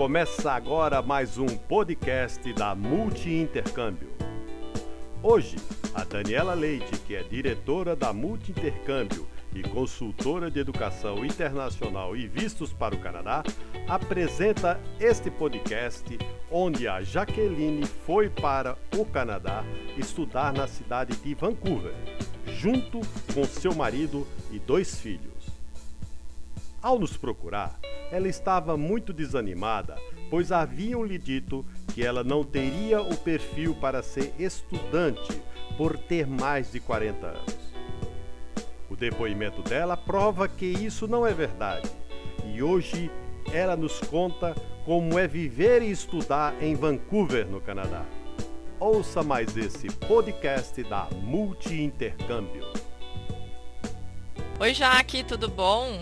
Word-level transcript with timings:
Começa 0.00 0.50
agora 0.52 1.02
mais 1.02 1.36
um 1.36 1.44
podcast 1.44 2.50
da 2.54 2.74
Multi 2.74 3.34
Intercâmbio. 3.34 4.08
Hoje, 5.22 5.56
a 5.92 6.04
Daniela 6.04 6.54
Leite, 6.54 6.98
que 7.00 7.14
é 7.14 7.22
diretora 7.22 7.94
da 7.94 8.10
Multi 8.10 8.50
Intercâmbio 8.50 9.28
e 9.54 9.62
consultora 9.62 10.50
de 10.50 10.58
educação 10.58 11.22
internacional 11.22 12.16
e 12.16 12.26
vistos 12.26 12.72
para 12.72 12.94
o 12.94 12.98
Canadá, 12.98 13.42
apresenta 13.86 14.80
este 14.98 15.30
podcast 15.30 16.16
onde 16.50 16.88
a 16.88 17.02
Jaqueline 17.02 17.84
foi 17.84 18.30
para 18.30 18.78
o 18.96 19.04
Canadá 19.04 19.62
estudar 19.98 20.50
na 20.54 20.66
cidade 20.66 21.14
de 21.14 21.34
Vancouver, 21.34 21.92
junto 22.46 23.02
com 23.34 23.44
seu 23.44 23.74
marido 23.74 24.26
e 24.50 24.58
dois 24.58 24.98
filhos. 24.98 25.39
Ao 26.82 26.98
nos 26.98 27.14
procurar, 27.14 27.78
ela 28.10 28.26
estava 28.26 28.74
muito 28.74 29.12
desanimada, 29.12 29.98
pois 30.30 30.50
haviam 30.50 31.04
lhe 31.04 31.18
dito 31.18 31.64
que 31.94 32.02
ela 32.02 32.24
não 32.24 32.42
teria 32.42 33.02
o 33.02 33.16
perfil 33.18 33.74
para 33.74 34.02
ser 34.02 34.32
estudante 34.38 35.42
por 35.76 35.98
ter 35.98 36.26
mais 36.26 36.72
de 36.72 36.80
40 36.80 37.26
anos. 37.26 37.74
O 38.88 38.96
depoimento 38.96 39.62
dela 39.62 39.96
prova 39.96 40.48
que 40.48 40.66
isso 40.66 41.06
não 41.06 41.26
é 41.26 41.34
verdade 41.34 41.90
e 42.46 42.62
hoje 42.62 43.10
ela 43.52 43.76
nos 43.76 44.00
conta 44.00 44.54
como 44.84 45.18
é 45.18 45.28
viver 45.28 45.82
e 45.82 45.90
estudar 45.90 46.60
em 46.62 46.74
Vancouver, 46.74 47.46
no 47.46 47.60
Canadá. 47.60 48.04
Ouça 48.78 49.22
mais 49.22 49.54
esse 49.56 49.88
podcast 49.88 50.82
da 50.84 51.06
Multi 51.22 51.82
Intercâmbio. 51.82 52.64
Oi, 54.58 54.74
Jaque, 54.74 55.22
tudo 55.22 55.48
bom? 55.48 55.98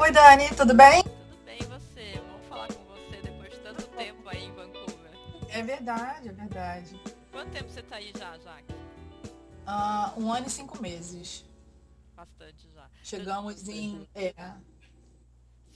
Oi, 0.00 0.10
Dani, 0.12 0.48
tudo 0.56 0.74
bem? 0.74 1.02
Tudo 1.02 1.44
bem, 1.44 1.58
e 1.60 1.64
você? 1.64 2.18
Vamos 2.26 2.46
falar 2.48 2.68
com 2.72 2.82
você 2.86 3.20
depois 3.20 3.50
de 3.52 3.58
tanto 3.58 3.86
tempo 3.88 4.26
aí 4.30 4.44
em 4.44 4.52
Vancouver. 4.52 5.10
É 5.50 5.62
verdade, 5.62 6.28
é 6.30 6.32
verdade. 6.32 6.98
Quanto 7.30 7.50
tempo 7.50 7.68
você 7.68 7.82
tá 7.82 7.96
aí 7.96 8.10
já, 8.16 8.38
Jaque? 8.38 8.74
Ah, 9.66 10.14
um 10.16 10.32
ano 10.32 10.46
e 10.46 10.50
cinco 10.50 10.80
meses. 10.80 11.44
Bastante 12.16 12.66
já. 12.74 12.88
Chegamos 13.02 13.68
em. 13.68 14.08
É, 14.14 14.32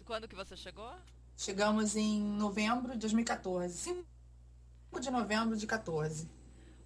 Quando 0.06 0.27
que 0.27 0.34
você 0.34 0.56
chegou? 0.56 0.91
chegamos 1.36 1.94
em 1.94 2.19
novembro 2.22 2.92
de 2.92 3.00
2014. 3.00 3.77
5 3.77 4.05
de 5.00 5.11
novembro 5.11 5.55
de 5.55 5.66
14. 5.66 6.31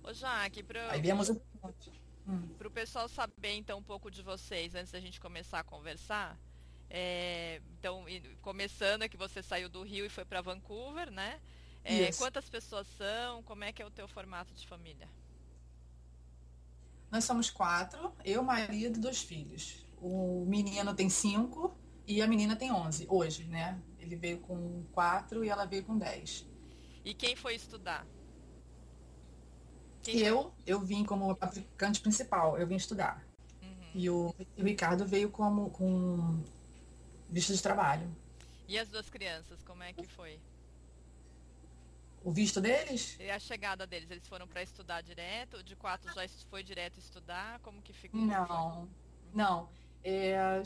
Ô, 0.02 0.12
Jaque, 0.12 0.64
pro, 0.64 0.80
Aí 0.91 1.00
viemos 1.00 1.28
o. 1.28 1.41
Hum. 2.27 2.48
pro 2.58 2.69
pessoal 2.70 3.08
saber 3.08 3.52
então 3.55 3.78
um 3.78 3.83
pouco 3.83 4.11
de 4.11 4.23
vocês 4.23 4.75
antes 4.75 4.91
da 4.91 4.98
gente 4.98 5.20
começar 5.20 5.61
a 5.61 5.64
conversar. 5.64 6.36
É, 6.91 7.61
então, 7.78 8.05
começando 8.41 9.03
é 9.03 9.08
que 9.08 9.17
você 9.17 9.42
saiu 9.42 9.69
do 9.69 9.83
Rio 9.83 10.06
e 10.06 10.08
foi 10.08 10.25
para 10.25 10.41
Vancouver, 10.41 11.11
né? 11.11 11.41
É, 11.84 12.12
quantas 12.12 12.48
pessoas 12.48 12.86
são? 12.97 13.42
Como 13.42 13.64
é 13.64 13.72
que 13.72 13.80
é 13.80 13.86
o 13.86 13.91
teu 13.91 14.08
formato 14.08 14.53
de 14.55 14.67
família? 14.67 15.08
Nós 17.11 17.25
somos 17.25 17.50
quatro, 17.50 18.12
eu, 18.25 18.42
marido 18.42 18.98
e 18.98 19.00
dois 19.00 19.22
filhos. 19.22 19.86
O 20.00 20.45
menino 20.47 20.95
tem 20.95 21.08
cinco 21.08 21.75
e 22.06 22.20
a 22.20 22.27
menina 22.27 22.56
tem 22.56 22.70
onze, 22.72 23.06
hoje, 23.08 23.45
né? 23.45 23.80
Ele 23.98 24.17
veio 24.17 24.39
com 24.41 24.84
quatro 24.92 25.45
e 25.45 25.48
ela 25.48 25.64
veio 25.64 25.84
com 25.84 25.97
dez. 25.97 26.47
E 27.05 27.14
quem 27.14 27.34
foi 27.34 27.55
estudar? 27.55 28.06
Quem 30.02 30.19
eu, 30.19 30.52
eu 30.67 30.80
vim 30.80 31.05
como 31.05 31.30
aplicante 31.41 32.00
principal, 32.00 32.58
eu 32.58 32.67
vim 32.67 32.77
estudar. 32.77 33.27
Uhum. 33.62 33.91
E 33.95 34.11
o, 34.11 34.34
o 34.56 34.62
Ricardo 34.62 35.06
veio 35.06 35.30
como 35.30 35.70
com 35.70 36.42
visto 37.28 37.52
de 37.52 37.62
trabalho. 37.62 38.11
E 38.66 38.78
as 38.78 38.89
duas 38.89 39.08
crianças, 39.08 39.62
como 39.62 39.83
é 39.83 39.92
que 39.92 40.05
foi? 40.05 40.39
O 42.22 42.30
visto 42.30 42.61
deles? 42.61 43.16
E 43.20 43.30
a 43.30 43.39
chegada 43.39 43.86
deles, 43.86 44.11
eles 44.11 44.27
foram 44.27 44.46
para 44.46 44.62
estudar 44.62 45.00
direto? 45.02 45.62
De 45.62 45.77
quatro 45.77 46.12
já 46.12 46.28
foi 46.50 46.62
direto 46.62 46.98
estudar? 46.98 47.61
Como 47.61 47.80
que 47.80 47.92
ficou? 47.92 48.20
Não, 48.20 48.89
não. 49.33 49.68
É, 50.02 50.62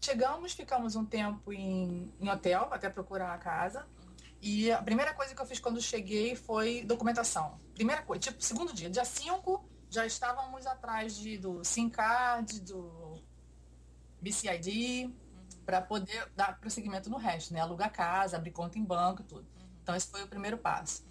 chegamos, 0.00 0.52
ficamos 0.52 0.96
um 0.96 1.04
tempo 1.04 1.52
em, 1.52 2.12
em 2.20 2.28
hotel 2.28 2.68
até 2.72 2.90
procurar 2.90 3.32
a 3.32 3.38
casa. 3.38 3.86
E 4.42 4.70
a 4.70 4.82
primeira 4.82 5.14
coisa 5.14 5.34
que 5.34 5.40
eu 5.40 5.46
fiz 5.46 5.58
quando 5.58 5.80
cheguei 5.80 6.36
foi 6.36 6.84
documentação. 6.84 7.58
Primeira 7.72 8.02
coisa, 8.02 8.20
tipo, 8.20 8.42
segundo 8.44 8.74
dia, 8.74 8.90
dia 8.90 9.04
5, 9.04 9.66
já 9.88 10.04
estávamos 10.04 10.66
atrás 10.66 11.16
de, 11.16 11.38
do 11.38 11.64
SIM 11.64 11.88
card, 11.88 12.60
do 12.60 13.14
BCID, 14.20 15.14
para 15.64 15.80
poder 15.80 16.30
dar 16.36 16.58
prosseguimento 16.58 17.10
no 17.10 17.16
resto, 17.16 17.52
né? 17.52 17.60
Alugar 17.60 17.92
casa, 17.92 18.36
abrir 18.36 18.52
conta 18.52 18.78
em 18.78 18.84
banco 18.84 19.22
e 19.22 19.24
tudo. 19.24 19.46
Então, 19.82 19.94
esse 19.94 20.06
foi 20.08 20.22
o 20.22 20.28
primeiro 20.28 20.58
passo. 20.58 21.04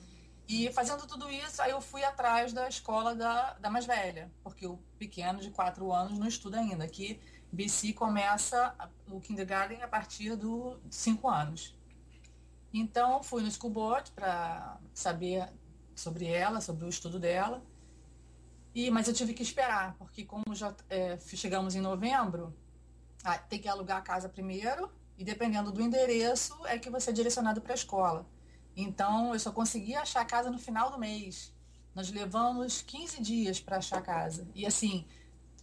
E 0.47 0.71
fazendo 0.73 1.07
tudo 1.07 1.31
isso, 1.31 1.61
aí 1.61 1.71
eu 1.71 1.79
fui 1.79 2.03
atrás 2.03 2.51
da 2.51 2.67
escola 2.67 3.15
da, 3.15 3.53
da 3.53 3.69
mais 3.69 3.85
velha, 3.85 4.31
porque 4.43 4.67
o 4.67 4.77
pequeno 4.97 5.39
de 5.39 5.49
4 5.51 5.91
anos 5.91 6.19
não 6.19 6.27
estuda 6.27 6.59
ainda. 6.59 6.83
Aqui, 6.83 7.19
BC 7.51 7.93
começa 7.93 8.75
o 9.09 9.21
kindergarten 9.21 9.81
a 9.81 9.87
partir 9.87 10.35
dos 10.35 10.77
5 10.89 11.29
anos. 11.29 11.77
Então, 12.73 13.23
fui 13.23 13.43
no 13.43 13.51
school 13.51 13.71
board 13.71 14.11
para 14.11 14.79
saber 14.93 15.47
sobre 15.95 16.25
ela, 16.25 16.59
sobre 16.59 16.85
o 16.85 16.89
estudo 16.89 17.19
dela. 17.19 17.63
E, 18.73 18.89
mas 18.89 19.07
eu 19.07 19.13
tive 19.13 19.33
que 19.33 19.43
esperar, 19.43 19.95
porque 19.97 20.25
como 20.25 20.55
já 20.55 20.75
é, 20.89 21.17
chegamos 21.19 21.75
em 21.75 21.81
novembro, 21.81 22.53
ah, 23.23 23.37
tem 23.37 23.59
que 23.59 23.67
alugar 23.67 23.97
a 23.97 24.01
casa 24.01 24.27
primeiro, 24.29 24.89
e 25.17 25.23
dependendo 25.23 25.71
do 25.71 25.81
endereço, 25.81 26.55
é 26.65 26.77
que 26.77 26.89
você 26.89 27.11
é 27.11 27.13
direcionado 27.13 27.61
para 27.61 27.73
a 27.73 27.75
escola. 27.75 28.25
Então, 28.75 29.33
eu 29.33 29.39
só 29.39 29.51
consegui 29.51 29.95
achar 29.95 30.21
a 30.21 30.25
casa 30.25 30.49
no 30.49 30.57
final 30.57 30.89
do 30.91 30.97
mês. 30.97 31.53
Nós 31.93 32.09
levamos 32.11 32.81
15 32.81 33.21
dias 33.21 33.59
para 33.59 33.77
achar 33.77 33.99
a 33.99 34.01
casa. 34.01 34.47
E 34.55 34.65
assim, 34.65 35.05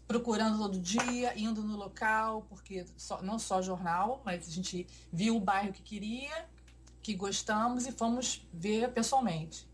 procurando 0.07 0.59
todo 0.59 0.79
dia, 0.79 1.37
indo 1.39 1.63
no 1.63 1.77
local, 1.77 2.47
porque 2.49 2.87
só- 2.97 3.21
não 3.23 3.39
só 3.39 3.61
jornal, 3.61 4.23
mas 4.25 4.47
a 4.47 4.51
gente 4.51 4.87
viu 5.13 5.37
o 5.37 5.41
bairro 5.41 5.73
que 5.73 5.83
queria, 5.83 6.49
que 7.03 7.15
gostamos 7.15 7.87
e 7.87 7.93
fomos 7.93 8.47
ver 8.53 8.93
pessoalmente. 8.93 9.69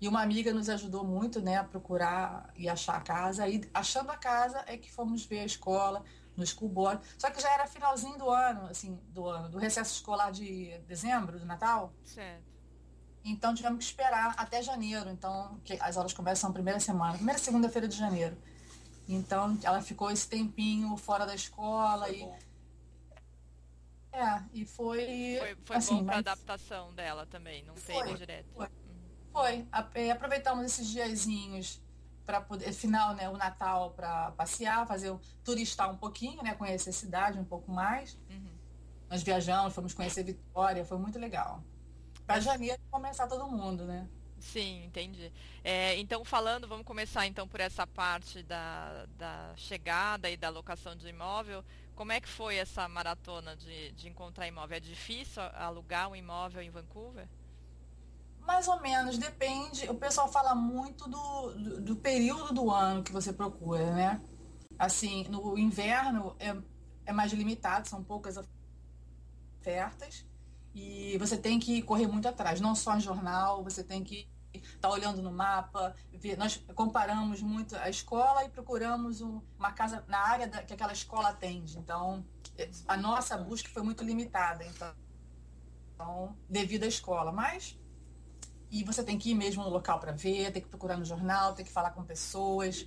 E 0.00 0.08
uma 0.08 0.20
amiga 0.20 0.52
nos 0.52 0.68
ajudou 0.68 1.04
muito, 1.04 1.40
né, 1.40 1.58
a 1.58 1.64
procurar 1.64 2.52
e 2.56 2.68
achar 2.68 2.96
a 2.96 3.00
casa. 3.00 3.48
E 3.48 3.62
achando 3.72 4.10
a 4.10 4.16
casa 4.16 4.62
é 4.66 4.76
que 4.76 4.90
fomos 4.90 5.24
ver 5.24 5.40
a 5.40 5.44
escola, 5.44 6.02
no 6.36 6.46
school 6.46 6.68
board. 6.68 7.04
Só 7.18 7.30
que 7.30 7.40
já 7.40 7.52
era 7.52 7.66
finalzinho 7.66 8.16
do 8.18 8.28
ano, 8.30 8.66
assim, 8.66 8.98
do 9.08 9.26
ano, 9.26 9.48
do 9.48 9.58
recesso 9.58 9.94
escolar 9.94 10.30
de 10.30 10.78
dezembro, 10.86 11.38
do 11.38 11.44
Natal. 11.46 11.92
Certo. 12.04 12.50
Então 13.24 13.54
tivemos 13.54 13.78
que 13.78 13.84
esperar 13.84 14.34
até 14.36 14.62
janeiro. 14.62 15.08
Então, 15.10 15.60
que 15.64 15.74
as 15.80 15.96
aulas 15.96 16.12
começam 16.12 16.48
na 16.50 16.54
primeira 16.54 16.80
semana, 16.80 17.14
primeira 17.14 17.38
segunda-feira 17.38 17.86
de 17.86 17.96
janeiro. 17.96 18.36
Então 19.08 19.58
ela 19.62 19.80
ficou 19.82 20.10
esse 20.10 20.28
tempinho 20.28 20.96
fora 20.96 21.26
da 21.26 21.34
escola 21.34 22.08
e. 22.10 22.22
É, 24.12 24.42
e 24.52 24.64
foi. 24.66 25.36
Foi, 25.38 25.56
foi 25.64 25.76
assim, 25.76 25.96
bom 25.96 26.04
para 26.04 26.16
mas- 26.16 26.26
adaptação 26.26 26.92
dela 26.94 27.26
também, 27.26 27.64
não 27.64 27.74
Foi, 27.76 28.08
ido 28.10 28.18
direto. 28.18 28.46
foi. 28.54 28.66
Uhum. 28.66 28.72
Foi. 29.32 29.68
É, 29.94 30.10
aproveitamos 30.10 30.64
esses 30.66 30.88
diazinhos 30.88 31.81
para 32.24 32.40
poder, 32.40 32.72
final, 32.72 33.14
né, 33.14 33.28
o 33.28 33.36
Natal 33.36 33.90
para 33.90 34.30
passear, 34.32 34.86
fazer 34.86 35.10
o 35.10 35.20
turistar 35.44 35.90
um 35.90 35.96
pouquinho, 35.96 36.42
né, 36.42 36.54
conhecer 36.54 36.90
a 36.90 36.92
cidade 36.92 37.38
um 37.38 37.44
pouco 37.44 37.70
mais. 37.70 38.18
Uhum. 38.30 38.52
Nós 39.10 39.22
viajamos, 39.22 39.74
fomos 39.74 39.92
conhecer 39.92 40.24
Vitória, 40.24 40.84
foi 40.84 40.98
muito 40.98 41.18
legal. 41.18 41.62
Para 42.26 42.40
janeiro 42.40 42.80
começar 42.90 43.26
todo 43.26 43.46
mundo, 43.46 43.84
né? 43.84 44.08
Sim, 44.38 44.84
entendi. 44.84 45.32
É, 45.62 45.96
então, 45.98 46.24
falando, 46.24 46.66
vamos 46.66 46.84
começar 46.84 47.26
então 47.26 47.46
por 47.46 47.60
essa 47.60 47.86
parte 47.86 48.42
da, 48.42 49.06
da 49.16 49.52
chegada 49.56 50.28
e 50.28 50.36
da 50.36 50.48
locação 50.48 50.96
de 50.96 51.06
imóvel. 51.06 51.64
Como 51.94 52.10
é 52.10 52.20
que 52.20 52.28
foi 52.28 52.56
essa 52.56 52.88
maratona 52.88 53.54
de, 53.54 53.92
de 53.92 54.08
encontrar 54.08 54.48
imóvel? 54.48 54.76
É 54.76 54.80
difícil 54.80 55.42
alugar 55.54 56.08
um 56.08 56.16
imóvel 56.16 56.60
em 56.60 56.70
Vancouver? 56.70 57.28
Mais 58.46 58.66
ou 58.68 58.80
menos, 58.80 59.18
depende. 59.18 59.88
O 59.88 59.94
pessoal 59.94 60.28
fala 60.30 60.54
muito 60.54 61.08
do, 61.08 61.52
do, 61.54 61.80
do 61.80 61.96
período 61.96 62.52
do 62.52 62.70
ano 62.70 63.02
que 63.02 63.12
você 63.12 63.32
procura, 63.32 63.92
né? 63.92 64.20
Assim, 64.78 65.24
no 65.28 65.56
inverno 65.56 66.34
é, 66.38 66.56
é 67.06 67.12
mais 67.12 67.32
limitado, 67.32 67.88
são 67.88 68.02
poucas 68.02 68.36
ofertas. 69.60 70.26
E 70.74 71.16
você 71.18 71.36
tem 71.36 71.58
que 71.60 71.82
correr 71.82 72.06
muito 72.06 72.26
atrás, 72.26 72.60
não 72.60 72.74
só 72.74 72.96
em 72.96 73.00
jornal, 73.00 73.62
você 73.62 73.84
tem 73.84 74.02
que 74.02 74.28
estar 74.54 74.88
olhando 74.88 75.22
no 75.22 75.30
mapa. 75.30 75.94
Ver. 76.12 76.36
Nós 76.36 76.56
comparamos 76.74 77.42
muito 77.42 77.76
a 77.76 77.88
escola 77.88 78.44
e 78.44 78.48
procuramos 78.48 79.20
um- 79.20 79.40
uma 79.58 79.72
casa 79.72 80.04
na 80.08 80.18
área 80.18 80.48
da- 80.48 80.62
que 80.62 80.72
aquela 80.72 80.92
escola 80.92 81.28
atende. 81.28 81.78
Então, 81.78 82.24
a 82.88 82.96
nossa 82.96 83.36
busca 83.38 83.68
foi 83.68 83.82
muito 83.82 84.02
limitada, 84.02 84.64
então, 84.64 84.94
então 85.94 86.36
devido 86.48 86.84
à 86.84 86.86
escola. 86.86 87.30
Mas 87.32 87.78
e 88.72 88.82
você 88.84 89.04
tem 89.04 89.18
que 89.18 89.32
ir 89.32 89.34
mesmo 89.34 89.62
no 89.62 89.68
local 89.68 90.00
para 90.00 90.12
ver, 90.12 90.50
tem 90.50 90.62
que 90.62 90.68
procurar 90.68 90.96
no 90.96 91.04
jornal, 91.04 91.52
tem 91.52 91.62
que 91.62 91.70
falar 91.70 91.90
com 91.90 92.02
pessoas. 92.02 92.86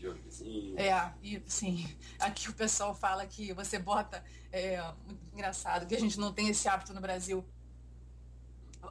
É, 0.76 1.14
e 1.22 1.40
sim, 1.46 1.96
aqui 2.20 2.50
o 2.50 2.54
pessoal 2.54 2.96
fala 2.96 3.24
que 3.28 3.54
você 3.54 3.78
bota, 3.78 4.24
é 4.52 4.82
muito 5.06 5.24
engraçado, 5.32 5.86
que 5.86 5.94
a 5.96 6.00
gente 6.00 6.20
não 6.20 6.34
tem 6.34 6.50
esse 6.50 6.68
hábito 6.68 6.92
no 6.92 7.00
Brasil. 7.00 7.46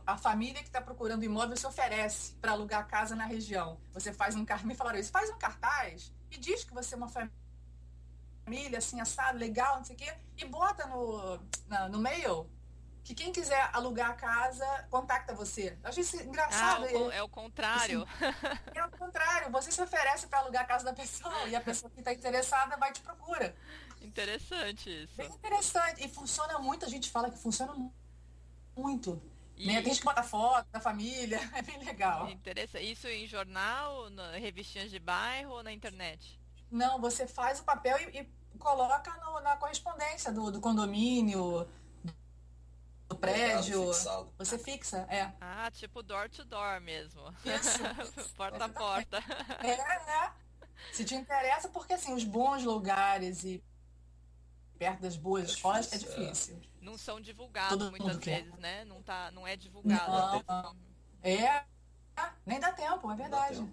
a 0.06 0.16
família 0.16 0.62
que 0.62 0.68
está 0.68 0.80
procurando 0.80 1.24
imóvel 1.24 1.56
se 1.56 1.66
oferece 1.66 2.34
para 2.34 2.52
alugar 2.52 2.82
a 2.82 2.84
casa 2.84 3.16
na 3.16 3.26
região. 3.26 3.80
Você 3.92 4.12
faz 4.12 4.36
um 4.36 4.44
cartaz, 4.44 4.64
me 4.64 4.76
falaram 4.76 5.00
isso, 5.00 5.10
faz 5.10 5.28
um 5.30 5.38
cartaz 5.38 6.12
e 6.30 6.38
diz 6.38 6.62
que 6.62 6.72
você 6.72 6.94
é 6.94 6.96
uma 6.96 7.08
família 7.08 8.78
assim, 8.78 9.00
assado, 9.00 9.36
legal, 9.36 9.78
não 9.78 9.84
sei 9.84 9.96
o 9.96 9.98
quê, 9.98 10.14
e 10.36 10.44
bota 10.44 10.86
no, 10.86 11.40
na, 11.66 11.88
no 11.88 11.98
mail 11.98 12.48
que 13.04 13.14
quem 13.14 13.30
quiser 13.30 13.68
alugar 13.74 14.10
a 14.10 14.14
casa, 14.14 14.66
contacta 14.90 15.34
você. 15.34 15.76
Eu 15.82 15.90
achei 15.90 16.02
isso 16.02 16.16
engraçado. 16.22 16.86
Ah, 16.86 16.98
o, 16.98 17.12
é 17.12 17.22
o 17.22 17.28
contrário. 17.28 18.02
Assim, 18.02 18.74
é 18.74 18.84
o 18.84 18.90
contrário. 18.92 19.52
Você 19.52 19.70
se 19.70 19.82
oferece 19.82 20.26
para 20.26 20.38
alugar 20.38 20.62
a 20.62 20.66
casa 20.66 20.86
da 20.86 20.94
pessoa 20.94 21.46
e 21.46 21.54
a 21.54 21.60
pessoa 21.60 21.90
que 21.90 21.98
está 21.98 22.14
interessada 22.14 22.78
vai 22.78 22.92
te 22.92 23.02
procura. 23.02 23.54
Interessante 24.00 25.04
isso. 25.04 25.16
Bem 25.16 25.30
interessante. 25.30 26.02
E 26.02 26.08
funciona 26.08 26.58
muito, 26.58 26.86
a 26.86 26.88
gente 26.88 27.10
fala 27.10 27.30
que 27.30 27.38
funciona 27.38 27.74
muito. 28.74 29.22
E... 29.54 29.66
Né? 29.66 29.74
Tem 29.82 29.92
gente 29.92 29.98
que 29.98 30.04
bota 30.06 30.22
foto 30.22 30.66
da 30.72 30.80
família, 30.80 31.38
é 31.54 31.60
bem 31.60 31.84
legal. 31.84 32.30
Interessante. 32.30 32.90
Isso 32.90 33.06
em 33.06 33.26
jornal, 33.26 34.08
na, 34.08 34.32
revistinhas 34.32 34.90
de 34.90 34.98
bairro 34.98 35.52
ou 35.52 35.62
na 35.62 35.72
internet? 35.72 36.40
Não, 36.70 36.98
você 36.98 37.26
faz 37.26 37.60
o 37.60 37.64
papel 37.64 37.98
e, 38.00 38.20
e 38.20 38.58
coloca 38.58 39.14
no, 39.18 39.40
na 39.40 39.56
correspondência 39.56 40.32
do, 40.32 40.50
do 40.50 40.60
condomínio, 40.60 41.68
do 43.08 43.16
prédio. 43.16 43.84
Você 44.38 44.58
fixa, 44.58 45.06
é. 45.10 45.32
Ah, 45.40 45.70
tipo 45.70 46.02
door 46.02 46.28
to 46.28 46.44
door 46.44 46.80
mesmo. 46.80 47.22
Isso. 47.44 48.32
porta 48.36 48.64
a 48.64 48.68
porta. 48.68 49.18
É, 49.62 49.70
é. 49.70 50.32
Se 50.92 51.04
te 51.04 51.14
interessa, 51.14 51.68
porque 51.68 51.94
assim, 51.94 52.12
os 52.12 52.24
bons 52.24 52.64
lugares 52.64 53.44
e 53.44 53.62
perto 54.78 55.02
das 55.02 55.16
boas 55.16 55.44
é 55.44 55.46
escolas 55.52 55.92
é 55.92 55.98
difícil. 55.98 56.60
Não 56.80 56.98
são 56.98 57.20
divulgados 57.20 57.78
Todo 57.78 57.90
muitas 57.90 58.18
vezes, 58.18 58.50
quer. 58.50 58.58
né? 58.58 58.84
Não, 58.84 59.02
tá, 59.02 59.30
não 59.30 59.46
é 59.46 59.56
divulgado. 59.56 60.44
Não, 60.46 60.76
É, 61.22 61.64
nem 62.44 62.60
dá 62.60 62.72
tempo, 62.72 63.10
é 63.10 63.16
verdade. 63.16 63.66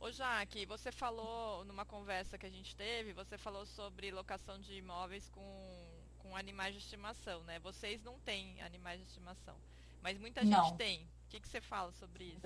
Ô 0.00 0.10
Jaque, 0.10 0.66
você 0.66 0.92
falou 0.92 1.64
numa 1.64 1.84
conversa 1.84 2.36
que 2.36 2.44
a 2.44 2.50
gente 2.50 2.76
teve, 2.76 3.12
você 3.12 3.38
falou 3.38 3.64
sobre 3.64 4.10
locação 4.10 4.58
de 4.58 4.74
imóveis 4.74 5.30
com, 5.30 5.83
com 6.24 6.34
animais 6.34 6.72
de 6.72 6.80
estimação, 6.80 7.42
né? 7.44 7.58
Vocês 7.58 8.02
não 8.02 8.18
têm 8.20 8.60
animais 8.62 8.98
de 8.98 9.06
estimação, 9.06 9.54
mas 10.02 10.18
muita 10.18 10.40
gente 10.40 10.50
não. 10.50 10.74
tem. 10.76 11.04
O 11.26 11.28
que, 11.28 11.38
que 11.38 11.48
você 11.48 11.60
fala 11.60 11.92
sobre 11.92 12.24
isso? 12.24 12.40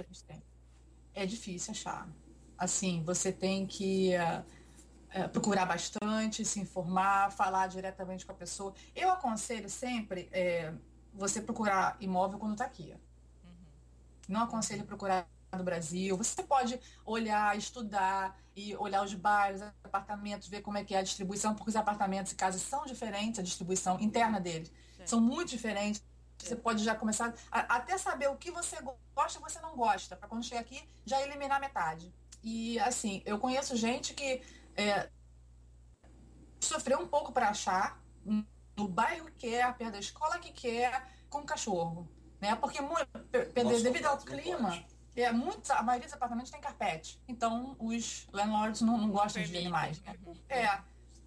É 1.14 1.24
difícil 1.24 1.70
achar. 1.70 2.08
Assim, 2.56 3.04
você 3.04 3.32
tem 3.32 3.66
que 3.66 4.14
uh, 4.16 4.44
é, 5.10 5.28
procurar 5.28 5.64
bastante, 5.64 6.44
se 6.44 6.58
informar, 6.58 7.30
falar 7.30 7.68
diretamente 7.68 8.26
com 8.26 8.32
a 8.32 8.34
pessoa. 8.34 8.74
Eu 8.96 9.10
aconselho 9.10 9.70
sempre 9.70 10.28
é, 10.32 10.74
você 11.14 11.40
procurar 11.40 11.96
imóvel 12.00 12.38
quando 12.38 12.52
está 12.52 12.64
aqui. 12.64 12.92
Uhum. 13.44 13.50
Não 14.28 14.42
aconselho 14.42 14.84
procurar 14.84 15.28
no 15.56 15.64
Brasil. 15.64 16.16
Você 16.16 16.42
pode 16.42 16.78
olhar, 17.04 17.56
estudar 17.56 18.38
e 18.54 18.76
olhar 18.76 19.02
os 19.02 19.14
bairros, 19.14 19.62
apartamentos, 19.82 20.48
ver 20.48 20.60
como 20.60 20.76
é 20.76 20.84
que 20.84 20.94
é 20.94 20.98
a 20.98 21.02
distribuição, 21.02 21.54
porque 21.54 21.70
os 21.70 21.76
apartamentos 21.76 22.32
e 22.32 22.34
casas 22.34 22.60
são 22.62 22.84
diferentes, 22.84 23.38
a 23.38 23.42
distribuição 23.42 23.98
interna 24.00 24.40
deles 24.40 24.72
Sim. 24.96 25.06
são 25.06 25.20
muito 25.20 25.50
diferentes. 25.50 26.02
Você 26.38 26.54
pode 26.54 26.84
já 26.84 26.94
começar 26.94 27.34
a, 27.50 27.76
até 27.76 27.96
saber 27.98 28.28
o 28.28 28.36
que 28.36 28.50
você 28.50 28.76
gosta 29.14 29.38
e 29.38 29.42
você 29.42 29.60
não 29.60 29.76
gosta, 29.76 30.16
para 30.16 30.28
quando 30.28 30.44
chegar 30.44 30.60
aqui 30.60 30.82
já 31.04 31.20
eliminar 31.22 31.60
metade. 31.60 32.12
E 32.42 32.78
assim, 32.80 33.22
eu 33.24 33.38
conheço 33.38 33.76
gente 33.76 34.14
que 34.14 34.42
é, 34.76 35.08
sofreu 36.60 37.00
um 37.00 37.08
pouco 37.08 37.32
para 37.32 37.48
achar 37.48 38.00
no 38.76 38.86
bairro 38.86 39.26
que 39.32 39.50
quer, 39.50 39.76
perto 39.76 39.92
da 39.92 39.98
escola 39.98 40.38
que 40.38 40.52
quer, 40.52 41.08
com 41.28 41.42
cachorro. 41.42 42.08
Né? 42.40 42.54
Porque 42.54 42.80
Nossa, 42.80 43.82
devido 43.82 44.06
ao 44.06 44.18
clima, 44.18 44.84
é, 45.22 45.32
muitos, 45.32 45.70
a 45.70 45.82
maioria 45.82 46.06
dos 46.06 46.14
apartamentos 46.14 46.50
tem 46.50 46.60
carpete. 46.60 47.20
Então 47.26 47.76
os 47.78 48.26
landlords 48.32 48.80
não, 48.80 48.98
não 48.98 49.10
gostam 49.10 49.42
de 49.42 49.56
animais. 49.56 50.00
Né? 50.02 50.14
É, 50.48 50.80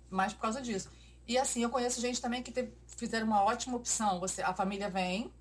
mas 0.09 0.33
por 0.33 0.41
causa 0.41 0.61
disso. 0.61 0.89
E 1.27 1.37
assim, 1.37 1.63
eu 1.63 1.69
conheço 1.69 2.01
gente 2.01 2.21
também 2.21 2.43
que 2.43 2.51
te, 2.51 2.71
fizeram 2.87 3.25
uma 3.27 3.43
ótima 3.43 3.77
opção. 3.77 4.19
Você, 4.19 4.41
a 4.41 4.53
família 4.53 4.89
vem, 4.89 5.33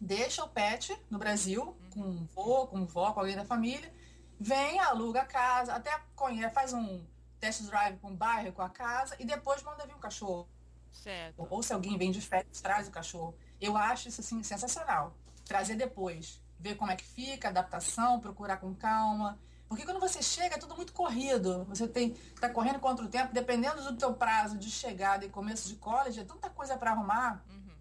deixa 0.00 0.44
o 0.44 0.48
pet 0.48 0.96
no 1.08 1.18
Brasil, 1.18 1.76
com 1.92 2.00
um 2.00 2.24
vô, 2.26 2.66
com 2.66 2.78
um 2.78 2.86
vó, 2.86 3.12
com 3.12 3.20
alguém 3.20 3.36
da 3.36 3.44
família, 3.44 3.92
vem, 4.38 4.78
aluga 4.80 5.22
a 5.22 5.24
casa, 5.24 5.74
até 5.74 5.98
conhece, 6.16 6.54
faz 6.54 6.72
um 6.72 7.04
test 7.38 7.62
drive 7.62 7.98
com 7.98 8.10
o 8.10 8.16
bairro, 8.16 8.52
com 8.52 8.62
a 8.62 8.68
casa, 8.68 9.16
e 9.18 9.24
depois 9.24 9.62
manda 9.62 9.86
vir 9.86 9.94
um 9.94 10.00
cachorro. 10.00 10.48
Certo. 10.90 11.46
Ou 11.48 11.62
se 11.62 11.72
alguém 11.72 11.96
vem 11.96 12.10
de 12.10 12.20
férias, 12.20 12.60
traz 12.60 12.88
o 12.88 12.90
cachorro. 12.90 13.34
Eu 13.60 13.76
acho 13.76 14.08
isso 14.08 14.20
assim 14.20 14.42
sensacional. 14.42 15.16
Trazer 15.44 15.76
depois, 15.76 16.41
ver 16.62 16.76
como 16.76 16.90
é 16.90 16.96
que 16.96 17.04
fica, 17.04 17.48
adaptação, 17.48 18.20
procurar 18.20 18.58
com 18.58 18.74
calma. 18.74 19.38
Porque 19.68 19.84
quando 19.84 19.98
você 19.98 20.22
chega, 20.22 20.54
é 20.54 20.58
tudo 20.58 20.76
muito 20.76 20.92
corrido. 20.92 21.64
Você 21.64 21.88
tem 21.88 22.14
tá 22.40 22.48
correndo 22.48 22.78
contra 22.78 23.04
o 23.04 23.08
tempo, 23.08 23.32
dependendo 23.32 23.82
do 23.82 23.96
teu 23.96 24.14
prazo 24.14 24.56
de 24.56 24.70
chegada 24.70 25.24
e 25.24 25.28
começo 25.28 25.68
de 25.68 25.76
college, 25.76 26.20
é 26.20 26.24
tanta 26.24 26.48
coisa 26.48 26.76
para 26.76 26.92
arrumar. 26.92 27.44
Uhum. 27.50 27.74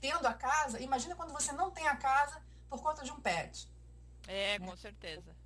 Tendo 0.00 0.26
a 0.26 0.32
casa, 0.32 0.80
imagina 0.80 1.14
quando 1.14 1.32
você 1.32 1.52
não 1.52 1.70
tem 1.70 1.86
a 1.86 1.96
casa 1.96 2.40
por 2.68 2.82
conta 2.82 3.04
de 3.04 3.12
um 3.12 3.20
pet. 3.20 3.68
É, 4.26 4.58
com 4.58 4.76
certeza. 4.76 5.36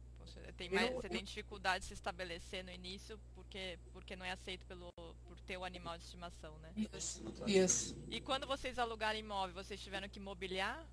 Tem 0.57 0.69
mais, 0.71 0.91
eu, 0.91 0.97
você 0.97 1.09
tem 1.09 1.23
dificuldade 1.23 1.83
de 1.83 1.89
se 1.89 1.95
estabelecer 1.95 2.65
no 2.65 2.71
início 2.71 3.19
porque, 3.35 3.79
porque 3.93 4.17
não 4.17 4.27
é 4.27 4.33
aceito 4.33 4.67
pelo, 4.67 4.93
por 5.25 5.41
ter 5.47 5.57
o 5.57 5.65
animal 5.65 5.97
de 5.97 6.05
estimação, 6.05 6.59
né? 6.59 6.73
Isso, 6.93 7.23
isso. 7.47 7.97
E 8.09 8.21
quando 8.21 8.47
vocês 8.47 8.79
alugaram 8.79 9.19
imóvel, 9.19 9.55
vocês 9.55 9.81
tiveram 9.81 10.09
que 10.09 10.19
mobiliar? 10.19 10.85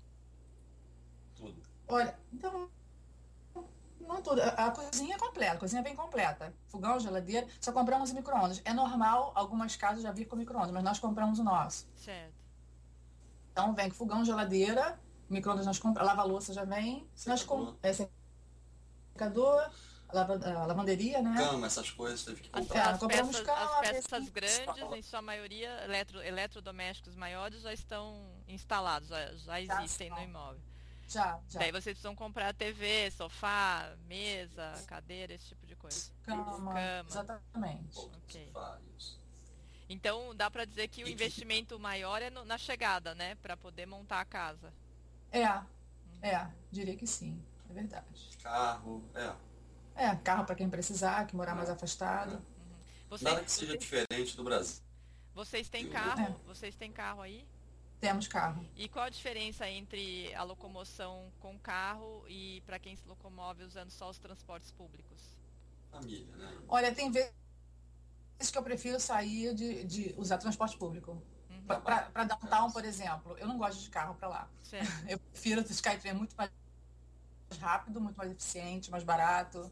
Tudo. 1.34 1.75
Olha, 1.88 2.18
então. 2.32 2.70
Não 4.00 4.22
tudo. 4.22 4.40
A, 4.40 4.48
a 4.48 4.70
cozinha 4.70 5.16
é 5.16 5.18
completa, 5.18 5.54
a 5.54 5.58
cozinha 5.58 5.80
é 5.80 5.82
bem 5.82 5.96
completa. 5.96 6.54
Fogão, 6.68 6.98
geladeira, 7.00 7.46
só 7.60 7.72
compramos 7.72 8.12
micro-ondas. 8.12 8.62
É 8.64 8.72
normal, 8.72 9.32
algumas 9.34 9.74
casas 9.74 10.02
já 10.02 10.12
vir 10.12 10.26
com 10.26 10.36
micro-ondas, 10.36 10.70
mas 10.70 10.84
nós 10.84 10.98
compramos 10.98 11.38
o 11.38 11.44
nosso. 11.44 11.88
Certo. 11.96 12.34
Então 13.50 13.74
vem 13.74 13.88
com 13.88 13.96
fogão, 13.96 14.24
geladeira, 14.24 15.00
micro-ondas 15.28 15.66
nós 15.66 15.78
compramos, 15.78 16.08
lava-louça 16.08 16.52
já 16.52 16.64
vem. 16.64 17.08
Nós 17.26 17.42
com, 17.42 17.74
é, 17.82 17.92
secador, 19.12 19.70
a 20.08 20.66
lavanderia, 20.66 21.20
né? 21.20 21.34
Cama, 21.36 21.66
essas 21.66 21.90
coisas, 21.90 22.24
teve 22.24 22.42
que 22.42 22.50
comprar. 22.50 22.90
As, 22.90 23.02
as 23.02 23.08
peças, 23.08 23.40
cama, 23.40 23.80
as 23.80 23.90
peças 23.90 24.28
grandes, 24.28 24.92
em 24.94 25.02
sua 25.02 25.20
maioria, 25.20 25.84
eletro, 25.84 26.22
eletrodomésticos 26.22 27.16
maiores 27.16 27.62
já 27.62 27.72
estão 27.72 28.24
instalados, 28.46 29.08
já, 29.08 29.34
já 29.34 29.60
existem 29.60 30.08
já 30.10 30.14
no 30.14 30.22
imóvel. 30.22 30.60
Já, 31.08 31.40
já. 31.48 31.60
Daí 31.60 31.70
vocês 31.70 31.94
precisam 31.94 32.14
comprar 32.16 32.52
TV, 32.52 33.10
sofá, 33.12 33.94
mesa, 34.06 34.72
cadeira, 34.86 35.32
esse 35.34 35.46
tipo 35.46 35.66
de 35.66 35.76
coisa. 35.76 36.10
Cama, 36.22 36.44
Cama. 36.44 37.04
exatamente. 37.06 37.98
Okay. 37.98 38.52
Então 39.88 40.34
dá 40.34 40.50
para 40.50 40.64
dizer 40.64 40.88
que 40.88 41.04
o 41.04 41.08
investimento 41.08 41.78
maior 41.78 42.20
é 42.20 42.28
no, 42.28 42.44
na 42.44 42.58
chegada, 42.58 43.14
né? 43.14 43.36
Para 43.36 43.56
poder 43.56 43.86
montar 43.86 44.20
a 44.20 44.24
casa. 44.24 44.72
É, 45.30 45.48
uhum. 45.48 45.64
é, 46.22 46.50
diria 46.72 46.96
que 46.96 47.06
sim, 47.06 47.40
é 47.70 47.72
verdade. 47.72 48.36
Carro, 48.42 49.04
é. 49.14 49.46
É, 49.94 50.14
carro 50.16 50.44
para 50.44 50.54
quem 50.56 50.68
precisar, 50.68 51.26
que 51.26 51.36
morar 51.36 51.54
mais 51.54 51.70
afastado. 51.70 52.34
Uhum. 52.34 52.42
Vocês, 53.08 53.30
Nada 53.30 53.44
que 53.44 53.52
seja 53.52 53.66
vocês... 53.72 53.80
diferente 53.80 54.36
do 54.36 54.42
Brasil. 54.42 54.82
Vocês 55.32 55.68
têm 55.68 55.88
carro? 55.88 56.20
É. 56.20 56.34
Vocês 56.46 56.74
têm 56.74 56.90
carro 56.90 57.22
aí? 57.22 57.46
Temos 58.00 58.28
carro. 58.28 58.64
E 58.76 58.88
qual 58.88 59.06
a 59.06 59.08
diferença 59.08 59.68
entre 59.68 60.34
a 60.34 60.42
locomoção 60.42 61.32
com 61.40 61.58
carro 61.58 62.24
e 62.28 62.62
para 62.66 62.78
quem 62.78 62.94
se 62.94 63.06
locomove 63.08 63.64
usando 63.64 63.90
só 63.90 64.10
os 64.10 64.18
transportes 64.18 64.70
públicos? 64.70 65.36
Família, 65.90 66.36
né? 66.36 66.58
Olha, 66.68 66.94
tem 66.94 67.10
vezes 67.10 67.32
que 68.50 68.58
eu 68.58 68.62
prefiro 68.62 69.00
sair 69.00 69.54
de, 69.54 69.84
de 69.84 70.14
usar 70.18 70.36
transporte 70.38 70.76
público. 70.76 71.22
Uhum. 71.50 71.64
Para 71.64 72.24
downtown, 72.24 72.70
por 72.70 72.84
exemplo, 72.84 73.36
eu 73.38 73.48
não 73.48 73.56
gosto 73.56 73.80
de 73.80 73.88
carro 73.88 74.14
para 74.14 74.28
lá. 74.28 74.50
Certo. 74.62 74.86
Eu 75.08 75.18
prefiro 75.18 75.62
o 75.62 75.64
Skytrain 75.64 76.14
muito 76.14 76.36
mais 76.36 76.50
rápido, 77.58 78.00
muito 78.00 78.16
mais 78.16 78.30
eficiente, 78.30 78.90
mais 78.90 79.02
barato. 79.02 79.70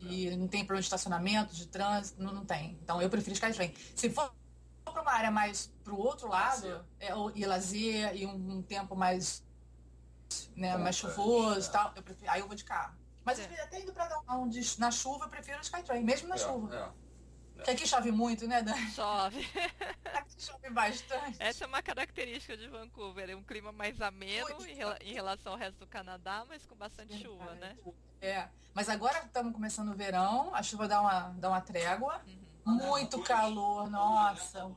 E 0.00 0.30
não 0.36 0.46
tem 0.46 0.60
problema 0.64 0.80
de 0.80 0.86
estacionamento, 0.86 1.54
de 1.54 1.66
trânsito, 1.66 2.22
não, 2.22 2.32
não 2.32 2.44
tem. 2.44 2.78
Então 2.82 3.02
eu 3.02 3.10
prefiro 3.10 3.34
Skytrain. 3.34 3.74
Se 3.96 4.08
for 4.08 4.32
para 4.92 5.02
uma 5.02 5.12
área 5.12 5.30
mais 5.30 5.72
para 5.82 5.92
o 5.92 5.98
outro 5.98 6.28
lado, 6.28 6.84
é, 7.00 7.08
e 7.34 7.46
lazer, 7.46 8.16
e 8.16 8.26
um, 8.26 8.58
um 8.58 8.62
tempo 8.62 8.94
mais, 8.94 9.44
né, 10.56 10.76
mais 10.76 10.96
chuvoso 10.96 11.68
e 11.68 11.72
tal, 11.72 11.92
eu 11.96 12.02
prefiro, 12.02 12.30
aí 12.30 12.40
eu 12.40 12.46
vou 12.46 12.56
de 12.56 12.64
carro. 12.64 12.96
Mas 13.24 13.38
é. 13.38 13.62
até 13.62 13.80
indo 13.80 13.92
para 13.92 14.08
dar 14.08 14.20
um, 14.36 14.50
na 14.78 14.90
chuva, 14.90 15.26
eu 15.26 15.28
prefiro 15.28 15.58
o 15.58 15.62
Skytrain, 15.62 16.02
mesmo 16.02 16.28
na 16.28 16.36
é, 16.36 16.38
chuva. 16.38 16.74
É. 16.74 17.08
Porque 17.58 17.72
aqui 17.72 17.86
chove 17.88 18.12
muito, 18.12 18.46
né, 18.46 18.62
Dani? 18.62 18.90
Chove. 18.92 19.44
aqui 20.14 20.34
chove 20.40 20.70
bastante. 20.70 21.36
Essa 21.40 21.64
é 21.64 21.66
uma 21.66 21.82
característica 21.82 22.56
de 22.56 22.68
Vancouver, 22.68 23.28
é 23.28 23.34
um 23.34 23.42
clima 23.42 23.72
mais 23.72 24.00
ameno 24.00 24.64
em, 24.64 24.74
rela 24.74 24.96
em, 25.00 25.12
relação 25.12 25.52
ao 25.52 25.58
resto 25.58 25.78
do 25.78 25.86
Canadá, 25.86 26.44
mas 26.48 26.64
com 26.64 26.76
bastante 26.76 27.20
chuva, 27.20 27.54
né? 27.56 27.76
É, 28.20 28.48
mas 28.72 28.88
agora 28.88 29.18
estamos 29.18 29.52
começando 29.52 29.90
o 29.90 29.94
verão, 29.94 30.54
a 30.54 30.62
chuva 30.62 30.86
dá 30.86 31.00
uma, 31.00 31.20
dá 31.30 31.48
uma 31.48 31.60
trégua, 31.60 32.22
uhum. 32.26 32.47
Muito 32.68 33.22
calor, 33.22 33.90
nossa, 33.90 34.70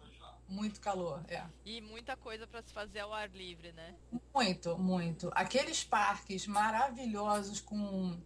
muito 0.48 0.80
calor, 0.80 1.24
é. 1.28 1.44
E 1.66 1.82
muita 1.82 2.16
coisa 2.18 2.48
para 2.48 2.62
se 2.62 2.74
fazer 2.74 3.00
ao 3.00 3.14
ar 3.14 3.30
livre, 3.30 3.72
né? 3.72 3.96
Muito, 4.34 4.78
muito. 4.78 5.32
Aqueles 5.34 5.84
parques 5.84 6.48
maravilhosos 6.48 7.62
com, 7.62 8.18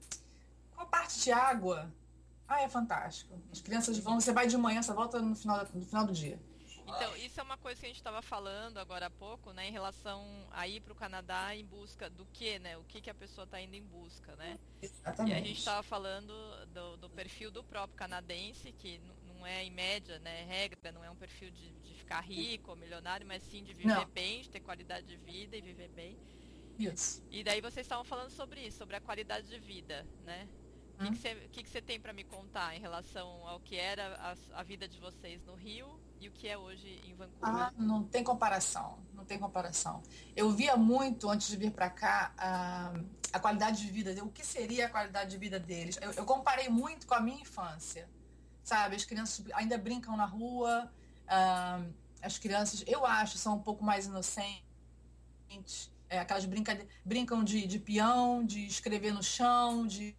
com 0.75 0.81
a 0.81 0.85
parte 0.85 1.19
de 1.19 1.31
água. 1.31 1.91
Ah, 2.47 2.61
é 2.61 2.69
fantástico. 2.69 3.39
As 3.51 3.59
crianças 3.59 3.97
vão, 3.97 4.19
você 4.19 4.31
vai 4.31 4.47
de 4.47 4.57
manhã, 4.57 4.81
você 4.81 4.93
volta 4.93 5.19
no 5.19 5.35
final, 5.35 5.67
no 5.73 5.85
final 5.85 6.05
do 6.05 6.13
dia. 6.13 6.39
Então, 6.87 7.15
isso 7.17 7.39
é 7.39 7.43
uma 7.43 7.57
coisa 7.57 7.79
que 7.79 7.85
a 7.85 7.89
gente 7.89 7.97
estava 7.97 8.21
falando 8.21 8.77
agora 8.77 9.07
há 9.07 9.09
pouco, 9.09 9.51
né, 9.51 9.67
em 9.67 9.71
relação 9.71 10.23
a 10.51 10.67
ir 10.67 10.81
para 10.81 10.93
o 10.93 10.95
Canadá 10.95 11.55
em 11.55 11.65
busca 11.65 12.09
do 12.09 12.25
que, 12.27 12.59
né? 12.59 12.77
O 12.77 12.83
que, 12.83 13.01
que 13.01 13.09
a 13.09 13.13
pessoa 13.13 13.45
está 13.45 13.59
indo 13.59 13.75
em 13.75 13.83
busca, 13.83 14.35
né? 14.35 14.59
Exatamente. 14.81 15.35
E 15.35 15.41
a 15.41 15.45
gente 15.45 15.57
estava 15.57 15.81
falando 15.81 16.33
do, 16.67 16.97
do, 16.97 17.09
perfil 17.09 17.49
do 17.49 17.63
próprio 17.63 17.97
canadense, 17.97 18.71
que 18.71 19.01
não 19.45 19.51
é 19.51 19.63
em 19.63 19.69
média, 19.69 20.17
né, 20.19 20.43
regra, 20.45 20.91
não 20.91 21.03
é 21.03 21.11
um 21.11 21.15
perfil 21.15 21.51
de, 21.51 21.69
de 21.69 21.93
ficar 21.93 22.19
rico 22.21 22.71
ou 22.71 22.75
milionário, 22.75 23.27
mas 23.27 23.43
sim 23.43 23.63
de 23.63 23.73
viver 23.73 23.93
não. 23.93 24.05
bem, 24.07 24.41
de 24.41 24.49
ter 24.49 24.59
qualidade 24.59 25.05
de 25.05 25.17
vida 25.17 25.55
e 25.55 25.61
viver 25.61 25.89
bem. 25.89 26.17
Isso. 26.79 27.23
E 27.29 27.43
daí 27.43 27.61
vocês 27.61 27.85
estavam 27.85 28.03
falando 28.03 28.31
sobre 28.31 28.59
isso, 28.61 28.79
sobre 28.79 28.95
a 28.95 29.01
qualidade 29.01 29.47
de 29.47 29.59
vida, 29.59 30.05
né? 30.25 30.47
O 30.99 31.03
hum. 31.03 31.11
que, 31.51 31.63
que, 31.63 31.69
você 31.69 31.81
tem 31.81 31.99
para 31.99 32.11
me 32.13 32.23
contar 32.23 32.75
em 32.75 32.79
relação 32.79 33.45
ao 33.47 33.59
que 33.59 33.75
era 33.75 34.15
a, 34.15 34.59
a, 34.59 34.63
vida 34.63 34.87
de 34.87 34.97
vocês 34.97 35.43
no 35.43 35.53
Rio 35.53 35.99
e 36.21 36.29
o 36.29 36.31
que 36.31 36.47
é 36.47 36.57
hoje 36.57 37.01
em 37.05 37.13
Vancouver? 37.13 37.63
Ah, 37.65 37.71
não 37.77 38.03
tem 38.03 38.23
comparação, 38.23 38.97
não 39.13 39.25
tem 39.25 39.37
comparação. 39.37 40.01
Eu 40.35 40.51
via 40.51 40.77
muito 40.77 41.29
antes 41.29 41.49
de 41.49 41.57
vir 41.57 41.71
para 41.71 41.89
cá 41.89 42.33
a, 42.37 42.93
a, 43.33 43.39
qualidade 43.39 43.81
de 43.81 43.91
vida, 43.91 44.23
o 44.23 44.31
que 44.31 44.45
seria 44.45 44.85
a 44.85 44.89
qualidade 44.89 45.31
de 45.31 45.37
vida 45.37 45.59
deles. 45.59 45.99
Eu, 46.01 46.13
eu, 46.13 46.25
comparei 46.25 46.69
muito 46.69 47.05
com 47.05 47.13
a 47.13 47.19
minha 47.19 47.41
infância, 47.41 48.09
sabe? 48.65 48.95
As 48.97 49.05
crianças 49.05 49.45
ainda 49.53 49.77
brincam 49.77 50.17
na 50.17 50.25
rua, 50.25 50.91
ah, 51.27 51.81
as 52.21 52.37
crianças, 52.37 52.83
eu 52.87 53.05
acho, 53.05 53.37
são 53.37 53.55
um 53.55 53.61
pouco 53.61 53.83
mais 53.83 54.07
inocentes. 54.07 54.59
É, 56.09 56.19
aquelas 56.19 56.45
brinca, 56.45 56.77
brincam 57.05 57.43
de, 57.43 57.65
de 57.65 57.79
peão, 57.79 58.45
de 58.45 58.65
escrever 58.65 59.13
no 59.13 59.23
chão, 59.23 59.87
de 59.87 60.15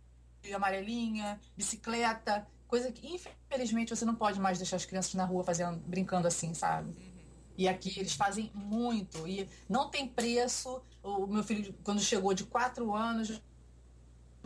amarelinha, 0.55 1.41
bicicleta, 1.57 2.47
coisa 2.69 2.91
que 2.93 3.07
infelizmente 3.07 3.95
você 3.95 4.05
não 4.05 4.15
pode 4.15 4.39
mais 4.41 4.59
deixar 4.59 4.77
as 4.77 4.85
crianças 4.85 5.15
na 5.15 5.25
rua 5.25 5.43
fazendo, 5.43 5.79
brincando 5.81 6.29
assim, 6.29 6.55
sabe? 6.55 6.95
E 7.57 7.69
aqui 7.69 7.99
eles 7.99 8.15
fazem 8.15 8.51
muito 8.55 9.27
e 9.27 9.49
não 9.69 9.89
tem 9.89 10.07
preço. 10.07 10.83
O 11.03 11.27
meu 11.27 11.43
filho, 11.43 11.75
quando 11.83 12.01
chegou 12.01 12.35
de 12.35 12.45
quatro 12.45 12.95
anos, 12.95 13.41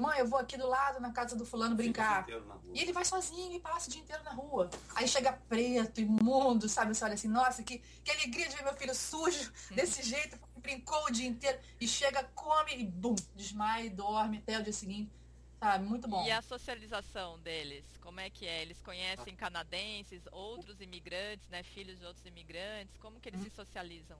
mãe, 0.00 0.18
eu 0.18 0.26
vou 0.26 0.38
aqui 0.38 0.56
do 0.56 0.66
lado 0.66 1.00
na 1.00 1.12
casa 1.12 1.36
do 1.36 1.44
fulano 1.44 1.74
brincar. 1.74 2.26
E 2.72 2.80
ele 2.80 2.92
vai 2.92 3.04
sozinho 3.04 3.52
e 3.54 3.60
passa 3.60 3.88
o 3.88 3.92
dia 3.92 4.00
inteiro 4.00 4.22
na 4.24 4.32
rua. 4.32 4.70
Aí 4.94 5.06
chega 5.06 5.32
preto, 5.48 6.00
imundo, 6.00 6.68
sabe? 6.68 6.94
Você 6.94 7.04
olha 7.04 7.14
assim, 7.14 7.28
nossa, 7.28 7.62
que, 7.62 7.78
que 7.78 8.10
alegria 8.10 8.48
de 8.48 8.56
ver 8.56 8.64
meu 8.64 8.74
filho 8.74 8.94
sujo 8.94 9.52
desse 9.70 10.02
jeito, 10.02 10.38
brincou 10.56 11.04
o 11.06 11.10
dia 11.10 11.28
inteiro. 11.28 11.58
E 11.80 11.86
chega, 11.86 12.24
come 12.34 12.74
e 12.74 12.84
bum, 12.84 13.14
desmaia 13.34 13.84
e 13.84 13.90
dorme 13.90 14.38
até 14.38 14.58
o 14.58 14.62
dia 14.62 14.72
seguinte. 14.72 15.12
Sabe, 15.60 15.84
muito 15.84 16.08
bom. 16.08 16.24
E 16.26 16.30
a 16.30 16.40
socialização 16.40 17.38
deles, 17.40 17.84
como 18.00 18.18
é 18.18 18.30
que 18.30 18.46
é? 18.46 18.62
Eles 18.62 18.80
conhecem 18.80 19.36
canadenses, 19.36 20.22
outros 20.32 20.80
imigrantes, 20.80 21.46
né, 21.50 21.62
filhos 21.62 21.98
de 21.98 22.06
outros 22.06 22.24
imigrantes, 22.24 22.96
como 22.96 23.20
que 23.20 23.28
eles 23.28 23.42
hum. 23.42 23.44
se 23.44 23.50
socializam? 23.50 24.18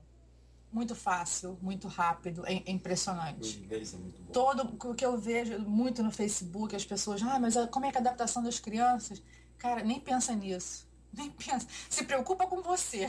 Muito 0.71 0.95
fácil, 0.95 1.57
muito 1.61 1.87
rápido, 1.87 2.45
é, 2.45 2.63
impressionante. 2.65 3.67
É. 3.69 4.31
Todo 4.31 4.77
o 4.89 4.95
que 4.95 5.05
eu 5.05 5.17
vejo 5.17 5.59
muito 5.59 6.01
no 6.01 6.11
Facebook, 6.11 6.75
as 6.75 6.85
pessoas, 6.85 7.21
ah, 7.21 7.37
mas 7.39 7.55
como 7.69 7.85
é 7.85 7.91
que 7.91 7.97
a 7.97 8.01
adaptação 8.01 8.41
das 8.41 8.59
crianças? 8.59 9.21
Cara, 9.57 9.83
nem 9.83 9.99
pensa 9.99 10.33
nisso. 10.33 10.89
Nem 11.13 11.29
pensa. 11.29 11.67
Se 11.89 12.05
preocupa 12.05 12.47
com 12.47 12.61
você. 12.61 13.05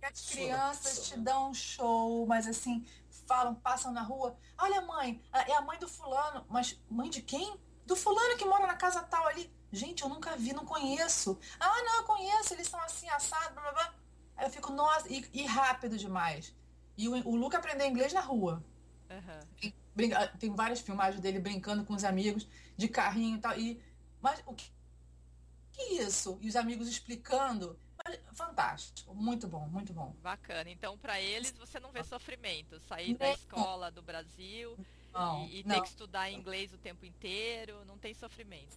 As 0.00 0.20
crianças 0.32 1.08
te 1.08 1.18
dão 1.18 1.50
um 1.50 1.54
show, 1.54 2.26
mas 2.26 2.46
assim, 2.46 2.86
falam, 3.26 3.54
passam 3.54 3.92
na 3.92 4.00
rua. 4.00 4.34
Olha, 4.56 4.80
mãe, 4.80 5.22
é 5.30 5.54
a 5.54 5.60
mãe 5.60 5.78
do 5.78 5.86
fulano. 5.86 6.44
Mas 6.48 6.80
mãe 6.88 7.10
de 7.10 7.20
quem? 7.20 7.54
Do 7.84 7.94
fulano 7.94 8.38
que 8.38 8.46
mora 8.46 8.66
na 8.66 8.76
casa 8.76 9.02
tal 9.02 9.26
ali. 9.26 9.52
Gente, 9.70 10.02
eu 10.02 10.08
nunca 10.08 10.36
vi, 10.36 10.52
não 10.52 10.64
conheço. 10.64 11.38
Ah, 11.60 11.82
não, 11.84 11.96
eu 11.96 12.04
conheço, 12.04 12.54
eles 12.54 12.68
são 12.68 12.80
assim, 12.80 13.08
assados, 13.10 13.52
blá, 13.52 13.62
blá, 13.62 13.72
blá. 13.72 13.94
Aí 14.36 14.46
eu 14.46 14.50
fico, 14.50 14.72
nossa, 14.72 15.06
e, 15.12 15.28
e 15.32 15.44
rápido 15.44 15.96
demais. 15.96 16.54
E 16.96 17.08
o, 17.08 17.28
o 17.28 17.36
Luca 17.36 17.58
aprendeu 17.58 17.86
inglês 17.86 18.12
na 18.12 18.20
rua. 18.20 18.62
Uhum. 19.10 19.72
Tem, 19.96 20.10
tem 20.38 20.54
várias 20.54 20.80
filmagens 20.80 21.20
dele 21.20 21.38
brincando 21.38 21.84
com 21.84 21.94
os 21.94 22.04
amigos, 22.04 22.48
de 22.76 22.88
carrinho 22.88 23.36
e 23.36 23.40
tal. 23.40 23.58
E, 23.58 23.80
mas 24.20 24.42
o 24.46 24.54
que, 24.54 24.70
que 25.72 25.80
é 25.80 26.02
isso? 26.02 26.38
E 26.40 26.48
os 26.48 26.56
amigos 26.56 26.88
explicando. 26.88 27.78
Fantástico, 28.32 29.14
muito 29.14 29.46
bom, 29.46 29.68
muito 29.68 29.92
bom. 29.92 30.12
Bacana. 30.20 30.68
Então, 30.68 30.98
para 30.98 31.20
eles, 31.20 31.52
você 31.52 31.78
não 31.78 31.92
vê 31.92 32.02
sofrimento. 32.02 32.80
Sair 32.80 33.14
da 33.14 33.30
escola 33.30 33.92
do 33.92 34.02
Brasil 34.02 34.76
não, 35.14 35.44
e, 35.44 35.60
e 35.60 35.64
ter 35.64 35.80
que 35.82 35.88
estudar 35.88 36.30
inglês 36.30 36.72
o 36.72 36.78
tempo 36.78 37.04
inteiro, 37.04 37.84
não 37.84 37.96
tem 37.96 38.12
sofrimento. 38.12 38.76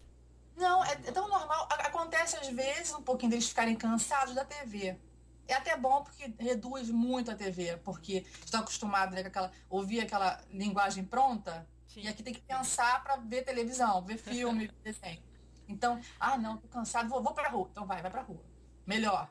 Não, 0.56 0.84
é, 0.84 0.92
é, 0.92 1.12
tão 1.12 1.28
normal. 1.28 1.68
Acontece 1.72 2.38
às 2.38 2.48
vezes 2.50 2.94
um 2.94 3.02
pouquinho 3.02 3.32
deles 3.32 3.50
ficarem 3.50 3.76
cansados 3.76 4.36
da 4.36 4.46
TV. 4.46 4.98
É 5.48 5.54
até 5.54 5.78
bom 5.78 6.04
porque 6.04 6.34
reduz 6.40 6.90
muito 6.90 7.32
a 7.32 7.36
TV, 7.36 7.78
porque 7.78 8.26
estão 8.44 8.62
acostumados 8.62 9.16
né, 9.16 9.22
com 9.22 9.28
aquela, 9.28 9.52
ouvir 9.70 10.02
aquela 10.02 10.42
linguagem 10.50 11.04
pronta 11.04 11.68
Sim. 11.88 12.02
e 12.02 12.08
aqui 12.08 12.24
tem 12.24 12.34
que 12.34 12.42
pensar 12.42 13.04
para 13.04 13.18
ver 13.18 13.44
televisão, 13.44 14.04
ver 14.04 14.18
filme, 14.18 14.68
ver 14.84 14.94
desenho. 14.94 15.24
Então, 15.68 16.00
ah, 16.20 16.38
não, 16.38 16.58
tô 16.58 16.68
cansado, 16.68 17.10
vou, 17.10 17.22
vou 17.22 17.34
pra 17.34 17.50
rua. 17.50 17.68
Então 17.72 17.86
vai, 17.86 18.02
vai 18.02 18.12
pra 18.12 18.22
rua 18.22 18.56
melhor. 18.86 19.30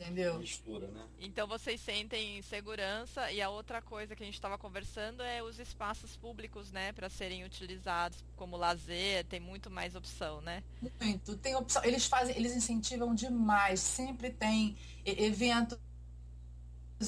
Entendeu? 0.00 0.38
Mistura, 0.38 0.88
né? 0.88 1.06
Então 1.18 1.46
vocês 1.46 1.78
sentem 1.78 2.40
segurança 2.40 3.30
e 3.30 3.42
a 3.42 3.50
outra 3.50 3.82
coisa 3.82 4.16
que 4.16 4.22
a 4.22 4.26
gente 4.26 4.34
estava 4.34 4.56
conversando 4.56 5.22
é 5.22 5.42
os 5.42 5.58
espaços 5.58 6.16
públicos, 6.16 6.72
né, 6.72 6.90
para 6.92 7.10
serem 7.10 7.44
utilizados 7.44 8.24
como 8.34 8.56
lazer, 8.56 9.26
tem 9.26 9.38
muito 9.38 9.70
mais 9.70 9.94
opção, 9.94 10.40
né? 10.40 10.64
Muito, 10.98 11.36
tem 11.36 11.54
opção. 11.54 11.84
Eles 11.84 12.06
fazem, 12.06 12.34
eles 12.34 12.56
incentivam 12.56 13.14
demais, 13.14 13.80
sempre 13.80 14.30
tem 14.30 14.74
eventos 15.04 15.78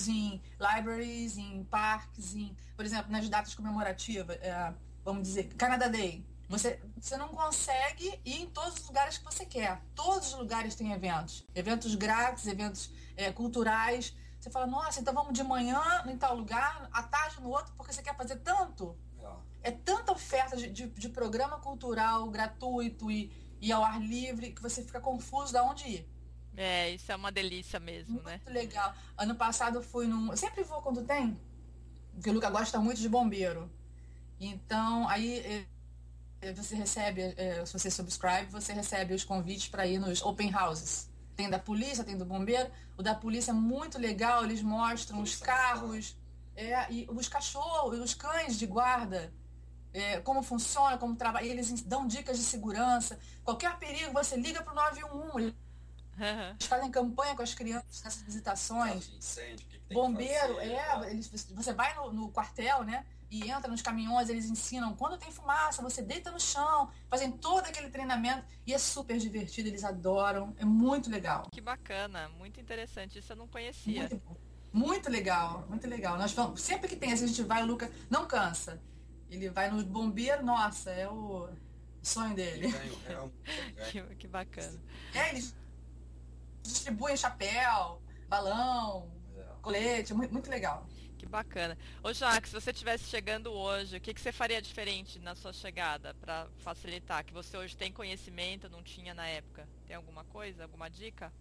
em 0.06 0.42
libraries, 0.60 1.38
em 1.38 1.64
parques, 1.64 2.34
em, 2.34 2.54
por 2.76 2.84
exemplo, 2.84 3.10
nas 3.10 3.26
datas 3.28 3.54
comemorativas, 3.54 4.36
é, 4.42 4.74
vamos 5.02 5.22
dizer, 5.22 5.44
Canada 5.54 5.88
Day. 5.88 6.22
Você, 6.48 6.80
você 7.00 7.16
não 7.16 7.28
consegue 7.28 8.20
ir 8.24 8.42
em 8.42 8.46
todos 8.46 8.80
os 8.80 8.86
lugares 8.86 9.18
que 9.18 9.24
você 9.24 9.46
quer. 9.46 9.80
Todos 9.94 10.28
os 10.28 10.38
lugares 10.38 10.74
têm 10.74 10.92
eventos. 10.92 11.46
Eventos 11.54 11.94
grátis, 11.94 12.46
eventos 12.46 12.90
é, 13.16 13.32
culturais. 13.32 14.14
Você 14.38 14.50
fala, 14.50 14.66
nossa, 14.66 15.00
então 15.00 15.14
vamos 15.14 15.32
de 15.32 15.42
manhã 15.42 15.80
em 16.06 16.16
tal 16.16 16.36
lugar, 16.36 16.88
à 16.92 17.02
tarde 17.04 17.40
no 17.40 17.48
outro, 17.48 17.72
porque 17.76 17.92
você 17.92 18.02
quer 18.02 18.16
fazer 18.16 18.36
tanto. 18.36 18.96
É, 19.62 19.68
é 19.68 19.70
tanta 19.70 20.12
oferta 20.12 20.56
de, 20.56 20.68
de, 20.68 20.88
de, 20.88 21.08
programa 21.08 21.58
cultural 21.58 22.28
gratuito 22.28 23.10
e, 23.10 23.32
e 23.60 23.70
ao 23.70 23.84
ar 23.84 24.00
livre 24.00 24.52
que 24.52 24.60
você 24.60 24.82
fica 24.82 25.00
confuso 25.00 25.52
de 25.52 25.60
onde 25.60 25.86
ir. 25.86 26.08
É, 26.56 26.90
isso 26.90 27.10
é 27.10 27.16
uma 27.16 27.32
delícia 27.32 27.80
mesmo, 27.80 28.14
muito 28.14 28.26
né? 28.26 28.40
Muito 28.44 28.52
legal. 28.52 28.94
Ano 29.16 29.34
passado 29.34 29.78
eu 29.78 29.82
fui 29.82 30.06
num. 30.06 30.30
Eu 30.30 30.36
sempre 30.36 30.62
vou 30.64 30.82
quando 30.82 31.04
tem, 31.04 31.40
porque 32.12 32.28
o 32.28 32.32
Luca 32.32 32.50
gosta 32.50 32.78
muito 32.78 33.00
de 33.00 33.08
bombeiro. 33.08 33.70
Então, 34.38 35.08
aí 35.08 35.66
você 36.50 36.74
recebe, 36.74 37.34
é, 37.36 37.64
se 37.64 37.72
você 37.72 37.90
subscribe, 37.90 38.50
você 38.50 38.72
recebe 38.72 39.14
os 39.14 39.22
convites 39.22 39.68
para 39.68 39.86
ir 39.86 39.98
nos 39.98 40.20
open 40.22 40.52
houses. 40.52 41.08
Tem 41.36 41.48
da 41.48 41.58
polícia, 41.58 42.02
tem 42.02 42.16
do 42.16 42.24
bombeiro. 42.24 42.68
O 42.96 43.02
da 43.02 43.14
polícia 43.14 43.52
é 43.52 43.54
muito 43.54 43.98
legal, 43.98 44.42
eles 44.44 44.60
mostram 44.62 45.22
os 45.22 45.36
carros, 45.36 46.16
é, 46.56 46.92
e 46.92 47.06
os 47.10 47.28
cachorros, 47.28 47.98
os 47.98 48.14
cães 48.14 48.58
de 48.58 48.66
guarda, 48.66 49.32
é, 49.92 50.20
como 50.20 50.42
funciona, 50.42 50.98
como 50.98 51.14
trabalha. 51.14 51.46
Eles 51.46 51.82
dão 51.82 52.06
dicas 52.06 52.36
de 52.36 52.44
segurança. 52.44 53.18
Qualquer 53.44 53.78
perigo, 53.78 54.12
você 54.12 54.36
liga 54.36 54.62
para 54.62 54.72
o 54.72 54.76
911. 54.76 55.54
Eles 56.18 56.66
fazem 56.66 56.90
campanha 56.90 57.34
com 57.34 57.42
as 57.42 57.54
crianças 57.54 58.02
nessas 58.02 58.22
visitações. 58.22 59.10
Incêndio, 59.16 59.66
que 59.68 59.78
que 59.78 59.94
Bombeiro, 59.94 60.58
é, 60.58 61.10
eles, 61.10 61.28
você 61.28 61.72
vai 61.72 61.94
no, 61.94 62.12
no 62.12 62.30
quartel, 62.30 62.82
né? 62.82 63.04
E 63.32 63.50
entra 63.50 63.70
nos 63.70 63.80
caminhões, 63.80 64.28
eles 64.28 64.44
ensinam 64.44 64.94
quando 64.94 65.16
tem 65.16 65.32
fumaça, 65.32 65.80
você 65.80 66.02
deita 66.02 66.30
no 66.30 66.38
chão, 66.38 66.90
fazem 67.08 67.32
todo 67.32 67.64
aquele 67.64 67.88
treinamento 67.88 68.44
e 68.66 68.74
é 68.74 68.78
super 68.78 69.16
divertido, 69.16 69.68
eles 69.68 69.84
adoram, 69.84 70.54
é 70.58 70.66
muito 70.66 71.08
legal. 71.08 71.48
Que 71.50 71.62
bacana, 71.62 72.28
muito 72.28 72.60
interessante, 72.60 73.18
isso 73.18 73.32
eu 73.32 73.36
não 73.36 73.48
conhecia. 73.48 74.00
Muito, 74.02 74.22
muito 74.70 75.10
legal, 75.10 75.64
muito 75.66 75.88
legal. 75.88 76.18
Nós 76.18 76.34
vamos, 76.34 76.60
sempre 76.60 76.86
que 76.86 76.94
tem, 76.94 77.10
a 77.10 77.16
gente 77.16 77.42
vai, 77.42 77.62
o 77.62 77.66
Luca 77.66 77.90
não 78.10 78.26
cansa. 78.26 78.78
Ele 79.30 79.48
vai 79.48 79.70
no 79.70 79.82
bombeiro, 79.82 80.44
nossa, 80.44 80.90
é 80.90 81.08
o 81.08 81.48
sonho 82.02 82.34
dele. 82.34 82.68
que, 83.90 84.02
que 84.16 84.28
bacana. 84.28 84.78
É, 85.14 85.30
eles 85.30 85.56
distribuem 86.62 87.16
chapéu, 87.16 88.02
balão, 88.28 89.10
é. 89.34 89.42
colete, 89.62 90.12
muito, 90.12 90.34
muito 90.34 90.50
legal. 90.50 90.86
Que 91.22 91.28
bacana. 91.28 91.78
Ô 92.02 92.12
Jacques, 92.12 92.50
se 92.50 92.60
você 92.60 92.72
estivesse 92.72 93.04
chegando 93.04 93.52
hoje, 93.52 93.96
o 93.96 94.00
que, 94.00 94.12
que 94.12 94.20
você 94.20 94.32
faria 94.32 94.60
diferente 94.60 95.20
na 95.20 95.36
sua 95.36 95.52
chegada 95.52 96.14
para 96.14 96.48
facilitar? 96.58 97.24
Que 97.24 97.32
você 97.32 97.56
hoje 97.56 97.76
tem 97.76 97.92
conhecimento, 97.92 98.68
não 98.68 98.82
tinha 98.82 99.14
na 99.14 99.24
época? 99.28 99.68
Tem 99.86 99.94
alguma 99.94 100.24
coisa, 100.24 100.64
alguma 100.64 100.90
dica? 100.90 101.32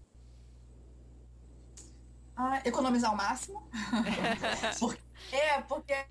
Ah, 2.35 2.61
economizar 2.63 3.09
ao 3.09 3.17
máximo. 3.17 3.67
porque, 4.79 5.01
é, 5.35 5.61
porque 5.61 5.93
é, 5.93 6.07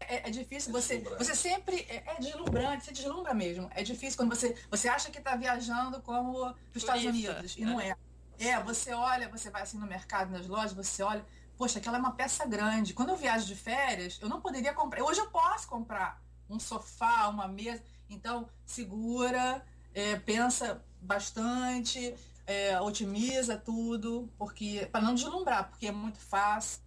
é 0.00 0.30
difícil 0.30 0.70
você. 0.70 1.00
Você 1.18 1.34
sempre. 1.34 1.84
É, 1.88 2.12
é, 2.12 2.20
deslumbrante, 2.20 2.84
você 2.84 2.92
deslumbra 2.92 3.34
mesmo. 3.34 3.68
É 3.74 3.82
difícil 3.82 4.16
quando 4.16 4.36
você. 4.36 4.56
Você 4.70 4.88
acha 4.88 5.10
que 5.10 5.18
está 5.18 5.34
viajando 5.34 6.00
como 6.02 6.38
para 6.38 6.54
os 6.72 6.76
Estados 6.76 7.04
Unidos. 7.04 7.56
E 7.56 7.64
não 7.64 7.80
é. 7.80 7.96
É, 8.38 8.62
você 8.62 8.92
olha, 8.92 9.28
você 9.28 9.50
vai 9.50 9.62
assim 9.62 9.78
no 9.78 9.86
mercado, 9.86 10.30
nas 10.30 10.46
lojas, 10.46 10.72
você 10.72 11.02
olha. 11.02 11.26
Poxa, 11.56 11.78
aquela 11.78 11.98
é 11.98 12.00
uma 12.00 12.12
peça 12.12 12.46
grande. 12.46 12.94
Quando 12.94 13.10
eu 13.10 13.16
viajo 13.16 13.46
de 13.46 13.54
férias, 13.54 14.18
eu 14.20 14.28
não 14.28 14.40
poderia 14.40 14.74
comprar. 14.74 15.02
Hoje 15.02 15.20
eu 15.20 15.30
posso 15.30 15.68
comprar 15.68 16.22
um 16.48 16.58
sofá, 16.58 17.28
uma 17.28 17.48
mesa. 17.48 17.82
Então, 18.08 18.48
segura, 18.64 19.64
é, 19.94 20.16
pensa 20.16 20.84
bastante, 21.00 22.14
é, 22.46 22.80
otimiza 22.80 23.56
tudo, 23.56 24.30
porque 24.38 24.88
para 24.90 25.00
não 25.00 25.14
deslumbrar, 25.14 25.68
porque 25.68 25.86
é 25.86 25.92
muito 25.92 26.18
fácil, 26.18 26.80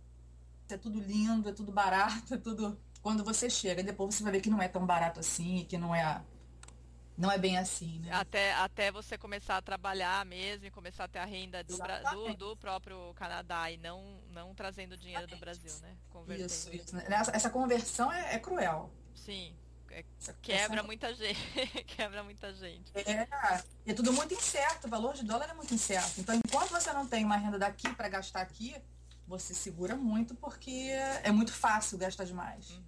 é 0.69 0.77
tudo 0.77 1.00
lindo, 1.00 1.50
é 1.50 1.53
tudo 1.53 1.71
barato, 1.71 2.33
é 2.33 2.38
tudo 2.38 2.77
quando 3.01 3.24
você 3.24 3.50
chega, 3.50 3.83
depois 3.83 4.15
você 4.15 4.24
vai 4.24 4.33
ver 4.33 4.41
que 4.41 4.50
não 4.50 4.62
é 4.62 4.67
tão 4.67 4.86
barato 4.86 5.19
assim, 5.19 5.65
que 5.67 5.77
não 5.77 5.95
é 5.95 6.21
não 7.17 7.31
é 7.31 7.38
bem 7.38 7.57
assim, 7.57 8.00
né? 8.00 8.12
Até, 8.13 8.53
até 8.53 8.91
você 8.91 9.17
começar 9.17 9.57
a 9.57 9.62
trabalhar 9.62 10.24
mesmo 10.25 10.67
e 10.67 10.71
começar 10.71 11.05
a 11.05 11.07
ter 11.07 11.19
a 11.19 11.25
renda 11.25 11.63
do, 11.63 11.75
do, 11.75 12.33
do, 12.36 12.57
próprio 12.57 13.13
Canadá 13.15 13.71
e 13.71 13.77
não, 13.77 14.21
não 14.31 14.53
trazendo 14.53 14.95
dinheiro 14.95 15.24
Exatamente. 15.24 15.39
do 15.39 15.63
Brasil, 15.63 15.81
né? 15.81 15.97
Isso, 16.45 16.74
isso. 16.74 16.97
Essa, 16.97 17.31
essa 17.31 17.50
conversão 17.50 18.12
é, 18.12 18.36
é 18.36 18.39
cruel. 18.39 18.91
Sim, 19.15 19.55
é, 19.89 20.03
quebra 20.43 20.83
muita 20.83 21.12
gente. 21.15 21.39
quebra 21.88 22.24
muita 22.24 22.53
gente. 22.53 22.91
É, 22.93 23.27
é 23.88 23.93
tudo 23.95 24.13
muito 24.13 24.36
incerto, 24.36 24.86
o 24.86 24.89
valor 24.89 25.15
de 25.15 25.24
dólar 25.24 25.50
é 25.50 25.53
muito 25.53 25.74
incerto. 25.74 26.21
Então, 26.21 26.36
enquanto 26.36 26.69
você 26.69 26.93
não 26.93 27.07
tem 27.07 27.25
uma 27.25 27.38
renda 27.38 27.57
daqui 27.57 27.91
para 27.95 28.07
gastar 28.09 28.41
aqui, 28.41 28.75
você 29.27 29.55
segura 29.55 29.95
muito 29.95 30.36
porque 30.36 30.91
é 31.24 31.31
muito 31.31 31.51
fácil 31.51 31.97
gastar 31.97 32.25
demais. 32.25 32.69
Uhum. 32.69 32.83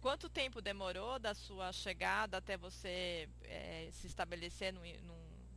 Quanto 0.00 0.30
tempo 0.30 0.62
demorou 0.62 1.18
da 1.18 1.34
sua 1.34 1.72
chegada 1.72 2.38
até 2.38 2.56
você 2.56 3.28
é, 3.42 3.90
se 3.92 4.06
estabelecer 4.06 4.72
num, 4.72 4.80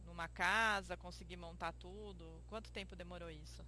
numa 0.06 0.28
casa, 0.28 0.98
conseguir 0.98 1.38
montar 1.38 1.72
tudo? 1.74 2.44
Quanto 2.48 2.70
tempo 2.72 2.96
demorou 2.96 3.32
isso? 3.32 3.64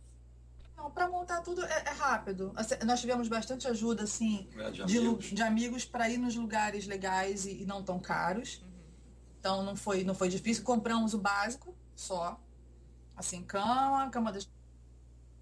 Não, 0.76 0.92
para 0.92 1.08
montar 1.08 1.42
tudo 1.42 1.64
é, 1.64 1.84
é, 1.86 1.92
rápido. 1.92 2.52
Assim, 2.56 2.76
nós 2.86 3.00
tivemos 3.00 3.30
bastante 3.30 3.68
ajuda, 3.68 4.04
assim, 4.04 4.50
é, 4.58 4.72
de, 4.72 4.86
de 4.86 4.98
amigos, 4.98 5.26
de 5.26 5.42
amigos 5.42 5.86
para 5.86 6.10
ir 6.10 6.18
nos 6.18 6.36
lugares 6.36 6.86
legais 6.86 7.46
e, 7.46 7.62
e 7.62 7.66
não 7.66 7.82
tão 7.82 7.98
caros. 7.98 8.62
Uhum. 8.62 8.70
Então 9.40 9.64
não 9.64 9.76
foi, 9.78 10.04
não 10.04 10.14
foi 10.14 10.28
difícil. 10.28 10.64
Compramos 10.64 11.14
o 11.14 11.18
básico 11.18 11.74
só. 11.96 12.38
Assim, 13.16 13.42
cama, 13.44 14.10
cama 14.10 14.32
das 14.32 14.50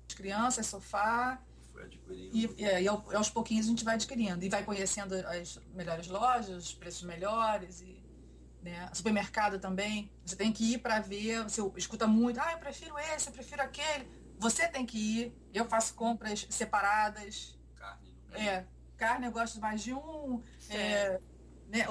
crianças, 0.09 0.67
sofá. 0.67 1.41
E, 2.09 2.63
é, 2.63 2.81
e 2.83 2.87
aos 2.87 3.29
pouquinhos 3.29 3.65
a 3.65 3.69
gente 3.69 3.83
vai 3.83 3.95
adquirindo. 3.95 4.43
E 4.43 4.49
vai 4.49 4.63
conhecendo 4.63 5.15
as 5.15 5.59
melhores 5.73 6.07
lojas, 6.07 6.65
os 6.65 6.73
preços 6.73 7.03
melhores. 7.03 7.81
E, 7.81 8.03
né? 8.61 8.89
Supermercado 8.93 9.59
também. 9.59 10.11
Você 10.25 10.35
tem 10.35 10.51
que 10.51 10.73
ir 10.73 10.77
para 10.79 10.99
ver. 10.99 11.43
Você 11.43 11.61
escuta 11.75 12.07
muito. 12.07 12.39
Ah, 12.39 12.53
eu 12.53 12.57
prefiro 12.59 12.97
esse, 12.97 13.27
eu 13.27 13.33
prefiro 13.33 13.61
aquele 13.61 14.23
você 14.43 14.67
tem 14.67 14.85
que 14.85 14.97
ir. 14.97 15.35
Eu 15.53 15.65
faço 15.65 15.93
compras 15.95 16.45
separadas. 16.49 17.57
Carne. 17.75 18.15
É, 18.33 18.65
carne 18.97 19.25
eu 19.25 19.31
gosto 19.31 19.59
mais 19.59 19.81
de 19.81 19.93
um. 19.93 20.41
É, 20.69 21.19
né, 21.69 21.85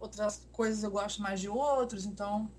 outras 0.00 0.48
coisas 0.52 0.82
eu 0.82 0.90
gosto 0.90 1.20
mais 1.20 1.40
de 1.40 1.48
outros, 1.48 2.06
então. 2.06 2.50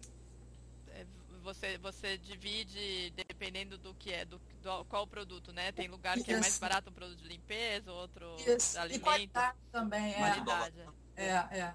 É, 1.49 1.53
você, 1.53 1.77
você 1.77 2.17
divide 2.17 3.11
dependendo 3.15 3.77
do 3.77 3.93
que 3.93 4.11
é, 4.11 4.25
do, 4.25 4.39
do 4.61 4.85
qual 4.85 5.03
o 5.03 5.07
produto, 5.07 5.51
né? 5.51 5.71
Tem 5.71 5.87
lugar 5.87 6.15
que 6.15 6.21
Isso. 6.21 6.31
é 6.31 6.39
mais 6.39 6.57
barato 6.57 6.89
um 6.89 6.93
produto 6.93 7.17
de 7.17 7.27
limpeza, 7.27 7.91
outro 7.91 8.35
Isso. 8.45 8.77
alimento. 8.77 9.01
E 9.01 9.03
qualidade 9.03 9.57
também, 9.71 10.13
é. 10.13 10.17
Qualidade. 10.17 10.75
É, 11.15 11.27
é. 11.27 11.73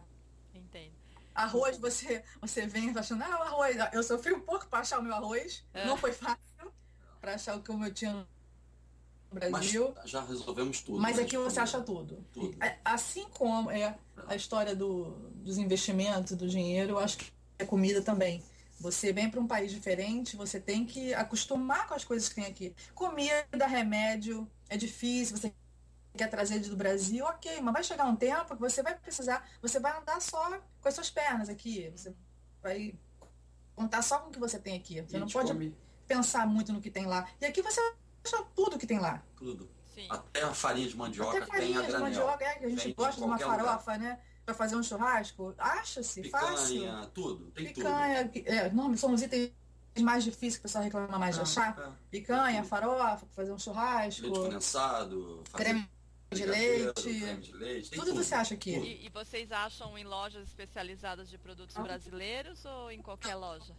Entendo. 0.54 0.94
Arroz, 1.34 1.76
você, 1.78 2.22
você 2.40 2.66
vem 2.66 2.96
achando, 2.96 3.24
ah, 3.24 3.40
o 3.40 3.42
arroz. 3.42 3.76
Eu 3.92 4.02
sofri 4.02 4.32
um 4.32 4.40
pouco 4.40 4.68
para 4.68 4.80
achar 4.80 5.00
o 5.00 5.02
meu 5.02 5.14
arroz. 5.14 5.64
É. 5.74 5.84
Não 5.84 5.96
foi 5.96 6.12
fácil 6.12 6.72
para 7.20 7.34
achar 7.34 7.56
o 7.56 7.62
que 7.62 7.70
eu 7.70 7.94
tinha 7.94 8.12
no 8.12 8.26
Brasil. 9.32 9.92
Mas 9.96 10.10
já 10.10 10.22
resolvemos 10.22 10.80
tudo. 10.82 11.00
Mas 11.00 11.16
né? 11.16 11.24
aqui 11.24 11.36
você 11.36 11.58
acha 11.58 11.80
tudo. 11.80 12.24
tudo. 12.32 12.62
É, 12.62 12.78
assim 12.84 13.26
como 13.30 13.70
é 13.70 13.98
a 14.28 14.36
história 14.36 14.76
do, 14.76 15.10
dos 15.34 15.58
investimentos, 15.58 16.36
do 16.36 16.48
dinheiro, 16.48 16.92
eu 16.92 16.98
acho 17.00 17.18
que 17.18 17.32
é 17.58 17.64
comida 17.64 18.00
também. 18.00 18.42
Você 18.80 19.12
vem 19.12 19.30
para 19.30 19.40
um 19.40 19.46
país 19.46 19.70
diferente, 19.70 20.36
você 20.36 20.60
tem 20.60 20.84
que 20.84 21.14
acostumar 21.14 21.86
com 21.86 21.94
as 21.94 22.04
coisas 22.04 22.28
que 22.28 22.34
tem 22.34 22.46
aqui. 22.46 22.74
Comida, 22.94 23.66
remédio, 23.66 24.50
é 24.68 24.76
difícil, 24.76 25.36
você 25.36 25.52
quer 26.16 26.28
trazer 26.28 26.60
do 26.60 26.76
Brasil, 26.76 27.24
ok, 27.24 27.60
mas 27.60 27.72
vai 27.72 27.82
chegar 27.84 28.04
um 28.04 28.16
tempo 28.16 28.54
que 28.54 28.60
você 28.60 28.82
vai 28.82 28.96
precisar, 28.96 29.48
você 29.60 29.80
vai 29.80 29.96
andar 29.98 30.20
só 30.20 30.60
com 30.80 30.88
as 30.88 30.94
suas 30.94 31.10
pernas 31.10 31.48
aqui. 31.48 31.90
Você 31.94 32.14
vai 32.62 32.94
contar 33.74 34.02
só 34.02 34.18
com 34.18 34.28
o 34.28 34.32
que 34.32 34.38
você 34.38 34.58
tem 34.58 34.76
aqui. 34.76 35.00
Você 35.00 35.18
não 35.18 35.28
pode. 35.28 35.52
Come 35.52 35.76
pensar 36.06 36.46
muito 36.46 36.72
no 36.72 36.80
que 36.80 36.90
tem 36.90 37.06
lá. 37.06 37.26
E 37.40 37.46
aqui 37.46 37.62
você 37.62 37.80
acha 38.24 38.42
tudo 38.54 38.78
que 38.78 38.86
tem 38.86 38.98
lá. 38.98 39.22
Tudo. 39.36 39.68
Sim. 39.94 40.06
Até 40.10 40.42
a 40.42 40.52
farinha 40.52 40.88
de 40.88 40.96
mandioca 40.96 41.38
Até 41.38 41.46
farinha 41.46 41.80
tem 41.80 41.88
a 41.88 41.96
de 41.96 42.02
mandioca, 42.02 42.44
é, 42.44 42.54
que 42.58 42.64
a 42.64 42.68
gente 42.68 42.82
tem 42.82 42.94
gosta 42.94 43.20
de 43.20 43.26
uma 43.26 43.38
farofa, 43.38 43.92
lugar. 43.92 43.98
né? 43.98 44.20
Para 44.44 44.54
fazer 44.54 44.76
um 44.76 44.82
churrasco. 44.82 45.54
Acha-se, 45.58 46.28
fácil. 46.28 46.80
Picanha, 46.80 47.10
tudo. 47.14 47.50
Tem 47.52 47.66
Picanha, 47.66 48.28
tudo. 48.28 48.48
É, 48.48 48.70
não, 48.70 48.96
são 48.96 49.12
os 49.12 49.22
itens 49.22 49.52
mais 50.00 50.24
difíceis 50.24 50.56
que 50.56 50.60
o 50.60 50.62
pessoal 50.62 50.84
reclama 50.84 51.18
mais 51.18 51.34
de 51.34 51.40
ah, 51.40 51.44
achar. 51.44 51.78
É. 51.78 51.92
Picanha, 52.10 52.64
farofa, 52.64 53.26
fazer 53.32 53.52
um 53.52 53.58
churrasco. 53.58 54.22
Leite 54.22 54.38
condensado. 54.38 55.44
Creme 55.52 55.88
de 56.32 56.44
leite. 56.44 57.02
Creme 57.02 57.40
de 57.40 57.52
leite. 57.52 57.90
Tudo, 57.90 58.06
tudo, 58.06 58.22
você 58.22 58.34
acha 58.34 58.54
aqui. 58.54 58.76
E, 58.76 59.06
e, 59.06 59.08
vocês 59.10 59.52
acham 59.52 59.96
em 59.96 60.04
lojas 60.04 60.48
especializadas 60.48 61.30
de 61.30 61.38
produtos 61.38 61.76
ah. 61.76 61.82
brasileiros 61.82 62.64
ou 62.64 62.90
em 62.90 63.00
qualquer 63.00 63.34
loja? 63.36 63.74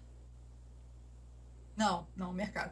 Não, 1.75 2.07
não, 2.15 2.31
mercado. 2.31 2.71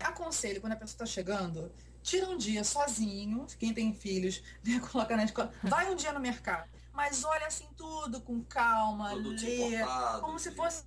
Aconselho, 0.00 0.60
quando 0.60 0.72
a 0.72 0.76
pessoa 0.76 0.94
está 0.94 1.06
chegando, 1.06 1.72
tira 2.02 2.28
um 2.28 2.36
dia 2.36 2.64
sozinho, 2.64 3.46
quem 3.58 3.72
tem 3.72 3.92
filhos, 3.94 4.42
né, 4.64 4.80
coloca 4.90 5.16
na 5.16 5.24
escola, 5.24 5.52
vai 5.62 5.90
um 5.90 5.94
dia 5.94 6.12
no 6.12 6.20
mercado. 6.20 6.68
Mas 6.92 7.24
olha 7.24 7.46
assim 7.46 7.68
tudo 7.76 8.20
com 8.20 8.42
calma, 8.44 9.12
lê, 9.12 9.78
como 10.20 10.38
se 10.38 10.50
fosse 10.52 10.84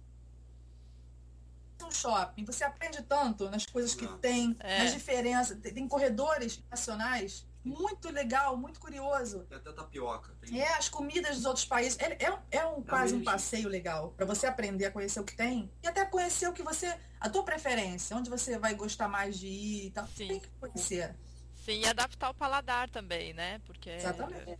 um 1.83 1.91
shopping. 1.91 2.45
Você 2.45 2.63
aprende 2.63 3.01
tanto 3.03 3.49
nas 3.49 3.65
coisas 3.65 3.93
que 3.93 4.07
tem, 4.17 4.55
é. 4.59 4.83
nas 4.83 4.93
diferenças. 4.93 5.57
Tem 5.59 5.87
corredores 5.87 6.63
nacionais 6.69 7.45
muito 7.63 8.09
legal, 8.11 8.57
muito 8.57 8.79
curioso. 8.79 9.45
Tem 9.45 9.57
até 9.57 9.71
tapioca. 9.71 10.35
Tem... 10.41 10.61
É, 10.61 10.77
as 10.77 10.89
comidas 10.89 11.37
dos 11.37 11.45
outros 11.45 11.65
países. 11.65 11.97
É, 11.99 12.25
é, 12.25 12.39
é 12.51 12.65
um, 12.65 12.81
quase 12.81 13.15
um 13.15 13.23
passeio 13.23 13.69
legal 13.69 14.13
para 14.17 14.25
você 14.25 14.47
aprender 14.47 14.85
a 14.85 14.91
conhecer 14.91 15.19
o 15.19 15.23
que 15.23 15.35
tem 15.35 15.71
e 15.81 15.87
até 15.87 16.05
conhecer 16.05 16.47
o 16.47 16.53
que 16.53 16.61
você. 16.61 16.93
a 17.19 17.29
tua 17.29 17.43
preferência, 17.43 18.17
onde 18.17 18.29
você 18.29 18.57
vai 18.57 18.75
gostar 18.75 19.07
mais 19.07 19.39
de 19.39 19.47
ir 19.47 19.87
e 19.87 19.91
tal. 19.91 20.07
Sim. 20.07 20.27
Tem 20.27 20.39
que 20.39 20.49
conhecer. 20.59 21.15
Sim, 21.63 21.79
e 21.79 21.87
adaptar 21.87 22.29
o 22.29 22.33
paladar 22.33 22.89
também, 22.89 23.33
né? 23.33 23.61
Porque. 23.65 23.89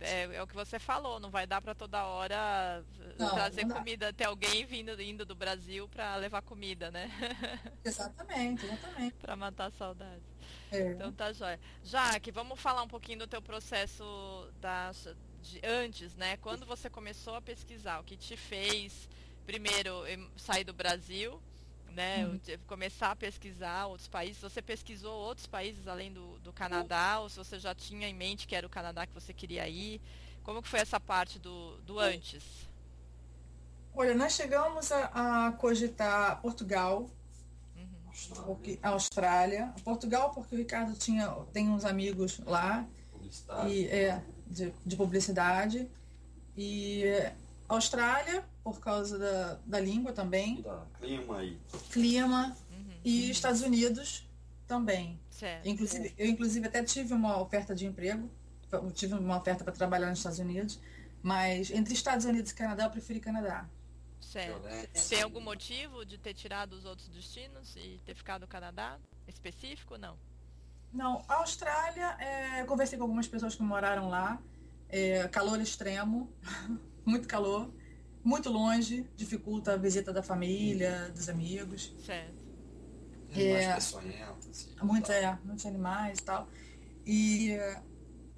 É, 0.00 0.36
é, 0.36 0.42
o 0.42 0.46
que 0.46 0.54
você 0.54 0.78
falou, 0.78 1.20
não 1.20 1.30
vai 1.30 1.46
dar 1.46 1.60
para 1.60 1.74
toda 1.74 2.02
hora 2.06 2.82
não, 3.18 3.28
trazer 3.28 3.66
não 3.66 3.76
comida, 3.76 4.10
ter 4.10 4.24
alguém 4.24 4.64
vindo 4.64 4.98
indo 5.02 5.26
do 5.26 5.34
Brasil 5.34 5.86
para 5.86 6.16
levar 6.16 6.40
comida, 6.40 6.90
né? 6.90 7.10
Exatamente, 7.84 8.64
exatamente. 8.64 9.16
para 9.16 9.36
matar 9.36 9.66
a 9.66 9.70
saudade. 9.72 10.22
É. 10.72 10.92
Então 10.92 11.12
tá 11.12 11.30
jóia. 11.30 11.60
Jaque, 11.82 12.30
vamos 12.30 12.58
falar 12.58 12.82
um 12.82 12.88
pouquinho 12.88 13.18
do 13.18 13.26
teu 13.26 13.42
processo 13.42 14.50
das, 14.58 15.06
de, 15.42 15.60
antes, 15.62 16.16
né? 16.16 16.38
Quando 16.38 16.64
você 16.64 16.88
começou 16.88 17.34
a 17.34 17.42
pesquisar, 17.42 18.00
o 18.00 18.04
que 18.04 18.16
te 18.16 18.34
fez 18.34 19.10
primeiro 19.44 20.04
sair 20.38 20.64
do 20.64 20.72
Brasil 20.72 21.38
né? 21.94 22.26
Uhum. 22.26 22.40
Começar 22.66 23.10
a 23.12 23.16
pesquisar 23.16 23.86
outros 23.86 24.08
países. 24.08 24.40
Você 24.42 24.60
pesquisou 24.60 25.12
outros 25.12 25.46
países 25.46 25.86
além 25.86 26.12
do, 26.12 26.38
do 26.40 26.52
Canadá, 26.52 27.20
ou 27.20 27.28
se 27.28 27.36
você 27.36 27.58
já 27.58 27.74
tinha 27.74 28.08
em 28.08 28.14
mente 28.14 28.46
que 28.46 28.54
era 28.54 28.66
o 28.66 28.70
Canadá 28.70 29.06
que 29.06 29.14
você 29.14 29.32
queria 29.32 29.68
ir? 29.68 30.00
Como 30.42 30.62
que 30.62 30.68
foi 30.68 30.80
essa 30.80 31.00
parte 31.00 31.38
do, 31.38 31.78
do 31.78 31.98
antes? 31.98 32.42
Olha, 33.94 34.14
nós 34.14 34.34
chegamos 34.34 34.90
a, 34.92 35.46
a 35.46 35.52
cogitar 35.52 36.40
Portugal, 36.42 37.08
uhum. 37.76 38.44
porque, 38.44 38.78
Austrália. 38.82 39.72
Portugal, 39.84 40.30
porque 40.34 40.54
o 40.54 40.58
Ricardo 40.58 40.94
tinha, 40.94 41.28
tem 41.52 41.70
uns 41.70 41.84
amigos 41.84 42.40
lá 42.40 42.84
e, 43.66 43.86
é, 43.86 44.22
de, 44.46 44.72
de 44.84 44.96
publicidade. 44.96 45.88
E 46.56 47.04
Austrália, 47.68 48.44
por 48.64 48.80
causa 48.80 49.18
da, 49.18 49.58
da 49.66 49.78
língua 49.78 50.12
também. 50.12 50.62
Da 50.62 50.86
clima 50.98 51.44
e. 51.44 51.60
Clima. 51.92 52.56
Uhum. 52.72 52.94
E 53.04 53.30
Estados 53.30 53.60
Unidos 53.60 54.26
também. 54.66 55.20
Certo. 55.30 55.68
Inclusive, 55.68 56.14
eu 56.16 56.26
inclusive 56.26 56.66
até 56.66 56.82
tive 56.82 57.12
uma 57.12 57.38
oferta 57.40 57.74
de 57.74 57.84
emprego. 57.84 58.30
Eu 58.72 58.90
tive 58.90 59.14
uma 59.14 59.36
oferta 59.36 59.62
para 59.62 59.72
trabalhar 59.72 60.08
nos 60.08 60.18
Estados 60.20 60.38
Unidos. 60.38 60.80
Mas 61.22 61.70
entre 61.70 61.92
Estados 61.92 62.24
Unidos 62.24 62.50
e 62.50 62.54
Canadá, 62.54 62.84
eu 62.84 62.90
preferi 62.90 63.20
Canadá. 63.20 63.68
Certo. 64.18 64.62
Tem 65.08 65.22
algum 65.22 65.40
motivo 65.40 66.04
de 66.04 66.16
ter 66.16 66.32
tirado 66.32 66.72
os 66.72 66.86
outros 66.86 67.08
destinos 67.08 67.76
e 67.76 68.00
ter 68.04 68.14
ficado 68.14 68.42
no 68.42 68.48
Canadá? 68.48 68.98
Específico 69.28 69.98
não? 69.98 70.18
Não, 70.92 71.24
a 71.28 71.36
Austrália, 71.36 72.16
é, 72.18 72.62
eu 72.62 72.66
conversei 72.66 72.96
com 72.96 73.04
algumas 73.04 73.28
pessoas 73.28 73.54
que 73.54 73.62
moraram 73.62 74.08
lá. 74.08 74.40
É, 74.88 75.26
calor 75.28 75.60
extremo, 75.60 76.32
muito 77.04 77.26
calor, 77.26 77.70
muito 78.24 78.50
longe, 78.50 79.06
dificulta 79.14 79.74
a 79.74 79.76
visita 79.76 80.12
da 80.12 80.22
família, 80.22 81.10
dos 81.14 81.28
amigos. 81.28 81.94
Certo. 82.04 82.42
É. 83.36 83.52
Mais 83.52 83.74
peçonhento, 83.74 84.48
assim, 84.50 84.74
Muito, 84.82 85.06
tal. 85.06 85.16
é, 85.16 85.38
muitos 85.44 85.66
animais 85.66 86.18
e 86.18 86.22
tal. 86.22 86.48
E 87.04 87.52
eh, 87.52 87.82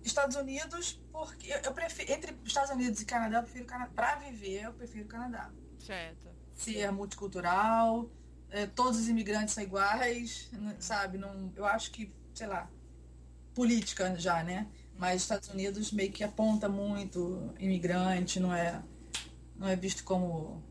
Estados 0.03 0.37
Unidos, 0.37 0.99
porque 1.13 1.53
eu 1.65 1.73
prefiro, 1.73 2.11
entre 2.13 2.35
Estados 2.45 2.71
Unidos 2.71 3.01
e 3.01 3.05
Canadá, 3.05 3.39
eu 3.39 3.43
prefiro 3.43 3.67
Canadá. 3.67 3.91
Para 3.95 4.17
viver, 4.17 4.65
eu 4.65 4.73
prefiro 4.73 5.05
o 5.05 5.09
Canadá. 5.09 5.51
Certo. 5.79 6.29
Ser 6.55 6.91
multicultural, 6.91 8.11
eh, 8.51 8.67
todos 8.67 8.99
os 8.99 9.09
imigrantes 9.09 9.55
são 9.55 9.63
iguais, 9.63 10.51
sabe? 10.81 11.19
Não, 11.19 11.53
eu 11.55 11.67
acho 11.67 11.91
que, 11.91 12.11
sei 12.35 12.47
lá, 12.47 12.69
política 13.55 14.17
já, 14.19 14.43
né? 14.43 14.67
Mas 14.99 15.23
Estados 15.23 15.51
Unidos 15.51 15.93
meio 15.93 16.11
que 16.11 16.25
aponta 16.25 16.69
muito 16.71 17.53
imigrante, 17.59 18.41
não 18.41 18.53
é, 18.55 18.83
não 19.59 19.69
é 19.69 19.77
visto 19.77 20.05
como 20.05 20.63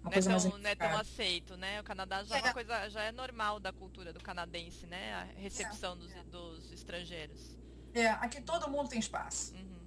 uma 0.00 0.04
Não 0.04 0.10
é, 0.10 0.12
coisa 0.14 0.30
mais 0.30 0.42
tão, 0.44 0.58
não 0.58 0.70
é 0.70 0.74
tão 0.74 0.96
aceito, 0.98 1.56
né? 1.56 1.80
O 1.80 1.84
Canadá 1.84 2.22
já 2.24 2.36
é 2.36 2.38
É. 2.38 2.42
uma 2.42 2.52
coisa, 2.52 2.88
já 2.90 3.02
é 3.02 3.12
normal 3.12 3.58
da 3.60 3.72
cultura 3.72 4.12
do 4.12 4.20
canadense, 4.20 4.86
né? 4.86 5.14
A 5.14 5.24
recepção 5.40 5.96
dos, 5.96 6.12
dos 6.26 6.72
estrangeiros. 6.72 7.56
É, 7.94 8.08
aqui 8.08 8.40
todo 8.40 8.70
mundo 8.70 8.88
tem 8.88 8.98
espaço. 8.98 9.54
Uhum. 9.54 9.78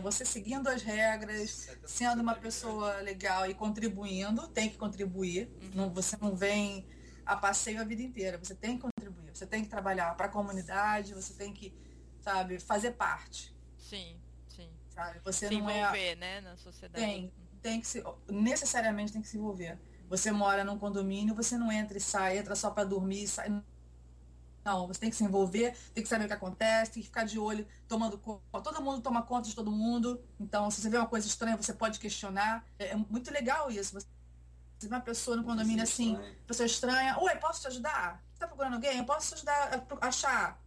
Você 0.00 0.24
seguindo 0.24 0.68
as 0.68 0.80
regras, 0.82 1.68
sendo 1.84 2.22
uma 2.22 2.34
pessoa 2.34 2.96
legal 3.02 3.48
e 3.50 3.52
contribuindo, 3.52 4.48
tem 4.48 4.70
que 4.70 4.78
contribuir. 4.78 5.50
Não, 5.74 5.90
você 5.92 6.16
não 6.16 6.34
vem 6.34 6.86
a 7.26 7.36
passeio 7.36 7.78
a 7.78 7.84
vida 7.84 8.02
inteira. 8.02 8.38
Você 8.38 8.54
tem 8.54 8.76
que 8.78 8.82
contribuir. 8.88 9.36
Você 9.36 9.46
tem 9.46 9.62
que 9.62 9.68
trabalhar 9.68 10.14
para 10.16 10.26
a 10.26 10.30
comunidade. 10.30 11.12
Você 11.12 11.34
tem 11.34 11.52
que, 11.52 11.74
sabe, 12.22 12.58
fazer 12.58 12.92
parte. 12.92 13.54
Sim, 13.76 14.18
sim. 14.48 14.70
Sabe? 14.88 15.20
Você 15.24 15.48
Se 15.48 15.60
não 15.60 15.68
é 15.68 15.80
envolver, 15.82 16.14
né, 16.16 16.40
na 16.40 16.56
sociedade. 16.56 17.04
tem, 17.04 17.32
tem 17.62 17.80
que 17.80 17.86
se 17.86 18.02
necessariamente 18.28 19.12
tem 19.12 19.22
que 19.22 19.28
se 19.28 19.38
envolver. 19.38 19.78
Você 20.08 20.30
mora 20.30 20.64
num 20.64 20.78
condomínio, 20.78 21.34
você 21.34 21.56
não 21.56 21.72
entra 21.72 21.96
e 21.96 22.00
sai, 22.00 22.38
entra 22.38 22.54
só 22.54 22.70
para 22.70 22.84
dormir, 22.84 23.22
e 23.22 23.28
sai. 23.28 23.62
Não, 24.64 24.86
você 24.86 25.00
tem 25.00 25.10
que 25.10 25.16
se 25.16 25.24
envolver, 25.24 25.76
tem 25.94 26.02
que 26.02 26.08
saber 26.08 26.24
o 26.24 26.28
que 26.28 26.34
acontece, 26.34 26.92
tem 26.92 27.02
que 27.02 27.08
ficar 27.08 27.24
de 27.24 27.38
olho, 27.38 27.66
tomando 27.88 28.18
conta. 28.18 28.60
Todo 28.62 28.82
mundo 28.82 29.00
toma 29.00 29.22
conta 29.22 29.48
de 29.48 29.54
todo 29.54 29.70
mundo. 29.70 30.22
Então, 30.38 30.70
se 30.70 30.80
você 30.80 30.90
vê 30.90 30.98
uma 30.98 31.06
coisa 31.06 31.26
estranha, 31.26 31.56
você 31.56 31.72
pode 31.72 31.98
questionar. 31.98 32.64
É, 32.78 32.90
é 32.90 32.96
muito 32.96 33.32
legal 33.32 33.70
isso. 33.70 33.94
Você 33.94 34.06
vê 34.82 34.94
uma 34.94 35.00
pessoa 35.00 35.36
no 35.36 35.44
condomínio 35.44 35.82
assim, 35.82 36.18
pessoa 36.46 36.66
estranha, 36.66 37.18
oi, 37.18 37.34
posso 37.36 37.62
te 37.62 37.68
ajudar? 37.68 38.22
Você 38.32 38.40
tá 38.40 38.46
procurando 38.46 38.74
alguém? 38.74 38.98
Eu 38.98 39.04
posso 39.04 39.28
te 39.28 39.34
ajudar 39.34 39.86
a 40.00 40.06
achar. 40.06 40.62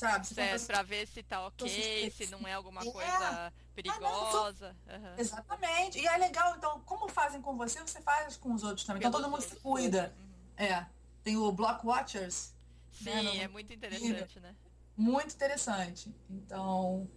Sabe? 0.00 0.26
Você 0.26 0.34
Certo, 0.34 0.52
pessoa- 0.52 0.66
pra 0.68 0.82
ver 0.82 1.06
se 1.06 1.22
tá 1.22 1.46
ok, 1.46 2.10
se 2.10 2.26
não 2.30 2.48
é 2.48 2.54
alguma 2.54 2.80
É. 2.80 2.90
coisa 2.90 3.52
perigosa. 3.74 4.74
Aham. 4.88 5.14
Exatamente. 5.18 5.98
E 5.98 6.06
é 6.06 6.16
legal, 6.16 6.56
então, 6.56 6.80
como 6.80 7.06
fazem 7.08 7.42
com 7.42 7.54
você, 7.56 7.80
você 7.80 8.00
faz 8.00 8.36
com 8.36 8.54
os 8.54 8.62
outros 8.62 8.86
também. 8.86 9.00
Então 9.00 9.10
todo 9.10 9.24
Pelos 9.28 9.44
mundo 9.44 9.48
se 9.54 9.60
cuida. 9.60 10.14
Uhum. 10.18 10.64
É. 10.64 10.86
Tem 11.22 11.36
o 11.36 11.52
Block 11.52 11.86
Watchers, 11.86 12.54
Sim, 12.92 13.04
Né, 13.04 13.22
não- 13.22 13.34
é 13.34 13.48
muito 13.48 13.72
interessante, 13.72 14.40
né? 14.40 14.56
muito 14.96 15.34
interessante. 15.34 16.14
Então, 16.28 17.08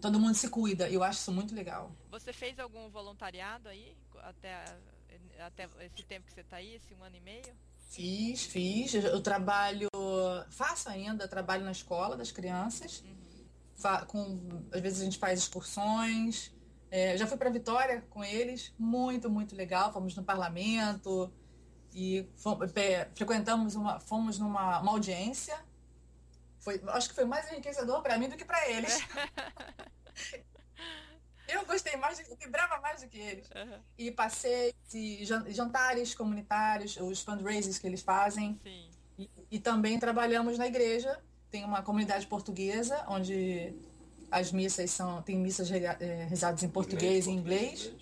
todo 0.00 0.18
mundo 0.18 0.34
se 0.34 0.48
cuida. 0.48 0.88
Eu 0.88 1.02
acho 1.02 1.18
isso 1.20 1.32
muito 1.32 1.54
legal. 1.54 1.92
Você 2.10 2.32
fez 2.32 2.58
algum 2.58 2.88
voluntariado 2.88 3.68
aí 3.68 3.96
até, 4.22 4.64
até 5.40 5.68
esse 5.80 6.02
tempo 6.04 6.26
que 6.26 6.32
você 6.32 6.42
tá 6.44 6.56
aí, 6.56 6.74
esse 6.76 6.94
um 6.94 7.02
ano 7.02 7.16
e 7.16 7.20
meio? 7.20 7.54
Fiz, 7.92 8.44
fiz. 8.46 8.94
Eu 8.94 9.20
trabalho, 9.20 9.90
faço 10.50 10.88
ainda, 10.88 11.28
trabalho 11.28 11.62
na 11.62 11.72
escola 11.72 12.16
das 12.16 12.32
crianças. 12.32 13.04
Uhum. 13.04 14.06
Com, 14.06 14.62
às 14.72 14.80
vezes 14.80 15.02
a 15.02 15.04
gente 15.04 15.18
faz 15.18 15.40
excursões. 15.40 16.50
É, 16.90 17.18
já 17.18 17.26
fui 17.26 17.36
para 17.36 17.50
Vitória 17.50 18.02
com 18.08 18.24
eles, 18.24 18.72
muito, 18.78 19.28
muito 19.28 19.54
legal. 19.54 19.92
Fomos 19.92 20.16
no 20.16 20.24
parlamento 20.24 21.30
e 21.92 22.26
fomos, 22.36 22.74
é, 22.76 23.10
frequentamos 23.14 23.74
uma, 23.74 24.00
fomos 24.00 24.38
numa 24.38 24.80
uma 24.80 24.92
audiência. 24.92 25.58
Foi, 26.60 26.80
acho 26.88 27.10
que 27.10 27.14
foi 27.14 27.26
mais 27.26 27.50
enriquecedor 27.52 28.00
para 28.02 28.16
mim 28.16 28.30
do 28.30 28.38
que 28.38 28.44
para 28.44 28.70
eles. 28.70 29.00
Eu 31.52 31.66
gostei 31.66 31.96
mais, 31.96 32.18
eu 32.28 32.36
vibrava 32.36 32.80
mais 32.80 33.02
do 33.02 33.08
que 33.08 33.18
eles. 33.18 33.46
Aham. 33.54 33.80
E 33.98 34.10
passei 34.10 34.74
de 34.90 35.24
jan- 35.24 35.44
jantares 35.50 36.14
comunitários, 36.14 36.96
os 36.96 37.20
fundraisers 37.22 37.78
que 37.78 37.86
eles 37.86 38.00
fazem. 38.02 38.58
Sim. 38.62 38.88
E, 39.18 39.30
e 39.52 39.60
também 39.60 39.98
trabalhamos 39.98 40.56
na 40.58 40.66
igreja. 40.66 41.20
Tem 41.50 41.64
uma 41.64 41.82
comunidade 41.82 42.26
portuguesa, 42.26 43.04
onde 43.08 43.74
as 44.30 44.50
missas 44.52 44.90
são. 44.90 45.20
Tem 45.22 45.36
missas 45.36 45.70
eh, 45.70 46.26
rezadas 46.28 46.62
em 46.62 46.68
português 46.68 47.26
e 47.26 47.30
em 47.30 47.36
inglês. 47.36 47.92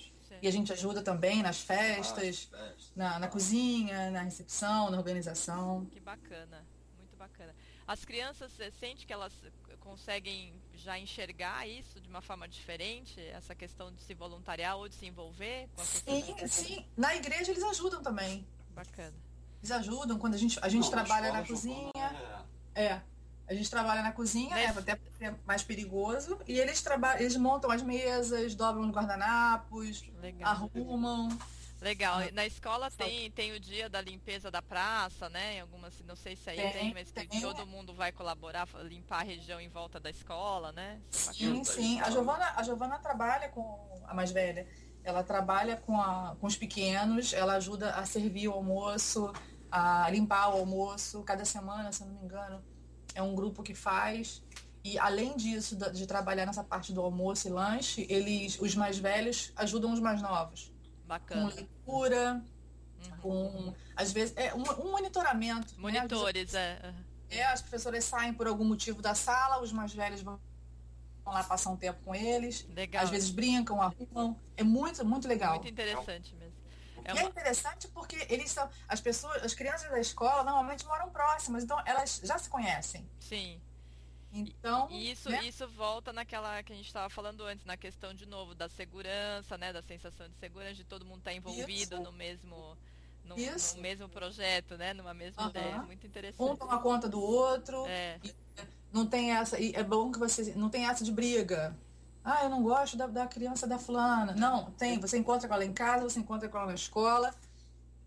E 0.43 0.49
a 0.49 0.51
gente 0.53 0.73
ajuda 0.73 1.03
também 1.03 1.43
nas 1.43 1.61
festas, 1.61 2.49
Ah, 2.53 2.57
festas. 2.57 2.93
na, 2.97 3.19
na 3.19 3.29
cozinha, 3.29 4.11
na 4.11 4.23
recepção, 4.23 4.91
na 4.91 4.97
organização. 4.97 5.85
Que 5.87 6.01
bacana, 6.01 6.65
muito 6.97 7.15
bacana. 7.17 7.55
As 7.87 8.05
crianças, 8.07 8.51
você 8.53 8.71
sente 8.71 9.05
que 9.07 9.13
elas 9.13 9.33
conseguem 9.81 10.53
já 10.75 10.99
enxergar 10.99 11.67
isso 11.69 12.01
de 12.01 12.09
uma 12.09 12.21
forma 12.23 12.47
diferente? 12.49 13.21
Essa 13.21 13.55
questão 13.55 13.93
de 13.93 14.01
se 14.03 14.15
voluntariar 14.15 14.77
ou 14.77 14.89
de 14.89 14.95
se 14.95 15.07
envolver 15.07 15.69
com 15.75 15.83
a 15.83 15.85
Sim, 15.85 16.21
sociedade? 16.23 16.49
sim. 16.49 16.87
Na 16.97 17.15
igreja 17.17 17.51
eles 17.51 17.63
ajudam 17.65 18.03
também. 18.03 18.47
Bacana. 18.75 19.15
Eles 19.61 19.71
ajudam 19.73 20.19
quando 20.19 20.35
a 20.35 20.39
gente, 20.39 20.59
a 20.63 20.69
gente 20.69 20.85
Não, 20.85 20.91
trabalha 20.91 21.33
na 21.33 21.45
cozinha. 21.47 21.91
Giovana, 21.95 22.47
é. 22.75 22.85
É. 22.85 23.03
A 23.49 23.55
gente 23.55 23.69
trabalha 23.69 24.01
na 24.01 24.13
cozinha, 24.13 24.55
né, 24.55 24.69
Nesse- 24.69 24.79
até 24.79 24.95
porque 24.95 25.25
é 25.25 25.35
mais 25.45 25.63
perigoso. 25.65 26.39
E 26.47 26.57
eles 26.59 26.81
trabalham, 26.81 27.21
eles 27.21 27.37
montam 27.37 27.69
as 27.71 27.83
mesas, 27.83 28.55
dobram 28.55 28.85
os 28.89 28.91
guardanapos, 28.95 30.05
Legal. 30.21 30.49
arrumam. 30.53 31.29
Legal. 31.81 32.21
Na 32.33 32.45
escola 32.47 32.91
tem, 32.91 33.31
tem 33.31 33.53
o 33.53 33.61
dia 33.61 33.89
da 33.89 34.01
limpeza 34.01 34.51
da 34.51 34.61
praça, 34.61 35.29
né? 35.31 35.57
Em 35.57 35.61
algumas, 35.61 35.95
não 36.07 36.15
sei 36.15 36.37
se 36.37 36.51
aí 36.51 36.57
tem, 36.57 36.73
Tem, 36.73 36.95
mas 36.95 37.11
que 37.11 37.27
tem. 37.27 37.41
todo 37.41 37.67
mundo 37.67 37.95
vai 37.95 38.13
colaborar, 38.13 38.69
limpar 38.85 39.21
a 39.21 39.25
região 39.25 39.61
em 39.61 39.69
volta 39.69 39.99
da 39.99 40.11
escola, 40.11 40.73
né? 40.73 41.01
É 41.09 41.33
Sim, 41.33 41.65
sim. 41.65 42.01
A 42.01 42.11
Giovana, 42.11 42.53
a 42.57 42.63
Giovana 42.63 42.99
trabalha 42.99 43.49
com 43.49 44.03
a 44.07 44.15
mais 44.15 44.31
velha. 44.31 44.69
Ela 45.03 45.23
trabalha 45.23 45.77
com, 45.77 45.99
a, 45.99 46.37
com 46.39 46.47
os 46.47 46.57
pequenos, 46.57 47.33
ela 47.33 47.55
ajuda 47.55 47.93
a 47.95 48.05
servir 48.05 48.49
o 48.49 48.53
almoço, 48.53 49.33
a 49.71 50.11
limpar 50.11 50.51
o 50.51 50.59
almoço. 50.59 51.23
Cada 51.23 51.45
semana, 51.47 51.91
se 51.93 52.03
eu 52.03 52.09
não 52.09 52.15
me 52.15 52.25
engano, 52.25 52.63
é 53.15 53.23
um 53.23 53.35
grupo 53.35 53.63
que 53.63 53.75
faz. 53.75 54.43
E 54.85 54.99
além 54.99 55.37
disso, 55.37 55.77
de 55.77 56.07
trabalhar 56.07 56.47
nessa 56.47 56.65
parte 56.65 56.93
do 56.93 57.01
almoço 57.01 57.49
e 57.49 57.51
lanche, 57.51 58.07
eles, 58.11 58.59
os 58.61 58.75
mais 58.75 58.99
velhos, 58.99 59.53
ajudam 59.57 59.93
os 59.93 60.01
mais 60.01 60.21
novos. 60.23 60.70
Com 61.11 61.19
Bacana. 61.19 61.55
leitura, 61.55 62.43
Uhum. 63.03 63.17
com. 63.23 63.75
Às 63.97 64.13
vezes, 64.13 64.35
é 64.37 64.55
um, 64.55 64.63
um 64.63 64.93
monitoramento. 64.93 65.75
né? 65.75 65.81
Monitores, 65.81 66.55
é. 66.55 66.79
aham. 66.85 67.05
é, 67.31 67.45
as 67.45 67.63
professoras 67.63 68.05
saem 68.05 68.33
por 68.35 68.47
algum 68.47 68.65
motivo 68.65 69.01
da 69.01 69.15
sala, 69.15 69.61
os 69.63 69.73
mais 69.73 69.93
velhos 69.95 70.21
vão 70.23 70.39
lá 71.27 71.43
passar 71.45 71.71
um 71.71 71.77
tempo 71.77 71.99
com 72.05 72.15
eles. 72.15 72.67
Legal. 72.75 73.03
Às 73.05 73.11
vezes 73.11 73.31
brincam, 73.31 73.81
arrumam. 73.81 74.39
É 74.57 74.63
muito, 74.63 75.05
muito 75.05 75.27
legal. 75.27 75.55
Muito 75.55 75.69
interessante 75.69 76.35
mesmo. 76.37 76.55
É 77.05 77.13
E 77.15 77.19
é 77.19 77.23
uma... 77.23 77.31
interessante 77.31 77.89
porque 77.89 78.27
eles 78.29 78.51
são. 78.51 78.69
As 78.87 79.01
pessoas, 79.01 79.43
as 79.43 79.55
crianças 79.55 79.91
da 79.91 79.99
escola 79.99 80.45
normalmente 80.45 80.85
moram 80.87 81.09
próximas, 81.11 81.65
então 81.65 81.81
elas 81.87 82.21
já 82.23 82.37
se 82.39 82.49
conhecem. 82.51 83.09
Sim. 83.19 83.61
Então. 84.33 84.89
Isso, 84.91 85.29
né? 85.29 85.45
isso 85.45 85.67
volta 85.69 86.13
naquela 86.13 86.63
que 86.63 86.73
a 86.73 86.77
gente 86.77 86.87
estava 86.87 87.11
falando 87.11 87.45
antes, 87.45 87.65
na 87.65 87.77
questão 87.77 88.15
de 88.15 88.27
novo 88.27 88.55
da 88.55 88.69
segurança, 88.69 89.59
né? 89.59 89.73
Da 89.73 89.83
sensação 89.83 90.29
de 90.29 90.37
segurança, 90.37 90.75
de 90.75 90.85
todo 90.85 91.05
mundo 91.05 91.19
estar 91.19 91.33
envolvido 91.35 91.97
Isso. 91.97 92.03
no 92.03 92.13
mesmo. 92.13 92.77
No, 93.23 93.37
no 93.37 93.83
mesmo 93.83 94.09
projeto, 94.09 94.79
né? 94.79 94.95
Numa 94.95 95.13
mesma 95.13 95.43
Aham. 95.43 95.51
ideia. 95.51 95.83
Muito 95.83 96.05
Um 96.05 96.09
interessante. 96.09 96.59
toma 96.59 96.81
conta 96.81 97.09
do 97.09 97.21
outro. 97.21 97.87
É, 97.87 98.19
Não 98.93 99.07
tem 99.07 99.33
essa. 99.33 99.59
E 99.61 99.75
é 99.75 99.83
bom 99.83 100.11
que 100.11 100.19
você. 100.19 100.55
Não 100.55 100.71
tem 100.71 100.87
essa 100.87 101.05
de 101.05 101.13
briga. 101.13 101.77
Ah, 102.25 102.45
eu 102.45 102.51
não 102.51 102.63
gosto 102.63 102.97
da, 102.97 103.07
da 103.07 103.27
criança 103.27 103.67
da 103.67 103.79
fulana. 103.79 104.35
Não, 104.35 104.71
tem. 104.73 104.99
Você 105.01 105.19
encontra 105.19 105.49
com 105.49 105.55
ela 105.55 105.65
em 105.65 105.73
casa, 105.73 106.09
você 106.09 106.19
encontra 106.21 106.49
com 106.49 106.57
ela 106.57 106.69
na 106.69 106.75
escola. 106.75 107.35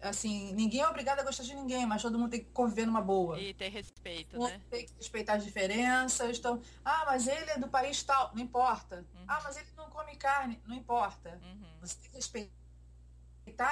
Assim, 0.04 0.52
ninguém 0.54 0.82
é 0.82 0.88
obrigado 0.88 1.20
a 1.20 1.24
gostar 1.24 1.44
de 1.44 1.56
ninguém, 1.56 1.86
mas 1.86 2.02
todo 2.02 2.20
mundo 2.20 2.32
tem 2.32 2.42
que 2.44 2.50
conviver 2.52 2.86
numa 2.86 3.02
boa. 3.02 3.40
e 3.40 3.54
ter 3.54 3.70
respeito, 3.70 4.38
né? 4.38 4.62
tem 4.70 4.86
que 4.86 4.94
respeitar 4.98 5.36
as 5.36 5.44
diferenças. 5.46 6.38
Então, 6.38 6.62
ah, 6.84 7.04
mas 7.06 7.28
ele 7.28 7.50
é 7.52 7.58
do 7.58 7.68
país 7.70 8.04
tal, 8.04 8.32
não 8.36 8.42
importa. 8.42 9.06
Uhum. 9.16 9.26
Ah, 9.28 9.40
mas 9.44 9.56
ele 9.58 9.68
não 9.78 9.90
come 9.90 10.16
carne, 10.18 10.62
não 10.68 10.76
importa. 10.76 11.40
Uhum. 11.42 11.68
Você 11.82 11.96
tem 12.02 12.10
que 12.12 12.16
respeitar 12.18 12.54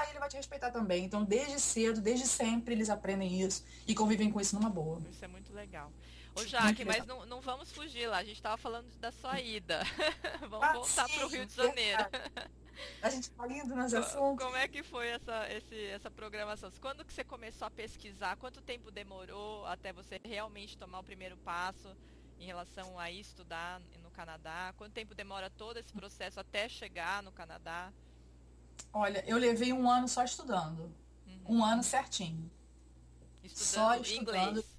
e 0.07 0.09
ele 0.11 0.19
vai 0.19 0.29
te 0.29 0.37
respeitar 0.37 0.71
também. 0.71 1.03
Então, 1.05 1.23
desde 1.23 1.59
cedo, 1.59 1.99
desde 2.01 2.27
sempre, 2.27 2.73
eles 2.73 2.89
aprendem 2.89 3.41
isso 3.41 3.65
e 3.87 3.93
convivem 3.93 4.31
com 4.31 4.39
isso 4.39 4.55
numa 4.55 4.69
boa. 4.69 5.01
Isso 5.09 5.23
é 5.23 5.27
muito 5.27 5.53
legal. 5.53 5.91
Ô 6.33 6.45
Jaque, 6.45 6.85
mas 6.85 7.05
não, 7.05 7.25
não 7.25 7.41
vamos 7.41 7.71
fugir 7.73 8.07
lá. 8.07 8.17
A 8.19 8.23
gente 8.23 8.37
estava 8.37 8.55
falando 8.57 8.87
da 8.99 9.11
sua 9.11 9.41
ida. 9.41 9.81
vamos 10.49 10.65
Ah, 10.65 10.73
voltar 10.73 11.09
para 11.09 11.25
o 11.25 11.29
Rio 11.29 11.45
de 11.45 11.53
Janeiro. 11.53 12.03
verdade. 12.09 12.51
A 13.01 13.09
gente 13.09 13.29
tá 13.31 13.47
indo 13.47 13.75
nos 13.75 13.93
assuntos. 13.93 14.43
Como 14.43 14.55
é 14.57 14.67
que 14.67 14.83
foi 14.83 15.07
essa, 15.07 15.51
esse, 15.51 15.85
essa 15.87 16.09
programação? 16.09 16.71
Quando 16.79 17.05
que 17.05 17.13
você 17.13 17.23
começou 17.23 17.67
a 17.67 17.71
pesquisar? 17.71 18.35
Quanto 18.37 18.61
tempo 18.61 18.91
demorou 18.91 19.65
até 19.65 19.91
você 19.93 20.19
realmente 20.23 20.77
tomar 20.77 20.99
o 20.99 21.03
primeiro 21.03 21.37
passo 21.37 21.95
em 22.39 22.45
relação 22.45 22.97
a 22.97 23.11
estudar 23.11 23.81
no 24.01 24.09
Canadá? 24.11 24.73
Quanto 24.77 24.93
tempo 24.93 25.13
demora 25.13 25.49
todo 25.49 25.77
esse 25.77 25.91
processo 25.93 26.39
até 26.39 26.67
chegar 26.69 27.21
no 27.23 27.31
Canadá? 27.31 27.91
Olha, 28.93 29.23
eu 29.27 29.37
levei 29.37 29.71
um 29.73 29.89
ano 29.89 30.07
só 30.07 30.23
estudando. 30.23 30.93
Uhum. 31.25 31.57
Um 31.57 31.65
ano 31.65 31.83
certinho. 31.83 32.49
Só 33.47 33.95
Estudando 33.95 34.05
estudando. 34.05 34.49
inglês. 34.49 34.70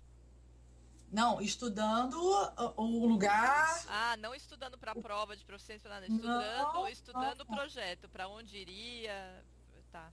Não, 1.12 1.42
estudando 1.42 2.14
o 2.16 2.82
o 2.82 3.06
lugar. 3.06 3.84
Ah, 3.86 4.16
não 4.16 4.34
estudando 4.34 4.78
para 4.78 4.92
a 4.92 4.94
prova 4.94 5.36
de 5.36 5.44
proficiência, 5.44 5.88
nada. 5.90 6.08
Não, 6.08 6.16
Estudando, 6.16 6.88
estudando 6.88 7.40
o 7.42 7.46
projeto, 7.46 8.08
para 8.08 8.28
onde 8.28 8.56
iria, 8.56 9.44
tá. 9.90 10.10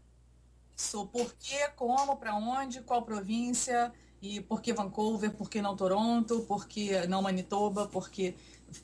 Isso, 0.76 1.08
por 1.08 1.34
que, 1.36 1.70
como, 1.70 2.18
para 2.18 2.36
onde, 2.36 2.82
qual 2.82 3.02
província, 3.04 3.94
e 4.22 4.42
por 4.42 4.62
que 4.62 4.74
Vancouver, 4.74 5.32
por 5.32 5.50
que 5.50 5.62
não 5.62 5.76
Toronto, 5.76 6.42
por 6.42 6.68
que 6.68 7.08
não 7.08 7.22
Manitoba, 7.22 7.88
porque 7.88 8.36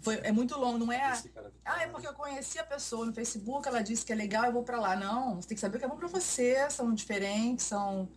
foi, 0.02 0.16
é 0.20 0.32
muito 0.32 0.58
longo, 0.58 0.86
não 0.86 0.92
é? 0.94 1.22
Ah, 1.66 1.84
é 1.84 1.88
porque 1.88 2.08
eu 2.08 2.14
conheci 2.14 2.58
a 2.58 2.64
pessoa 2.64 3.06
no 3.06 3.14
Facebook, 3.14 3.68
ela 3.68 3.82
disse 3.82 4.06
que 4.06 4.14
é 4.14 4.16
legal, 4.16 4.46
eu 4.46 4.54
vou 4.54 4.64
pra 4.64 4.80
lá. 4.80 4.96
Não, 4.96 5.36
você 5.36 5.50
tem 5.50 5.56
que 5.56 5.62
saber 5.62 5.80
que 5.80 5.86
é 5.86 5.88
bom 5.88 5.98
pra 5.98 6.08
você, 6.08 6.70
são 6.70 6.94
diferentes, 6.94 7.66
são, 7.66 8.08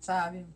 sabe? 0.00 0.46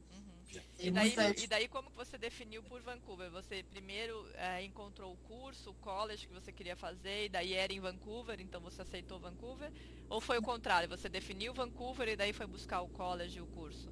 E 0.80 0.84
Tem 0.84 0.92
daí, 0.92 1.14
e 1.36 1.46
daí 1.46 1.68
como 1.68 1.90
que 1.90 1.96
você 1.96 2.16
definiu 2.16 2.62
por 2.62 2.80
Vancouver? 2.80 3.30
Você 3.30 3.62
primeiro 3.62 4.26
eh, 4.34 4.64
encontrou 4.64 5.12
o 5.12 5.16
curso, 5.28 5.70
o 5.70 5.74
college 5.74 6.26
que 6.26 6.32
você 6.32 6.50
queria 6.50 6.74
fazer, 6.74 7.26
e 7.26 7.28
daí 7.28 7.52
era 7.52 7.70
em 7.70 7.80
Vancouver, 7.80 8.40
então 8.40 8.62
você 8.62 8.80
aceitou 8.80 9.20
Vancouver? 9.20 9.70
Ou 10.08 10.22
foi 10.22 10.38
o 10.38 10.42
contrário, 10.42 10.88
você 10.88 11.06
definiu 11.08 11.52
Vancouver 11.52 12.08
e 12.08 12.16
daí 12.16 12.32
foi 12.32 12.46
buscar 12.46 12.80
o 12.80 12.88
college 12.88 13.38
e 13.38 13.42
o 13.42 13.46
curso? 13.48 13.90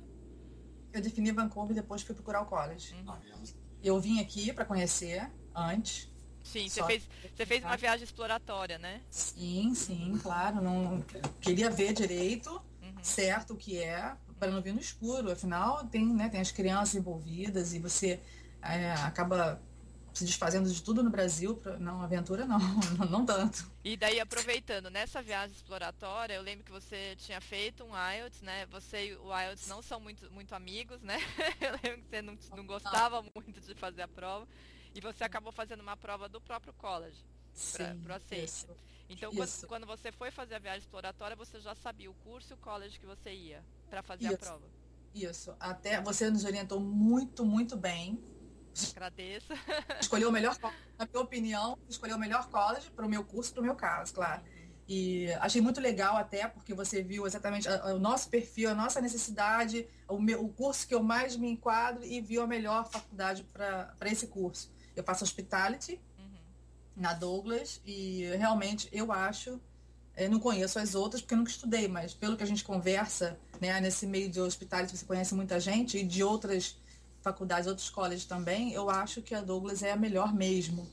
Eu 0.91 1.03
defini 1.03 1.31
Vancouver 1.31 1.73
e 1.77 1.81
depois 1.81 2.01
fui 2.01 2.15
procurar 2.15 2.41
o 2.41 2.47
college. 2.47 2.95
Uhum. 2.95 3.05
Ah, 3.11 3.21
Eu 3.83 4.01
vim 4.01 4.21
aqui 4.21 4.51
pra 4.51 4.65
conhecer 4.65 5.31
antes. 5.55 6.09
Sim, 6.43 6.67
você 6.71 6.83
fez, 6.85 7.07
você 7.37 7.45
fez 7.45 7.63
uma 7.63 7.77
viagem 7.77 8.05
exploratória, 8.05 8.79
né? 8.79 9.03
Sim, 9.11 9.75
sim, 9.75 10.19
claro. 10.23 10.63
Não 10.63 11.03
queria 11.43 11.69
ver 11.71 11.93
direito, 11.93 12.51
Uhum. 12.81 13.05
certo 13.05 13.53
o 13.53 13.57
que 13.57 13.79
é, 13.79 14.17
para 14.39 14.51
não 14.51 14.63
vir 14.63 14.73
no 14.73 14.81
escuro. 14.81 15.31
Afinal, 15.31 15.85
tem, 15.87 16.07
né, 16.07 16.29
tem 16.29 16.41
as 16.41 16.53
crianças 16.53 16.95
envolvidas 16.95 17.75
e 17.75 17.79
você 17.79 18.21
é, 18.63 18.93
acaba 18.93 19.61
se 20.19 20.25
desfazendo 20.25 20.73
de 20.73 20.83
tudo 20.83 21.03
no 21.03 21.11
Brasil. 21.11 21.57
Pra... 21.57 21.79
Não, 21.79 22.03
aventura 22.03 22.45
não, 22.47 22.59
não 23.09 23.25
tanto. 23.25 23.71
E 23.85 23.97
daí, 23.97 24.19
aproveitando, 24.21 24.91
nessa 24.91 25.23
viagem 25.23 25.55
exploratória, 25.55 26.35
eu 26.35 26.43
lembro 26.43 26.65
que 26.65 26.73
você 26.73 27.15
tinha 27.17 27.41
feito 27.41 27.85
um 27.85 27.91
IELTS, 27.91 28.43
né? 28.43 28.67
Você 28.67 29.11
e 29.11 29.17
o 29.17 29.37
IELTS 29.39 29.69
não 29.69 29.83
são 29.83 30.01
muito, 30.01 30.31
muito 30.33 30.55
amigos, 30.55 31.01
né? 31.03 31.19
Eu 31.61 31.73
lembro 31.83 32.03
que 32.03 32.09
você 32.11 32.23
não, 32.23 32.39
não 32.57 32.67
gostava 32.67 33.23
muito 33.35 33.61
de 33.61 33.75
fazer 33.75 34.03
a 34.03 34.09
prova. 34.09 34.47
E 34.95 35.01
você 35.01 35.23
acabou 35.23 35.53
fazendo 35.53 35.81
uma 35.81 35.97
prova 35.97 36.29
do 36.29 36.41
próprio 36.41 36.73
college. 36.75 37.25
Sim, 37.55 38.01
pro 38.03 38.15
aceite. 38.15 38.45
isso. 38.45 38.67
Então, 39.09 39.33
quando, 39.35 39.67
quando 39.67 39.87
você 39.87 40.13
foi 40.13 40.31
fazer 40.31 40.55
a 40.57 40.59
viagem 40.59 40.81
exploratória, 40.81 41.35
você 41.35 41.59
já 41.61 41.75
sabia 41.75 42.11
o 42.11 42.15
curso 42.15 42.53
e 42.53 42.55
o 42.55 42.59
college 42.59 43.01
que 43.01 43.07
você 43.07 43.33
ia 43.33 43.65
para 43.89 44.03
fazer 44.03 44.27
a 44.27 44.31
Isso. 44.31 44.39
prova. 44.39 44.67
Isso. 45.15 45.57
Até 45.59 46.01
você 46.03 46.31
nos 46.31 46.45
orientou 46.45 46.79
muito, 46.79 47.45
muito 47.45 47.77
bem. 47.77 48.23
Agradeço. 48.93 49.53
Escolheu 50.01 50.29
o 50.29 50.33
melhor, 50.33 50.57
co- 50.59 50.73
na 50.99 51.07
minha 51.07 51.23
opinião, 51.23 51.79
escolheu 51.89 52.17
o 52.17 52.19
melhor 52.21 52.49
college 52.49 52.91
para 52.91 53.07
o 53.07 53.09
meu 53.09 53.25
curso, 53.25 53.53
para 53.53 53.61
o 53.63 53.65
meu 53.65 53.75
caso, 53.75 54.13
claro. 54.15 54.43
E 54.87 55.31
achei 55.41 55.61
muito 55.61 55.81
legal 55.81 56.17
até 56.17 56.47
porque 56.47 56.73
você 56.73 57.03
viu 57.03 57.27
exatamente 57.27 57.69
a- 57.69 57.89
a- 57.91 57.95
o 57.95 57.99
nosso 57.99 58.29
perfil, 58.29 58.71
a 58.71 58.75
nossa 58.75 59.01
necessidade, 59.01 59.89
o, 60.09 60.21
meu, 60.21 60.45
o 60.45 60.49
curso 60.53 60.87
que 60.87 60.95
eu 60.95 61.03
mais 61.03 61.37
me 61.37 61.49
enquadro 61.51 62.05
e 62.05 62.21
viu 62.21 62.43
a 62.43 62.47
melhor 62.47 62.89
faculdade 62.89 63.43
para 63.45 63.95
esse 64.07 64.29
curso. 64.29 64.71
Eu 64.95 65.03
faço 65.03 65.25
hospitality. 65.25 66.01
Na 66.99 67.15
Douglas 67.15 67.81
e 67.87 68.25
realmente 68.37 68.89
eu 68.93 69.13
acho, 69.13 69.61
eu 70.17 70.31
não 70.31 70.41
conheço 70.41 70.79
as 70.79 70.95
outras 70.95 71.23
porque 71.23 71.35
eu 71.35 71.39
nunca 71.39 71.51
estudei, 71.51 71.87
mas 71.89 72.13
pelo 72.13 72.37
que 72.37 72.43
a 72.43 72.47
gente 72.47 72.65
conversa, 72.65 73.39
né, 73.61 73.81
nesse 73.81 74.07
meio 74.07 74.29
de 74.29 74.41
hospitality 74.41 74.97
você 74.97 75.07
conhece 75.07 75.35
muita 75.35 75.61
gente 75.61 75.99
e 75.99 76.05
de 76.05 76.23
outras 76.23 76.77
faculdades, 77.23 77.67
outros 77.67 77.89
colleges 77.89 78.25
também, 78.25 78.73
eu 78.73 78.91
acho 78.91 79.23
que 79.23 79.35
a 79.35 79.41
Douglas 79.41 79.83
é 79.83 79.93
a 79.93 79.97
melhor 79.97 80.35
mesmo 80.35 80.89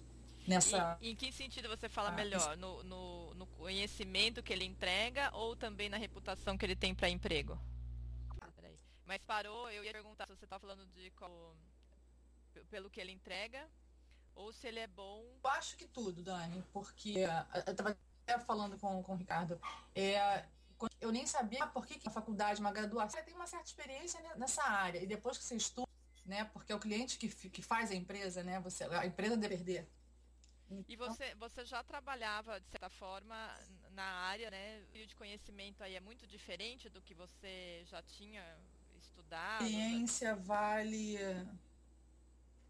nessa. 0.47 0.97
E, 1.01 1.09
em 1.09 1.15
que 1.15 1.31
sentido 1.31 1.67
você 1.67 1.89
fala 1.89 2.09
Ah, 2.09 2.11
melhor? 2.11 2.55
No, 2.57 2.83
no, 2.83 3.33
no 3.33 3.47
conhecimento 3.47 4.43
que 4.43 4.53
ele 4.53 4.65
entrega 4.65 5.31
ou 5.33 5.55
também 5.55 5.89
na 5.89 5.97
reputação 5.97 6.57
que 6.57 6.65
ele 6.65 6.75
tem 6.75 6.93
para 6.93 7.09
emprego? 7.09 7.59
Peraí. 8.55 8.75
Mas 9.05 9.19
parou, 9.25 9.69
eu 9.71 9.83
ia 9.83 9.91
perguntar 9.91 10.27
se 10.27 10.35
você 10.35 10.45
está 10.45 10.59
falando 10.59 10.85
de 10.87 11.09
qual, 11.11 11.55
pelo 12.69 12.89
que 12.89 13.01
ele 13.01 13.11
entrega 13.11 13.67
ou 14.35 14.51
se 14.51 14.67
ele 14.67 14.79
é 14.79 14.87
bom. 14.87 15.23
Eu 15.43 15.49
acho 15.51 15.77
que 15.77 15.85
tudo, 15.87 16.21
Dani, 16.21 16.63
porque 16.73 17.23
ah, 17.29 17.47
eu 17.65 17.71
estava 17.71 17.97
até 18.27 18.39
falando 18.39 18.77
com, 18.77 19.01
com 19.03 19.13
o 19.13 19.17
Ricardo, 19.17 19.59
é, 19.93 20.45
eu 20.99 21.11
nem 21.11 21.25
sabia 21.25 21.65
por 21.67 21.85
que, 21.85 21.99
que 21.99 22.07
a 22.07 22.11
faculdade, 22.11 22.59
uma 22.59 22.71
graduação, 22.71 23.19
você 23.19 23.25
tem 23.25 23.35
uma 23.35 23.47
certa 23.47 23.65
experiência 23.67 24.19
ne- 24.21 24.35
nessa 24.35 24.63
área, 24.63 25.01
e 25.01 25.07
depois 25.07 25.37
que 25.37 25.43
você 25.43 25.55
estuda, 25.55 25.87
né, 26.25 26.45
porque 26.45 26.71
é 26.71 26.75
o 26.75 26.79
cliente 26.79 27.17
que, 27.17 27.29
que 27.29 27.61
faz 27.61 27.91
a 27.91 27.95
empresa, 27.95 28.43
né, 28.43 28.59
você, 28.59 28.83
a 28.85 29.05
empresa 29.05 29.37
deve 29.37 29.55
perder. 29.57 29.87
E 30.87 30.93
Então, 30.93 31.07
você, 31.07 31.35
você 31.35 31.63
já 31.65 31.83
trabalhava, 31.83 32.59
de 32.59 32.67
certa 32.69 32.89
forma, 32.89 33.35
na 33.91 34.03
área, 34.03 34.49
né? 34.49 34.83
O 34.89 34.91
nível 34.93 35.07
de 35.07 35.15
conhecimento 35.15 35.83
aí 35.83 35.95
é 35.95 35.99
muito 35.99 36.25
diferente 36.25 36.89
do 36.89 37.01
que 37.01 37.13
você 37.13 37.83
já 37.85 38.01
tinha 38.01 38.43
estudado? 38.97 39.63
experiência 39.63 40.35
vale 40.35 41.17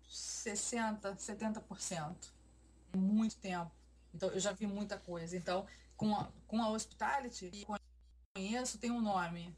60, 0.08 1.15
70%. 1.15 2.15
Muito 2.96 3.38
tempo. 3.38 3.72
Então, 4.13 4.30
eu 4.30 4.39
já 4.39 4.52
vi 4.54 4.65
muita 4.68 4.98
coisa. 4.98 5.36
Então, 5.36 5.65
com 5.98 6.15
a, 6.15 6.32
com 6.48 6.62
a 6.62 6.70
hospitality, 6.70 7.50
que 7.52 7.65
eu 7.68 7.78
conheço, 8.34 8.78
tem 8.78 8.91
um 8.91 9.02
nome, 9.02 9.56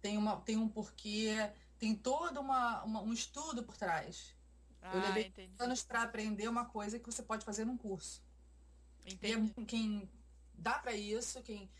tem, 0.00 0.16
uma, 0.18 0.40
tem 0.40 0.56
um 0.56 0.68
porquê, 0.68 1.52
tem 1.78 1.94
todo 1.94 2.40
uma, 2.40 2.82
uma- 2.84 3.02
um 3.02 3.12
estudo 3.12 3.62
por 3.62 3.76
trás. 3.76 4.34
eu 4.82 4.88
Ah, 4.90 5.02
levei 5.06 5.26
entendi. 5.26 5.54
Anos 5.58 5.82
para 5.82 6.02
aprender 6.02 6.48
uma 6.48 6.64
coisa 6.66 6.98
que 6.98 7.06
você 7.06 7.22
pode 7.22 7.44
fazer 7.44 7.64
num 7.64 7.76
curso. 7.76 8.22
E 9.04 9.14
Entendi. 9.14 9.52
é 9.56 9.64
quem 9.64 10.10
dá 10.54 10.78
para 10.78 10.92
isso, 10.94 11.40
quem, 11.42 11.70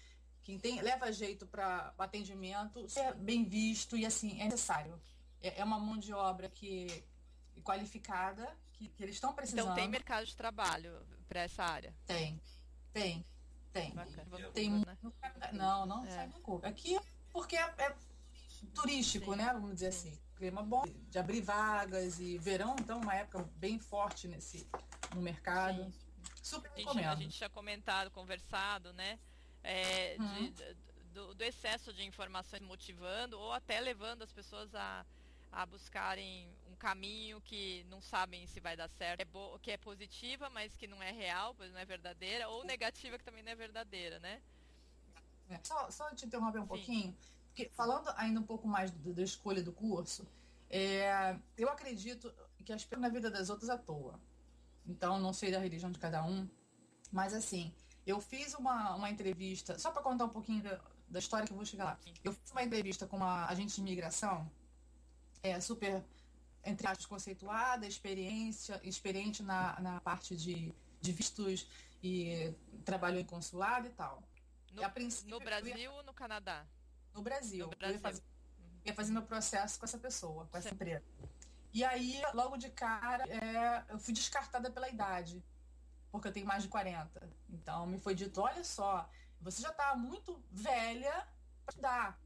quem 0.42 0.58
tem, 0.58 0.80
leva 0.80 1.12
jeito 1.12 1.46
para 1.46 1.92
atendimento, 1.98 2.86
é 2.94 3.12
bem 3.14 3.44
visto 3.44 3.96
e 3.96 4.06
assim, 4.06 4.40
é 4.40 4.44
necessário. 4.44 5.00
É, 5.40 5.60
é 5.60 5.64
uma 5.64 5.78
mão 5.78 5.96
de 5.98 6.12
obra 6.12 6.48
que 6.48 7.04
qualificada, 7.62 8.56
que, 8.74 8.88
que 8.88 9.02
eles 9.02 9.14
estão 9.16 9.32
precisando. 9.32 9.64
Então 9.64 9.74
tem 9.74 9.88
mercado 9.88 10.24
de 10.26 10.36
trabalho 10.36 11.06
para 11.28 11.40
essa 11.40 11.64
área. 11.64 11.94
Tem, 12.06 12.40
tem, 12.92 13.24
tem. 13.72 13.92
Bacana. 13.94 14.50
Tem 14.52 14.70
né? 14.70 14.76
muito. 15.02 15.14
Não, 15.52 15.86
não 15.86 16.04
É. 16.04 16.10
sai 16.10 16.26
no 16.28 16.40
cu. 16.40 16.60
Aqui 16.64 16.96
é 16.96 17.00
porque 17.32 17.56
é, 17.56 17.74
é 17.78 17.96
turístico, 18.74 19.32
Sim. 19.32 19.38
né? 19.38 19.52
Vamos 19.52 19.74
dizer 19.74 19.92
Sim. 19.92 20.08
assim. 20.10 20.20
Clima 20.36 20.62
bom 20.62 20.84
de 21.08 21.18
abrir 21.18 21.40
vagas 21.40 22.20
e 22.20 22.36
verão, 22.36 22.76
então, 22.78 23.00
uma 23.00 23.14
época 23.14 23.42
bem 23.56 23.78
forte 23.78 24.28
nesse 24.28 24.68
no 25.14 25.22
mercado. 25.22 25.84
Sim. 25.84 25.92
Super 26.42 26.70
A 26.72 26.78
gente, 26.78 26.98
a 27.04 27.14
gente 27.16 27.36
tinha 27.36 27.48
comentado, 27.50 28.10
conversado, 28.10 28.92
né? 28.92 29.18
é, 29.62 30.16
de- 30.16 30.22
Uhum. 30.22 30.54
do, 31.12 31.34
do 31.34 31.42
excesso 31.42 31.92
de 31.92 32.04
informações 32.04 32.62
motivando 32.62 33.36
ou 33.36 33.52
até 33.52 33.80
levando 33.80 34.22
as 34.22 34.30
pessoas 34.32 34.72
a, 34.76 35.04
a 35.50 35.66
buscarem 35.66 36.48
um 36.76 36.78
caminho 36.78 37.40
que 37.40 37.84
não 37.88 38.02
sabem 38.02 38.46
se 38.46 38.60
vai 38.60 38.76
dar 38.76 38.88
certo, 38.88 39.22
é 39.22 39.24
bo- 39.24 39.58
que 39.60 39.70
é 39.70 39.78
positiva, 39.78 40.50
mas 40.50 40.76
que 40.76 40.86
não 40.86 41.02
é 41.02 41.10
real, 41.10 41.54
pois 41.54 41.72
não 41.72 41.80
é 41.80 41.84
verdadeira, 41.86 42.48
ou 42.50 42.64
negativa 42.64 43.16
que 43.18 43.24
também 43.24 43.42
não 43.42 43.50
é 43.50 43.54
verdadeira, 43.54 44.20
né? 44.20 44.42
É, 45.48 45.58
Só, 45.64 45.90
só 45.90 46.14
te 46.14 46.26
interromper 46.26 46.58
um 46.58 46.62
Sim. 46.62 46.68
pouquinho, 46.68 47.16
porque 47.48 47.70
falando 47.74 48.12
ainda 48.16 48.40
um 48.40 48.42
pouco 48.42 48.68
mais 48.68 48.90
do- 48.90 49.14
da 49.14 49.22
escolha 49.22 49.62
do 49.62 49.72
curso, 49.72 50.26
é, 50.68 51.38
eu 51.56 51.68
acredito 51.70 52.32
que 52.64 52.72
as 52.72 52.84
pessoas 52.84 53.00
na 53.00 53.08
vida 53.08 53.30
das 53.30 53.48
outras 53.48 53.70
à 53.70 53.78
toa. 53.78 54.20
Então, 54.86 55.18
não 55.18 55.32
sei 55.32 55.50
da 55.50 55.58
religião 55.58 55.90
de 55.90 55.98
cada 55.98 56.22
um, 56.24 56.46
mas 57.10 57.32
assim, 57.32 57.72
eu 58.06 58.20
fiz 58.20 58.54
uma, 58.54 58.94
uma 58.96 59.08
entrevista, 59.08 59.78
só 59.78 59.90
para 59.90 60.02
contar 60.02 60.26
um 60.26 60.28
pouquinho 60.28 60.62
da, 60.62 60.78
da 61.08 61.18
história 61.20 61.46
que 61.46 61.52
eu 61.52 61.56
vou 61.56 61.64
chegar 61.64 61.84
lá. 61.84 61.98
Eu 62.22 62.32
fiz 62.34 62.50
uma 62.50 62.62
entrevista 62.62 63.06
com 63.06 63.16
uma 63.16 63.46
agente 63.46 63.74
de 63.76 63.80
imigração, 63.80 64.50
é, 65.42 65.60
super, 65.60 66.04
entre 66.66 66.86
aspas, 66.86 67.06
conceituada, 67.06 67.86
experiência, 67.86 68.80
experiente 68.82 69.42
na, 69.42 69.78
na 69.80 70.00
parte 70.00 70.36
de, 70.36 70.74
de 71.00 71.12
vistos 71.12 71.68
e 72.02 72.52
trabalhou 72.84 73.20
em 73.20 73.24
consulado 73.24 73.86
e 73.86 73.90
tal. 73.90 74.22
No, 74.72 74.82
E 74.82 74.84
no 75.24 75.36
eu 75.36 75.38
ia- 75.40 75.40
Brasil 75.40 75.92
ou 75.92 76.02
no 76.02 76.12
Canadá? 76.12 76.66
no 77.14 77.22
Brasil. 77.22 77.66
No 77.66 77.72
Eu 77.72 77.78
Brasil. 77.78 77.96
ia 77.96 78.00
fazer, 78.02 78.22
ia 78.84 78.94
fazer 78.94 79.12
meu 79.12 79.22
processo 79.22 79.78
com 79.78 79.86
essa 79.86 79.96
pessoa, 79.98 80.46
com 80.46 80.58
essa 80.58 80.68
Certo. 80.68 80.74
empresa. 80.82 81.04
E 81.72 81.84
aí, 81.84 82.20
logo 82.34 82.56
de 82.56 82.68
cara, 82.70 83.24
é, 83.28 83.84
eu 83.88 83.98
fui 83.98 84.12
descartada 84.12 84.70
pela 84.70 84.88
idade, 84.88 85.42
porque 86.10 86.28
eu 86.28 86.32
tenho 86.32 86.46
mais 86.46 86.62
de 86.62 86.68
40. 86.68 87.28
Então, 87.48 87.86
me 87.86 87.98
foi 88.00 88.14
dito, 88.14 88.40
olha 88.40 88.64
só, 88.64 89.08
Você 89.40 89.60
já 89.62 89.68
está 89.70 89.94
muito 89.94 90.42
velha 90.50 91.12
para 91.64 91.70
estudar. 91.72 92.20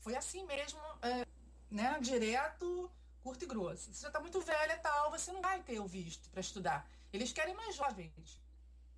Foi 0.00 0.14
assim 0.16 0.44
mesmo, 0.44 0.80
é, 1.00 1.24
né? 1.70 1.98
Direto, 2.00 2.90
curto 3.22 3.44
e 3.44 3.46
grosso. 3.46 3.92
Você 3.92 4.02
já 4.02 4.08
está 4.08 4.20
muito 4.20 4.40
velha 4.40 4.76
tal, 4.78 5.10
você 5.10 5.32
não 5.32 5.40
vai 5.40 5.62
ter 5.62 5.80
o 5.80 5.86
visto 5.86 6.28
para 6.30 6.40
estudar. 6.40 6.88
Eles 7.12 7.32
querem 7.32 7.54
mais 7.54 7.74
jovens. 7.76 8.40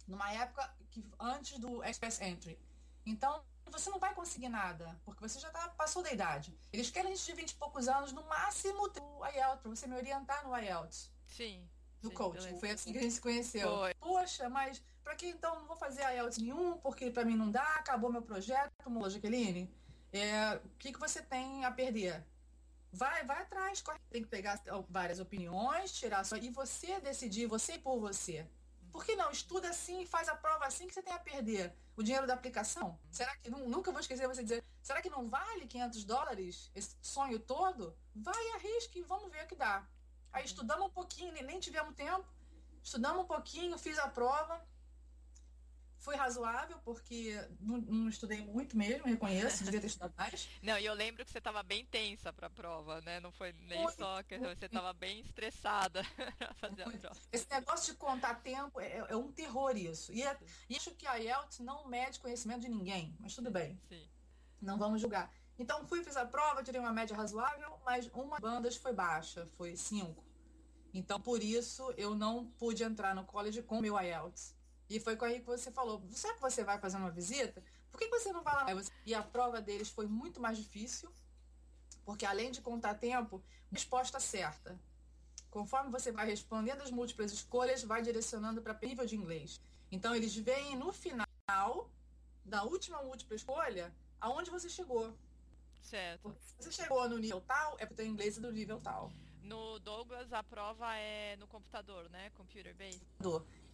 Numa 0.07 0.33
época 0.33 0.75
que 0.91 1.05
antes 1.19 1.59
do 1.59 1.83
Express 1.85 2.21
Entry. 2.21 2.59
Então, 3.07 3.45
você 3.71 3.91
não 3.91 3.99
vai 3.99 4.15
conseguir 4.15 4.49
nada, 4.49 4.99
porque 5.05 5.21
você 5.21 5.39
já 5.39 5.51
tá, 5.51 5.69
passou 5.71 6.03
da 6.03 6.13
idade. 6.13 6.57
Eles 6.73 6.91
querem 6.91 7.15
gente 7.15 7.27
de 7.27 7.33
20 7.33 7.51
e 7.51 7.55
poucos 7.57 7.89
anos, 7.89 8.13
no 8.13 8.23
máximo, 8.25 8.91
o 9.01 9.27
IELTS, 9.27 9.63
para 9.63 9.71
você 9.71 9.87
me 9.87 9.97
orientar 9.97 10.47
no 10.47 10.57
IELTS. 10.57 11.11
Sim. 11.27 11.69
No 12.03 12.11
sim, 12.11 12.15
coach. 12.15 12.39
beleza. 12.39 12.61
Foi 12.61 12.71
assim 12.71 12.93
que 12.93 12.99
a 12.99 13.03
gente 13.03 13.15
se 13.15 13.21
conheceu. 13.21 13.69
Foi. 13.69 13.95
Poxa, 13.95 14.49
mas 14.49 14.83
para 15.03 15.17
que 15.17 15.27
então 15.27 15.57
não 15.57 15.67
vou 15.67 15.77
fazer 15.77 16.03
IELTS 16.03 16.39
nenhum, 16.39 16.79
porque 16.79 17.11
para 17.11 17.25
mim 17.25 17.37
não 17.37 17.51
dá, 17.51 17.77
acabou 17.77 18.11
meu 18.11 18.23
projeto, 18.23 18.73
Mola 18.89 19.11
Jaqueline. 19.11 19.71
É, 20.13 20.61
o 20.65 20.69
que, 20.79 20.93
que 20.93 21.01
você 21.01 21.21
tem 21.21 21.65
a 21.65 21.71
perder? 21.71 22.25
Vai, 22.95 23.25
vai 23.25 23.43
atrás, 23.43 23.83
corre. 23.83 23.99
tem 24.09 24.23
que 24.23 24.29
pegar 24.29 24.63
várias 24.89 25.19
opiniões, 25.19 25.93
tirar 25.93 26.25
só. 26.25 26.37
E 26.37 26.49
você 26.51 27.01
decidir, 27.01 27.47
você 27.47 27.75
e 27.75 27.79
por 27.79 27.99
você. 27.99 28.49
Por 28.93 29.05
que 29.05 29.17
não? 29.17 29.31
Estuda 29.33 29.69
assim, 29.69 30.07
faz 30.07 30.29
a 30.29 30.37
prova 30.37 30.67
assim 30.67 30.87
que 30.87 30.95
você 30.95 31.03
tem 31.03 31.13
a 31.13 31.19
perder. 31.19 31.75
O 31.97 32.03
dinheiro 32.03 32.29
da 32.29 32.35
aplicação? 32.35 32.97
Será 33.11 33.37
que, 33.37 33.51
nunca 33.51 33.91
vou 33.91 34.01
esquecer 34.01 34.29
você 34.29 34.45
dizer, 34.45 34.65
será 34.81 35.03
que 35.03 35.11
não 35.11 35.29
vale 35.29 35.67
500 35.67 36.05
dólares 36.05 36.71
esse 36.75 36.97
sonho 37.03 37.41
todo? 37.41 37.97
Vai, 38.15 38.49
arrisque, 38.53 39.03
vamos 39.03 39.31
ver 39.33 39.45
o 39.45 39.49
que 39.49 39.57
dá. 39.57 39.85
Aí 40.33 40.45
estudamos 40.45 40.87
um 40.87 40.91
pouquinho, 40.91 41.33
nem 41.45 41.59
tivemos 41.59 41.95
tempo, 41.95 42.27
estudamos 42.83 43.25
um 43.25 43.27
pouquinho, 43.27 43.77
fiz 43.77 43.99
a 43.99 44.09
prova. 44.09 44.65
Foi 46.05 46.17
razoável, 46.17 46.79
porque 46.85 47.35
não, 47.59 47.79
não 47.79 48.09
estudei 48.11 48.43
muito 48.43 48.77
mesmo, 48.77 49.07
reconheço, 49.07 49.65
devia 49.65 49.81
ter 49.81 49.87
estudado 49.87 50.13
mais. 50.19 50.51
Não, 50.63 50.79
e 50.79 50.85
eu 50.85 50.93
lembro 50.93 51.25
que 51.25 51.31
você 51.31 51.39
estava 51.39 51.63
bem 51.63 51.87
tensa 51.87 52.31
para 52.31 52.47
a 52.47 52.51
prova, 52.51 53.01
né? 53.01 53.21
Não 53.21 53.33
foi 53.33 53.55
nem 53.55 53.83
Muito, 53.83 53.97
só 53.97 54.23
que 54.23 54.37
você 54.37 54.67
estava 54.67 54.93
bem 54.93 55.21
estressada 55.21 56.03
para 56.39 56.53
fazer 56.57 56.83
a 56.83 56.91
prova. 56.91 57.17
Esse 57.33 57.51
negócio 57.51 57.95
de 57.95 57.99
contar 57.99 58.35
tempo 58.43 58.79
é, 58.79 58.99
é 59.09 59.17
um 59.17 59.33
terror 59.33 59.75
isso. 59.79 60.13
E, 60.13 60.23
é, 60.23 60.39
e 60.69 60.77
acho 60.77 60.91
que 60.91 61.07
a 61.07 61.15
IELTS 61.15 61.61
não 61.61 61.89
mede 61.89 62.21
conhecimento 62.21 62.61
de 62.61 62.69
ninguém, 62.69 63.17
mas 63.19 63.35
tudo 63.35 63.51
bem. 63.51 63.81
Sim. 63.89 64.07
Não 64.61 64.77
vamos 64.77 65.01
julgar. 65.01 65.33
Então 65.59 65.87
fui, 65.89 66.05
fiz 66.05 66.19
a 66.19 66.27
prova, 66.27 66.63
tirei 66.63 66.83
uma 66.83 66.93
média 66.93 67.17
razoável, 67.17 67.81
mas 67.83 68.11
uma 68.13 68.39
bandas 68.39 68.77
foi 68.77 68.93
baixa, 68.93 69.49
foi 69.57 69.75
cinco. 69.75 70.23
Então 70.93 71.19
por 71.19 71.43
isso 71.43 71.95
eu 71.97 72.15
não 72.15 72.45
pude 72.45 72.85
entrar 72.85 73.15
no 73.15 73.25
college 73.25 73.63
com 73.63 73.79
o 73.79 73.81
meu 73.81 73.99
IELTS. 73.99 74.55
E 74.89 75.01
foi 75.01 75.17
com 75.17 75.25
aí 75.25 75.41
que 75.41 75.47
você 75.47 75.71
falou, 75.71 76.03
será 76.11 76.35
que 76.35 76.41
você 76.41 76.63
vai 76.63 76.79
fazer 76.79 76.97
uma 76.97 77.11
visita? 77.11 77.63
Por 77.91 77.99
que 77.99 78.09
você 78.09 78.33
não 78.33 78.43
vai 78.43 78.55
lá? 78.55 78.83
E 79.07 79.15
a 79.15 79.23
prova 79.23 79.61
deles 79.61 79.89
foi 79.89 80.07
muito 80.07 80.41
mais 80.41 80.59
difícil, 80.59 81.11
porque 82.05 82.27
além 82.27 82.51
de 82.51 82.61
contar 82.61 82.95
tempo, 82.95 83.43
resposta 83.71 84.21
certa. 84.21 84.79
Conforme 85.51 85.91
você 85.91 86.11
vai 86.11 86.27
respondendo 86.27 86.83
as 86.83 86.91
múltiplas 86.91 87.33
escolhas, 87.33 87.83
vai 87.85 88.03
direcionando 88.03 88.61
para 88.61 88.79
nível 88.83 89.07
de 89.07 89.17
inglês. 89.17 89.61
Então 89.91 90.15
eles 90.15 90.35
veem 90.35 90.77
no 90.77 90.93
final 90.93 91.89
da 92.45 92.65
última 92.65 93.01
múltipla 93.03 93.37
escolha 93.37 93.95
aonde 94.21 94.51
você 94.51 94.69
chegou. 94.69 95.17
Certo. 95.81 96.23
Porque 96.23 96.41
se 96.41 96.57
você 96.57 96.73
chegou 96.73 97.09
no 97.09 97.19
nível 97.19 97.41
tal, 97.41 97.75
é 97.79 97.87
porque 97.87 97.95
o 97.95 97.97
teu 97.97 98.07
inglês 98.07 98.37
é 98.37 98.41
do 98.41 98.51
nível 98.51 98.81
tal. 98.81 99.13
No 99.43 99.79
Douglas 99.79 100.33
a 100.33 100.43
prova 100.43 100.97
é 100.97 101.37
no 101.37 101.47
computador, 101.47 102.09
né? 102.11 102.31
Computer 102.31 102.75
based. 102.75 103.07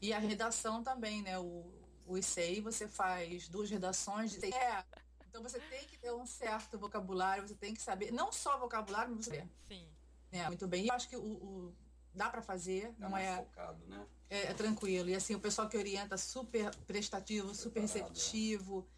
E 0.00 0.12
a 0.12 0.18
redação 0.18 0.82
também, 0.82 1.22
né? 1.22 1.38
O, 1.38 1.70
o 2.06 2.16
ICEI 2.18 2.60
você 2.60 2.88
faz 2.88 3.48
duas 3.48 3.70
redações 3.70 4.32
de 4.32 4.52
é. 4.54 4.84
Então 5.28 5.42
você 5.42 5.60
tem 5.60 5.86
que 5.86 5.96
ter 5.96 6.12
um 6.12 6.26
certo 6.26 6.76
vocabulário, 6.78 7.46
você 7.46 7.54
tem 7.54 7.72
que 7.72 7.80
saber, 7.82 8.10
não 8.10 8.32
só 8.32 8.58
vocabulário, 8.58 9.14
mas 9.14 9.26
você 9.26 9.46
Sim. 9.68 9.86
né? 10.32 10.46
Muito 10.48 10.66
bem. 10.66 10.86
Eu 10.88 10.94
acho 10.94 11.08
que 11.08 11.16
o, 11.16 11.22
o- 11.22 11.74
dá 12.12 12.28
para 12.28 12.42
fazer, 12.42 12.88
Tá 12.88 12.94
não 12.98 13.10
mais 13.10 13.26
é, 13.28 13.36
focado, 13.36 13.86
né? 13.86 14.06
é, 14.28 14.38
é 14.48 14.54
tranquilo. 14.54 15.08
E 15.08 15.14
assim, 15.14 15.34
o 15.36 15.40
pessoal 15.40 15.68
que 15.68 15.76
orienta 15.76 16.16
super 16.18 16.74
prestativo, 16.86 17.54
super 17.54 17.80
Preparado, 17.84 18.08
receptivo, 18.08 18.88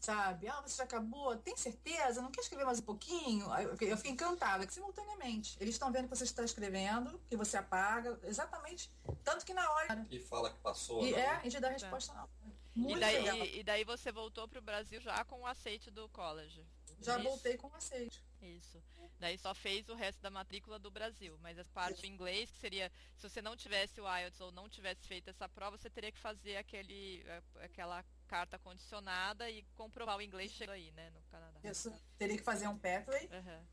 sabe? 0.00 0.48
Ah, 0.48 0.60
você 0.62 0.76
já 0.78 0.84
acabou? 0.84 1.36
Tem 1.36 1.56
certeza? 1.56 2.22
Não 2.22 2.30
quer 2.30 2.40
escrever 2.40 2.64
mais 2.64 2.78
um 2.80 2.82
pouquinho? 2.82 3.46
Eu 3.60 3.76
eu 3.88 3.96
fiquei 3.96 4.12
encantada, 4.12 4.66
que 4.66 4.72
simultaneamente. 4.72 5.56
Eles 5.60 5.74
estão 5.74 5.92
vendo 5.92 6.08
que 6.08 6.16
você 6.16 6.24
está 6.24 6.42
escrevendo, 6.42 7.20
que 7.28 7.36
você 7.36 7.56
apaga, 7.58 8.18
exatamente. 8.24 8.90
Tanto 9.22 9.44
que 9.44 9.52
na 9.52 9.70
hora. 9.70 10.06
E 10.10 10.18
fala 10.18 10.50
que 10.50 10.58
passou, 10.60 11.06
E 11.06 11.12
né? 11.12 11.40
é, 11.42 11.46
e 11.46 11.50
te 11.50 11.60
dá 11.60 11.68
a 11.68 11.72
resposta 11.72 12.12
na 12.14 12.22
hora. 12.22 12.30
Muito 12.74 12.96
E 12.96 13.00
daí, 13.00 13.18
legal. 13.22 13.46
e 13.46 13.62
daí 13.62 13.84
você 13.84 14.10
voltou 14.12 14.48
para 14.48 14.58
o 14.58 14.62
Brasil 14.62 15.00
já 15.00 15.24
com 15.24 15.40
o 15.40 15.46
aceite 15.46 15.90
do 15.90 16.08
college. 16.08 16.64
Já 17.00 17.16
Isso. 17.16 17.24
voltei 17.28 17.56
com 17.56 17.74
aceite. 17.74 18.22
Isso. 18.40 18.82
Daí 19.20 19.36
só 19.36 19.54
fez 19.54 19.86
o 19.90 19.94
resto 19.94 20.22
da 20.22 20.30
matrícula 20.30 20.78
do 20.78 20.90
Brasil. 20.90 21.38
Mas 21.42 21.58
a 21.58 21.64
parte 21.66 22.00
do 22.00 22.06
inglês, 22.06 22.50
que 22.50 22.58
seria, 22.58 22.90
se 23.18 23.28
você 23.28 23.42
não 23.42 23.54
tivesse 23.54 24.00
o 24.00 24.18
IELTS 24.18 24.40
ou 24.40 24.50
não 24.50 24.66
tivesse 24.66 25.06
feito 25.06 25.28
essa 25.28 25.46
prova, 25.46 25.76
você 25.76 25.90
teria 25.90 26.10
que 26.10 26.18
fazer 26.18 26.56
aquele, 26.56 27.22
aquela 27.62 28.02
carta 28.26 28.58
condicionada 28.58 29.50
e 29.50 29.62
comprovar 29.76 30.16
o 30.16 30.22
inglês 30.22 30.50
chegando 30.52 30.76
aí, 30.76 30.90
né, 30.92 31.10
no 31.10 31.20
Canadá. 31.30 31.60
Isso. 31.62 31.92
Teria 32.16 32.38
que 32.38 32.42
fazer 32.42 32.66
um 32.66 32.78
pathway 32.78 33.28
Aham. 33.30 33.66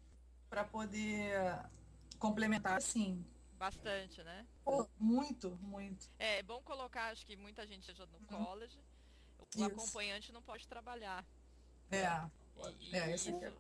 para 0.50 0.66
poder 0.66 1.34
complementar, 2.20 2.78
assim. 2.78 3.26
Bastante, 3.54 4.22
né? 4.24 4.46
Pô, 4.66 4.88
muito, 5.00 5.52
muito. 5.62 6.12
É, 6.20 6.40
é 6.40 6.44
bom 6.44 6.62
colocar, 6.62 7.12
acho 7.12 7.26
que 7.26 7.38
muita 7.38 7.66
gente 7.66 7.86
seja 7.86 8.06
no 8.06 8.20
college. 8.28 8.78
O 9.40 9.46
Isso. 9.56 9.66
acompanhante 9.66 10.34
não 10.34 10.42
pode 10.42 10.68
trabalhar. 10.68 11.26
É. 11.90 12.06
E, 12.80 12.96
É, 12.96 13.14
isso, 13.14 13.30
é- 13.30 13.54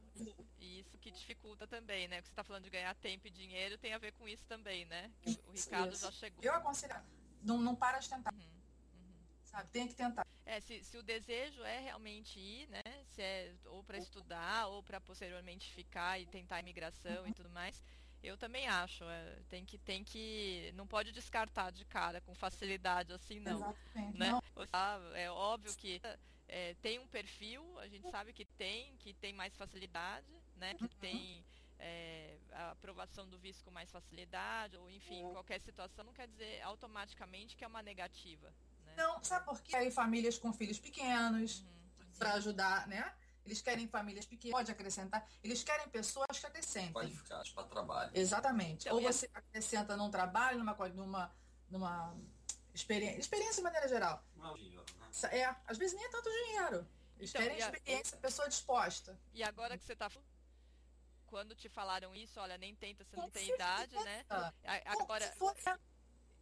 e 0.59 0.79
isso 0.79 0.97
que 0.97 1.11
dificulta 1.11 1.67
também, 1.67 2.07
né? 2.07 2.19
O 2.19 2.21
que 2.21 2.27
você 2.27 2.31
está 2.33 2.43
falando 2.43 2.63
de 2.63 2.69
ganhar 2.69 2.93
tempo 2.95 3.27
e 3.27 3.29
dinheiro 3.29 3.77
tem 3.77 3.93
a 3.93 3.97
ver 3.97 4.11
com 4.13 4.27
isso 4.27 4.45
também, 4.47 4.85
né? 4.85 5.11
Que 5.21 5.39
o 5.47 5.51
Ricardo 5.51 5.93
Isso. 5.93 6.05
já 6.05 6.11
chegou. 6.11 6.43
Eu 6.43 6.53
aconselho, 6.53 6.95
não, 7.41 7.57
não 7.59 7.75
para 7.75 7.99
de 7.99 8.09
tentar, 8.09 8.33
Uhum, 8.33 8.39
uhum. 8.39 9.13
sabe? 9.43 9.69
Tem 9.71 9.87
que 9.87 9.95
tentar. 9.95 10.25
É, 10.45 10.59
se, 10.61 10.83
se 10.83 10.97
o 10.97 11.03
desejo 11.03 11.61
é 11.63 11.79
realmente 11.79 12.39
ir, 12.39 12.67
né? 12.69 12.81
Se 13.05 13.21
é 13.21 13.53
ou 13.65 13.83
para 13.83 13.97
estudar 13.97 14.67
ou 14.67 14.81
para 14.81 14.99
posteriormente 14.99 15.71
ficar 15.73 16.19
e 16.19 16.25
tentar 16.25 16.59
imigração 16.61 17.27
e 17.27 17.33
tudo 17.33 17.49
mais, 17.49 17.83
eu 18.23 18.37
também 18.37 18.67
acho. 18.67 19.03
é, 19.03 19.39
tem 19.49 19.63
que 19.65 19.77
tem 19.77 20.03
que 20.03 20.71
não 20.75 20.87
pode 20.87 21.11
descartar 21.11 21.71
de 21.71 21.85
cara 21.85 22.19
com 22.21 22.33
facilidade 22.33 23.13
assim 23.13 23.39
não. 23.39 23.57
Exatamente. 23.57 24.17
Né? 24.17 24.31
Não, 24.31 24.41
tá- 24.67 24.99
é 25.15 25.29
óbvio 25.29 25.75
que 25.75 26.01
é, 26.47 26.73
tem 26.75 26.99
um 26.99 27.07
perfil, 27.07 27.61
a 27.79 27.87
gente 27.87 28.09
sabe 28.09 28.31
que 28.33 28.45
tem, 28.45 28.95
que 28.97 29.13
tem 29.13 29.33
mais 29.33 29.55
facilidade, 29.55 30.27
né? 30.55 30.73
Que 30.75 30.87
tem 30.87 31.43
é, 31.79 32.37
a 32.51 32.71
aprovação 32.71 33.27
do 33.27 33.37
visto 33.37 33.63
com 33.63 33.71
mais 33.71 33.91
facilidade, 33.91 34.77
ou 34.77 34.89
enfim, 34.89 35.21
qualquer 35.31 35.59
situação 35.61 36.03
não 36.05 36.13
quer 36.13 36.27
dizer 36.27 36.61
automaticamente 36.61 37.55
que 37.55 37.63
é 37.63 37.67
uma 37.67 37.81
negativa. 37.81 38.53
Né? 38.85 38.93
não, 38.97 39.23
sabe 39.23 39.45
por 39.45 39.61
quê? 39.61 39.71
Querem 39.71 39.91
famílias 39.91 40.37
com 40.37 40.53
filhos 40.53 40.79
pequenos, 40.79 41.59
Uhum. 41.61 42.17
para 42.17 42.33
ajudar, 42.33 42.87
né? 42.87 43.13
Eles 43.45 43.61
querem 43.61 43.87
famílias 43.87 44.25
pequenas, 44.25 44.57
pode 44.57 44.71
acrescentar. 44.71 45.25
Eles 45.41 45.63
querem 45.63 45.87
pessoas 45.87 46.37
que 46.37 46.45
acrescentem. 46.45 46.91
Qualificados 46.91 47.49
para 47.51 47.63
trabalho. 47.63 48.11
Exatamente. 48.13 48.87
Então, 48.87 48.97
Ou 48.97 49.01
você 49.01 49.29
acrescenta 49.33 49.95
num 49.95 50.09
trabalho, 50.09 50.57
numa, 50.59 50.75
numa, 50.89 51.35
numa 51.69 52.17
experiência, 52.73 53.19
experiência 53.19 53.55
de 53.55 53.61
maneira 53.61 53.87
geral. 53.87 54.21
É 54.35 54.41
né? 54.41 55.06
É, 55.25 55.45
às 55.65 55.77
vezes 55.77 55.95
nem 55.95 56.05
é 56.05 56.09
tanto 56.09 56.29
dinheiro. 56.29 56.87
Eles 57.17 57.29
Então, 57.31 57.41
querem 57.41 57.61
a- 57.61 57.65
experiência, 57.65 58.17
pessoa 58.17 58.47
disposta. 58.47 59.17
E 59.33 59.43
agora 59.43 59.77
que 59.77 59.83
você 59.83 59.93
está 59.93 60.09
quando 61.25 61.55
te 61.55 61.67
falaram 61.67 62.15
isso, 62.15 62.39
olha, 62.39 62.57
nem 62.57 62.75
tenta, 62.75 63.03
você 63.03 63.15
não 63.15 63.29
tem 63.29 63.49
idade, 63.49 63.95
né? 64.03 64.25
Agora, 64.85 65.29
for- 65.33 65.55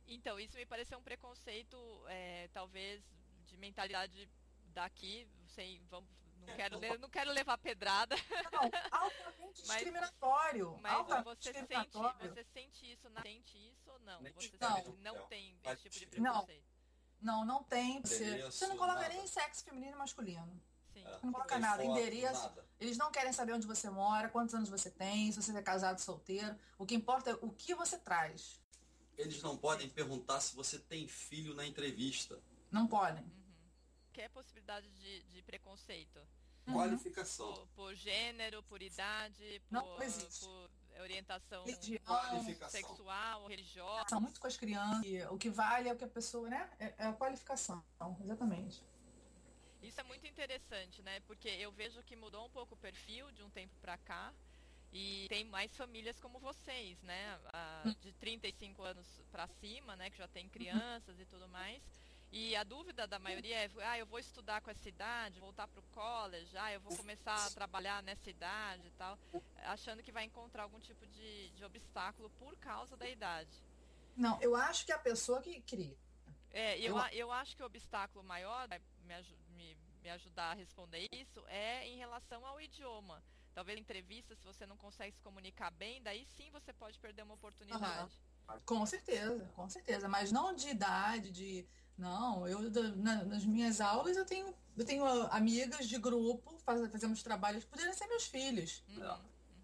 Então, 0.08 0.40
isso 0.40 0.56
me 0.58 0.66
pareceu 0.66 1.00
um 1.00 1.04
preconceito, 1.04 1.78
é, 2.08 2.48
talvez, 2.54 3.02
de 3.46 3.58
mentalidade 3.58 4.30
daqui, 4.66 5.28
sem, 5.48 5.82
vamos, 5.90 6.08
não, 6.46 6.56
quero, 6.56 6.78
le- 6.78 6.98
não 7.00 7.10
quero 7.10 7.32
levar 7.32 7.58
pedrada, 7.58 8.16
Não, 8.52 8.70
altamente 8.92 9.64
Mas- 9.66 9.78
discriminatório. 9.78 10.78
mas 10.82 10.94
altamente 10.94 11.44
você 11.44 11.54
sente, 11.54 11.68
discriminatório. 11.68 12.30
você 12.36 12.44
sente 12.44 12.92
isso, 12.92 13.10
na- 13.10 13.22
sente 13.24 13.58
isso 13.58 13.90
ou 13.92 14.00
não? 14.00 14.20
Você 14.22 14.52
não. 14.60 14.84
que 14.84 14.92
não 15.02 15.16
Não. 15.16 15.28
tem 15.28 15.60
Mas- 15.64 15.80
esse 15.80 15.90
tipo 15.90 16.06
de 16.16 16.22
preconceito? 16.22 16.64
Não, 16.70 16.75
não 17.26 17.64
tem. 17.64 18.02
Você, 18.02 18.44
você 18.44 18.68
não 18.68 18.78
coloca 18.78 19.02
nada. 19.02 19.14
nem 19.14 19.26
sexo 19.26 19.64
feminino 19.64 19.94
e 19.94 19.98
masculino. 19.98 20.62
Sim. 20.94 21.04
É. 21.06 21.20
Não 21.24 21.32
coloca 21.32 21.58
nada, 21.58 21.84
foto, 21.84 21.98
endereço. 21.98 22.42
nada. 22.42 22.66
Eles 22.80 22.98
não 22.98 23.12
querem 23.12 23.34
saber 23.34 23.54
onde 23.54 23.66
você 23.66 23.90
mora, 23.90 24.30
quantos 24.30 24.54
anos 24.54 24.70
você 24.70 24.92
tem, 24.92 25.32
se 25.32 25.42
você 25.42 25.58
é 25.58 25.62
casado, 25.62 26.00
solteiro. 26.00 26.56
O 26.78 26.86
que 26.86 26.94
importa 26.94 27.32
é 27.32 27.38
o 27.42 27.50
que 27.50 27.74
você 27.74 27.98
traz. 27.98 28.62
Eles 29.18 29.42
não 29.42 29.58
podem 29.58 29.90
perguntar 29.90 30.42
se 30.42 30.56
você 30.56 30.78
tem 30.78 31.08
filho 31.08 31.54
na 31.56 31.66
entrevista. 31.66 32.38
Não 32.70 32.86
podem. 32.86 33.26
Qualquer 34.08 34.30
possibilidade 34.30 34.88
de, 34.92 35.24
de 35.24 35.42
preconceito? 35.42 36.20
Uhum. 36.68 36.74
Qualificação. 36.74 37.54
Por, 37.54 37.68
por 37.68 37.96
gênero, 37.96 38.62
por 38.64 38.82
idade, 38.82 39.62
Não 39.70 39.84
por, 39.84 40.04
existe. 40.04 40.46
por 40.46 40.70
orientação 41.02 41.64
Religião. 41.66 42.02
Qualificação. 42.06 42.70
sexual, 42.82 43.48
religiosa. 43.48 44.06
São 44.10 44.22
muito 44.22 44.40
com 44.40 44.48
as 44.48 44.58
crianças. 44.58 45.06
O 45.30 45.38
que 45.38 45.50
vale 45.50 45.90
é 45.90 45.94
o 45.94 45.98
que 45.98 46.04
a 46.04 46.08
pessoa, 46.08 46.50
né? 46.50 46.70
É 46.80 46.94
é 46.98 47.06
a 47.06 47.14
qualificação. 47.14 47.84
Exatamente. 48.22 48.84
Isso 49.82 50.00
é 50.02 50.04
muito 50.04 50.26
interessante, 50.26 51.02
né? 51.04 51.20
Porque 51.22 51.48
eu 51.48 51.72
vejo 51.72 52.02
que 52.04 52.16
mudou 52.16 52.46
um 52.46 52.50
pouco 52.50 52.74
o 52.74 52.78
perfil 52.78 53.32
de 53.32 53.44
um 53.44 53.50
tempo 53.50 53.74
para 53.80 53.98
cá. 53.98 54.34
E 54.92 55.28
tem 55.28 55.44
mais 55.44 55.76
famílias 55.76 56.20
como 56.20 56.40
vocês, 56.40 57.02
né? 57.04 57.38
de 58.00 58.14
35 58.14 58.82
anos 58.82 59.06
para 59.32 59.46
cima, 59.48 59.96
né? 59.96 60.10
Que 60.10 60.18
já 60.18 60.28
tem 60.28 60.48
crianças 60.48 61.20
e 61.20 61.26
tudo 61.26 61.48
mais. 61.50 61.84
E 62.38 62.54
a 62.54 62.66
dúvida 62.66 63.08
da 63.08 63.18
maioria 63.18 63.56
é, 63.64 63.72
ah, 63.86 63.98
eu 63.98 64.06
vou 64.06 64.20
estudar 64.20 64.60
com 64.60 64.70
essa 64.70 64.90
idade, 64.90 65.40
voltar 65.40 65.70
para 65.70 65.80
o 65.80 65.84
college, 65.84 66.58
ah, 66.58 66.70
eu 66.70 66.82
vou 66.82 66.94
começar 66.98 67.34
a 67.34 67.50
trabalhar 67.50 68.04
nessa 68.04 68.30
idade 68.30 68.86
e 68.86 68.92
tal, 68.92 69.18
achando 69.64 70.04
que 70.04 70.12
vai 70.12 70.26
encontrar 70.26 70.64
algum 70.64 70.78
tipo 70.82 71.08
de, 71.08 71.50
de 71.52 71.64
obstáculo 71.64 72.30
por 72.32 72.58
causa 72.58 72.98
da 72.98 73.08
idade. 73.08 73.64
Não, 74.18 74.38
eu 74.42 74.54
acho 74.54 74.86
que 74.86 74.92
é 74.92 74.96
a 74.96 75.00
pessoa 75.00 75.42
que 75.42 75.62
cria. 75.62 75.98
É, 76.52 76.78
eu, 76.78 76.98
eu, 77.14 77.32
acho 77.32 77.56
que 77.56 77.64
o 77.64 77.66
obstáculo 77.66 78.22
maior, 78.22 78.68
me, 78.68 79.16
me, 79.56 79.78
me 80.04 80.10
ajudar 80.10 80.52
a 80.52 80.56
responder 80.56 81.08
isso, 81.14 81.42
é 81.48 81.88
em 81.88 81.96
relação 81.96 82.46
ao 82.46 82.60
idioma. 82.60 83.24
Talvez 83.54 83.78
em 83.78 83.82
entrevista, 83.82 84.36
se 84.36 84.44
você 84.44 84.66
não 84.66 84.76
consegue 84.76 85.14
se 85.14 85.22
comunicar 85.22 85.72
bem, 85.72 86.04
daí 86.04 86.26
sim 86.26 86.52
você 86.52 86.74
pode 86.74 87.00
perder 87.00 87.24
uma 87.24 87.36
oportunidade. 87.36 88.14
Uhum. 88.50 88.60
Com 88.66 88.86
certeza, 88.86 89.50
com 89.56 89.70
certeza. 89.70 90.10
Mas 90.10 90.34
não 90.34 90.54
de 90.54 90.68
idade, 90.68 91.32
de. 91.32 91.66
Não, 91.98 92.48
eu 92.48 92.60
na, 92.98 93.24
nas 93.24 93.46
minhas 93.46 93.80
aulas 93.80 94.18
eu 94.18 94.26
tenho, 94.26 94.54
eu 94.78 94.86
tenho 94.86 95.06
amigas 95.32 95.88
de 95.88 95.98
grupo, 95.98 96.58
faz, 96.66 96.92
fazemos 96.92 97.24
trabalhos, 97.24 97.64
poderiam 97.64 97.94
ser 97.94 98.08
meus 98.08 98.26
filhos. 98.26 98.84
Uhum. 98.90 99.18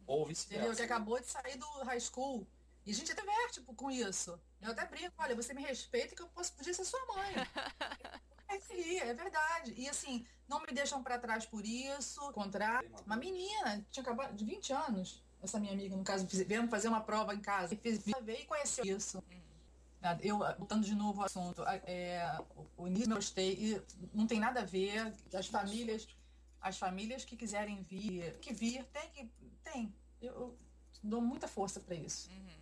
Ou 0.08 0.26
vice-versa. 0.26 0.76
Que 0.76 0.82
acabou 0.82 1.20
de 1.20 1.28
sair 1.28 1.58
do 1.58 1.68
high 1.84 2.00
school. 2.00 2.48
E 2.86 2.92
a 2.92 2.94
gente 2.94 3.12
até 3.12 3.22
diverte 3.22 3.60
tipo, 3.60 3.74
com 3.74 3.92
isso. 3.92 4.40
Eu 4.62 4.72
até 4.72 4.86
brinco, 4.86 5.14
olha, 5.18 5.36
você 5.36 5.54
me 5.54 5.62
respeita 5.62 6.16
que 6.16 6.22
eu 6.22 6.28
posso, 6.30 6.54
podia 6.54 6.74
ser 6.74 6.86
sua 6.86 7.06
mãe. 7.08 7.34
É, 8.52 9.08
é 9.08 9.14
verdade. 9.14 9.74
E 9.78 9.88
assim, 9.88 10.26
não 10.46 10.60
me 10.60 10.74
deixam 10.74 11.02
para 11.02 11.18
trás 11.18 11.46
por 11.46 11.66
isso. 11.66 12.20
Contrário, 12.34 12.92
uma 13.06 13.16
menina, 13.16 13.86
tinha 13.90 14.04
acabado 14.04 14.36
de 14.36 14.44
20 14.44 14.74
anos, 14.74 15.24
essa 15.42 15.58
minha 15.58 15.72
amiga, 15.72 15.96
no 15.96 16.04
caso, 16.04 16.28
viemos 16.28 16.70
fazer 16.70 16.90
uma 16.90 17.00
prova 17.00 17.34
em 17.34 17.40
casa. 17.40 17.78
Fiz, 17.78 18.00
veio 18.00 18.42
e 18.42 18.46
conheceu 18.46 18.84
isso. 18.84 19.24
Eu, 20.22 20.40
voltando 20.58 20.84
de 20.84 20.96
novo 20.96 21.20
ao 21.22 21.28
assunto, 21.28 21.64
é, 21.64 22.40
o 22.76 22.88
início 22.88 23.12
eu 23.12 23.16
gostei, 23.16 23.54
e 23.54 23.82
não 24.14 24.26
tem 24.26 24.40
nada 24.40 24.62
a 24.62 24.66
ver, 24.66 25.14
as 25.34 25.48
famílias, 25.48 26.08
as 26.60 26.78
famílias 26.78 27.24
que 27.24 27.38
quiserem 27.38 27.82
vir, 27.84 28.38
que 28.40 28.52
vir, 28.52 28.84
tem 28.86 29.10
que, 29.10 29.32
tem. 29.64 29.94
Eu, 30.20 30.34
eu 30.34 30.60
dou 31.04 31.22
muita 31.22 31.48
força 31.48 31.80
para 31.80 31.96
isso. 31.96 32.30
Uhum. 32.32 32.62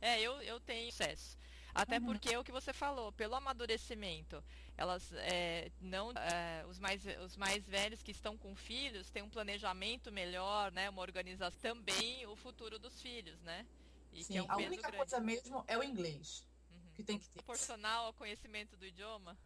É, 0.00 0.20
eu, 0.20 0.40
eu 0.42 0.58
tenho 0.60 0.90
sucesso. 0.90 1.38
Até 1.74 1.98
uhum. 1.98 2.06
porque 2.06 2.32
é 2.32 2.38
o 2.38 2.42
que 2.42 2.50
você 2.50 2.72
falou, 2.72 3.12
pelo 3.12 3.34
amadurecimento, 3.34 4.42
elas 4.76 5.12
é, 5.12 5.70
não 5.80 6.10
é, 6.12 6.64
os 6.66 6.78
mais 6.78 7.04
os 7.24 7.36
mais 7.36 7.64
velhos 7.68 8.02
que 8.02 8.10
estão 8.10 8.36
com 8.36 8.56
filhos 8.56 9.10
têm 9.10 9.22
um 9.22 9.28
planejamento 9.28 10.10
melhor, 10.10 10.72
né, 10.72 10.90
uma 10.90 11.02
organização 11.02 11.76
também 11.76 12.26
o 12.26 12.34
futuro 12.34 12.78
dos 12.78 13.00
filhos, 13.00 13.40
né? 13.42 13.66
E 14.12 14.24
Sim, 14.24 14.38
é 14.38 14.42
um 14.42 14.50
a 14.50 14.56
única 14.56 14.82
grande. 14.82 14.96
coisa 14.96 15.20
mesmo 15.20 15.64
é 15.68 15.78
o 15.78 15.84
inglês. 15.84 16.44
Que 17.00 17.06
tem 17.06 17.18
que 17.18 17.28
ter. 17.28 17.42
Proporcional 17.42 18.06
ao 18.06 18.12
conhecimento 18.12 18.76
do 18.76 18.84
idioma. 18.86 19.36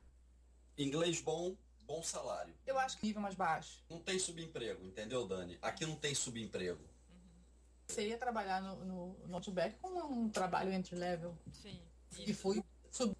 Inglês 0.76 1.20
bom, 1.20 1.56
bom 1.82 2.02
salário. 2.02 2.54
Eu 2.66 2.78
acho 2.78 2.98
que 2.98 3.06
nível 3.06 3.22
mais 3.22 3.34
baixo. 3.34 3.82
Não 3.88 4.00
tem 4.00 4.18
subemprego, 4.18 4.84
entendeu, 4.86 5.26
Dani? 5.26 5.58
Aqui 5.62 5.86
não 5.86 5.96
tem 5.96 6.14
subemprego. 6.14 6.82
Uhum. 6.82 7.42
Você 7.86 8.08
ia 8.08 8.18
trabalhar 8.18 8.60
no, 8.60 8.84
no, 8.84 9.18
no 9.26 9.34
Outback 9.34 9.76
com 9.78 9.88
um 9.88 10.28
trabalho 10.28 10.72
entry 10.72 10.96
level. 10.96 11.36
Sim. 11.52 11.80
E 12.18 12.34
fui 12.34 12.62
subir. 12.90 13.16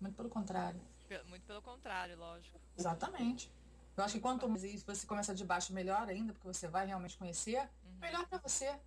Muito 0.00 0.14
pelo 0.16 0.28
contrário. 0.28 0.80
Muito 1.28 1.44
pelo 1.44 1.62
contrário, 1.62 2.18
lógico. 2.18 2.60
Exatamente. 2.76 3.50
Eu 3.96 4.04
acho 4.04 4.14
que 4.14 4.20
quanto 4.20 4.48
mais 4.48 4.82
você 4.82 5.06
começa 5.06 5.34
de 5.34 5.44
baixo, 5.44 5.72
melhor 5.72 6.08
ainda, 6.08 6.32
porque 6.32 6.46
você 6.46 6.68
vai 6.68 6.86
realmente 6.86 7.16
conhecer, 7.16 7.60
uhum. 7.60 7.98
melhor 7.98 8.26
para 8.26 8.38
você. 8.38 8.78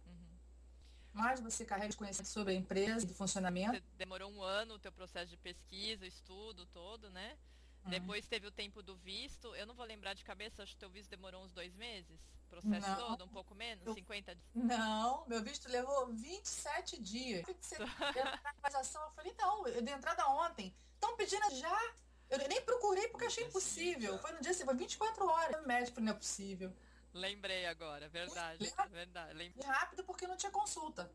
Mais 1.13 1.39
você 1.39 1.65
carrega 1.65 1.89
de 1.89 1.97
conhecimento 1.97 2.29
sobre 2.29 2.53
a 2.53 2.55
empresa, 2.55 3.05
do 3.05 3.13
funcionamento. 3.13 3.73
Você 3.73 3.83
demorou 3.97 4.31
um 4.31 4.41
ano 4.41 4.75
o 4.75 4.79
teu 4.79 4.91
processo 4.91 5.27
de 5.27 5.37
pesquisa, 5.37 6.05
estudo 6.05 6.65
todo, 6.67 7.09
né? 7.09 7.37
Uhum. 7.83 7.91
Depois 7.91 8.27
teve 8.27 8.47
o 8.47 8.51
tempo 8.51 8.81
do 8.81 8.95
visto. 8.95 9.55
Eu 9.55 9.65
não 9.65 9.73
vou 9.73 9.85
lembrar 9.85 10.13
de 10.13 10.23
cabeça, 10.23 10.63
acho 10.63 10.73
que 10.73 10.79
teu 10.79 10.89
visto 10.89 11.09
demorou 11.09 11.43
uns 11.43 11.51
dois 11.51 11.73
meses. 11.75 12.19
Processo 12.49 12.87
não. 12.87 12.95
todo, 12.95 13.25
um 13.25 13.27
pouco 13.27 13.53
menos? 13.53 13.85
Eu... 13.85 13.93
50 13.93 14.35
dias? 14.35 14.47
Não, 14.55 15.25
meu 15.27 15.41
visto 15.43 15.69
levou 15.69 16.07
27 16.07 16.99
dias. 16.99 17.45
Eu 17.47 19.11
falei, 19.15 19.33
não, 19.37 19.67
eu 19.67 19.81
dei 19.81 19.93
entrada 19.93 20.27
ontem. 20.27 20.73
Estão 20.93 21.15
pedindo 21.15 21.43
já? 21.55 21.93
Eu 22.29 22.37
nem 22.47 22.61
procurei 22.61 23.07
porque 23.07 23.25
achei 23.25 23.43
impossível. 23.43 24.17
Foi 24.19 24.31
no 24.31 24.41
dia 24.41 24.53
seguinte, 24.53 24.65
foi 24.65 24.75
24 24.75 25.27
horas. 25.27 25.63
O 25.63 25.67
médico 25.67 25.99
não 25.99 26.11
é 26.11 26.15
possível. 26.15 26.73
Lembrei 27.13 27.65
agora, 27.65 28.07
verdade. 28.09 28.63
Lembra? 28.63 28.87
verdade. 28.87 29.33
Lembrei. 29.33 29.65
Rápido 29.65 30.03
porque 30.03 30.27
não 30.27 30.37
tinha 30.37 30.51
consulta. 30.51 31.11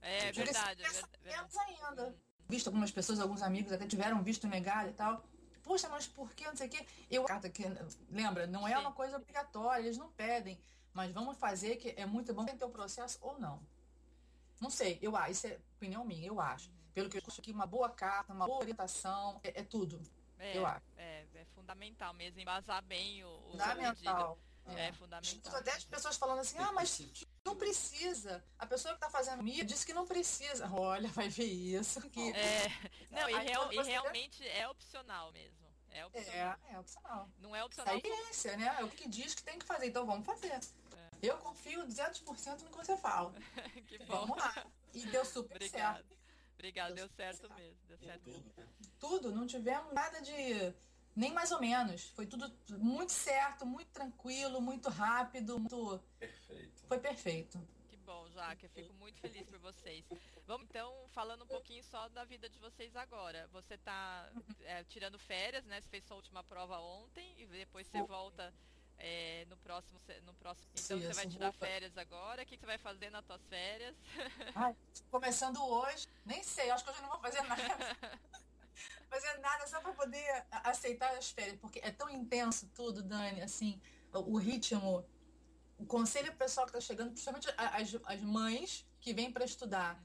É, 0.00 0.32
verdade. 0.32 0.82
É 0.82 0.88
verdade. 0.88 1.18
Menos 1.24 1.56
ainda. 1.56 2.06
Hum. 2.08 2.14
Visto 2.48 2.66
algumas 2.68 2.90
pessoas, 2.90 3.20
alguns 3.20 3.42
amigos 3.42 3.72
até 3.72 3.86
tiveram 3.86 4.22
visto 4.22 4.46
negado 4.48 4.88
e 4.88 4.92
tal 4.92 5.24
poxa, 5.70 5.88
mas 5.88 6.06
por 6.08 6.34
que, 6.34 6.44
não 6.44 6.56
sei 6.56 6.66
o 6.66 6.70
quê. 6.70 6.84
Eu, 7.08 7.24
que, 7.52 7.64
lembra, 8.10 8.46
não 8.48 8.66
é 8.66 8.74
Sim. 8.74 8.80
uma 8.80 8.92
coisa 8.92 9.16
obrigatória, 9.16 9.82
eles 9.82 9.96
não 9.96 10.10
pedem, 10.10 10.60
mas 10.92 11.12
vamos 11.12 11.38
fazer 11.38 11.76
que 11.76 11.94
é 11.96 12.04
muito 12.04 12.34
bom 12.34 12.44
ter 12.44 12.64
o 12.64 12.70
processo 12.70 13.18
ou 13.22 13.38
não. 13.38 13.64
Não 14.60 14.68
sei, 14.68 14.98
eu 15.00 15.16
acho, 15.16 15.30
isso 15.30 15.46
é 15.46 15.60
opinião 15.76 16.04
minha, 16.04 16.26
eu 16.26 16.40
acho. 16.40 16.70
Pelo 16.92 17.08
que 17.08 17.18
eu 17.18 17.22
acho 17.24 17.40
que 17.40 17.52
uma 17.52 17.66
boa 17.66 17.88
carta, 17.88 18.32
uma 18.32 18.46
boa 18.46 18.58
orientação, 18.58 19.40
é, 19.44 19.60
é 19.60 19.62
tudo. 19.62 20.02
É, 20.40 20.58
eu 20.58 20.66
acho. 20.66 20.84
É, 20.96 21.24
é 21.34 21.44
fundamental 21.54 22.12
mesmo, 22.14 22.40
embasar 22.40 22.82
bem 22.82 23.22
o, 23.24 23.28
o 23.28 23.50
Fundamental. 23.52 24.38
É, 24.66 24.88
é 24.88 24.92
fundamental. 24.92 25.56
Até 25.56 25.72
as 25.72 25.84
pessoas 25.84 26.16
falando 26.16 26.40
assim, 26.40 26.58
ah, 26.58 26.72
mas 26.72 27.00
não 27.44 27.56
precisa. 27.56 28.44
A 28.58 28.66
pessoa 28.66 28.94
que 28.94 28.98
está 28.98 29.10
fazendo 29.10 29.42
mídia 29.42 29.64
disse 29.64 29.84
que 29.86 29.92
não 29.92 30.06
precisa. 30.06 30.70
Olha, 30.72 31.08
vai 31.08 31.28
ver 31.28 31.44
isso. 31.44 32.00
Que... 32.10 32.32
É, 32.32 32.68
não, 33.10 33.28
e, 33.28 33.34
real, 33.34 33.72
e 33.72 33.82
realmente 33.82 34.46
é 34.46 34.68
opcional 34.68 35.32
mesmo. 35.32 35.58
É 35.92 36.06
opcional. 36.06 36.58
É, 36.68 36.74
é 36.74 36.78
opcional. 36.78 37.30
Não 37.38 37.56
é 37.56 37.64
opcional. 37.64 38.00
Ciência, 38.00 38.56
né? 38.56 38.76
É 38.78 38.84
o 38.84 38.88
que 38.88 39.08
diz 39.08 39.34
que 39.34 39.42
tem 39.42 39.58
que 39.58 39.66
fazer, 39.66 39.86
então 39.86 40.06
vamos 40.06 40.24
fazer. 40.24 40.52
É. 40.52 40.60
Eu 41.20 41.36
confio 41.38 41.84
200% 41.86 42.62
no 42.62 42.70
que 42.70 42.76
você 42.76 42.96
fala. 42.96 43.32
que 43.88 43.98
bom. 44.04 44.26
Vamos 44.26 44.38
lá. 44.38 44.66
E 44.94 45.04
deu 45.06 45.24
super 45.24 45.56
Obrigada. 45.56 45.98
certo. 45.98 46.20
Obrigada, 46.54 46.94
deu, 46.94 47.08
deu 47.08 47.16
certo, 47.16 47.40
certo, 47.40 47.54
mesmo. 47.54 47.78
Deu 47.88 47.98
certo 47.98 48.22
tudo, 48.22 48.52
mesmo. 48.56 48.72
Tudo, 48.98 49.32
não 49.32 49.46
tivemos 49.46 49.92
nada 49.92 50.20
de 50.20 50.74
nem 51.14 51.32
mais 51.32 51.50
ou 51.52 51.60
menos. 51.60 52.08
Foi 52.10 52.26
tudo 52.26 52.52
muito 52.78 53.12
certo, 53.12 53.66
muito 53.66 53.90
tranquilo, 53.90 54.60
muito 54.60 54.88
rápido, 54.88 55.58
muito. 55.58 56.02
Perfeito. 56.18 56.82
Foi 56.86 56.98
perfeito. 56.98 57.68
Que 57.88 57.96
bom, 57.96 58.28
Jaque. 58.30 58.64
Eu 58.64 58.70
fico 58.70 58.94
muito 58.94 59.20
feliz 59.20 59.48
por 59.48 59.58
vocês. 59.58 60.04
Vamos 60.46 60.66
então 60.68 60.92
falando 61.10 61.44
um 61.44 61.46
pouquinho 61.46 61.82
só 61.84 62.08
da 62.08 62.24
vida 62.24 62.48
de 62.48 62.58
vocês 62.58 62.94
agora. 62.96 63.48
Você 63.52 63.74
está 63.74 64.30
é, 64.62 64.84
tirando 64.84 65.18
férias, 65.18 65.64
né? 65.64 65.80
Você 65.80 65.88
fez 65.88 66.04
sua 66.04 66.16
última 66.16 66.42
prova 66.42 66.78
ontem 66.80 67.34
e 67.38 67.46
depois 67.46 67.86
você 67.86 68.02
volta. 68.02 68.52
É, 69.02 69.46
no 69.48 69.56
próximo 69.56 69.98
no 70.26 70.34
próximo 70.34 70.68
então 70.74 70.98
Sim, 70.98 71.06
você 71.06 71.14
vai 71.14 71.26
tirar 71.26 71.52
férias 71.52 71.96
agora 71.96 72.42
o 72.42 72.44
que, 72.44 72.54
que 72.54 72.60
você 72.60 72.66
vai 72.66 72.76
fazer 72.76 73.08
nas 73.08 73.24
tuas 73.24 73.40
férias 73.46 73.96
Ai, 74.54 74.76
começando 75.10 75.58
hoje 75.64 76.06
nem 76.26 76.42
sei 76.42 76.70
acho 76.70 76.84
que 76.84 76.90
hoje 76.90 77.00
não 77.00 77.08
vou 77.08 77.18
fazer 77.18 77.40
nada 77.48 77.64
fazer 79.10 79.38
nada 79.38 79.66
só 79.66 79.80
para 79.80 79.92
poder 79.92 80.46
aceitar 80.64 81.12
as 81.16 81.30
férias, 81.30 81.58
porque 81.60 81.80
é 81.80 81.90
tão 81.90 82.08
intenso 82.08 82.70
tudo, 82.72 83.02
Dani, 83.02 83.42
assim, 83.42 83.80
o, 84.12 84.38
ritmo, 84.38 85.04
o 85.76 85.84
conselho 85.84 86.32
pessoal 86.36 86.64
que 86.64 86.70
está 86.70 86.80
chegando, 86.80 87.10
principalmente 87.10 87.48
as, 87.56 87.96
as 88.04 88.20
mães 88.22 88.86
que 89.00 89.12
vêm 89.12 89.32
para 89.32 89.44
estudar. 89.44 90.00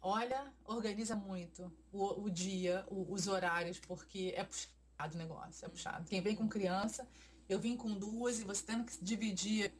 Olha, 0.00 0.52
organiza 0.64 1.16
muito 1.16 1.72
o, 1.92 2.22
o 2.22 2.30
dia, 2.30 2.86
o, 2.88 3.12
os 3.12 3.26
horários, 3.26 3.80
porque 3.80 4.32
é 4.36 4.44
puxado 4.44 5.14
o 5.14 5.18
negócio, 5.18 5.66
é 5.66 5.68
puxado. 5.68 6.08
Quem 6.08 6.20
vem 6.20 6.36
com 6.36 6.48
criança, 6.48 7.08
eu 7.48 7.58
vim 7.58 7.76
com 7.76 7.92
duas 7.92 8.38
e 8.38 8.44
você 8.44 8.64
tendo 8.64 8.84
que 8.84 9.02
dividir 9.02 9.74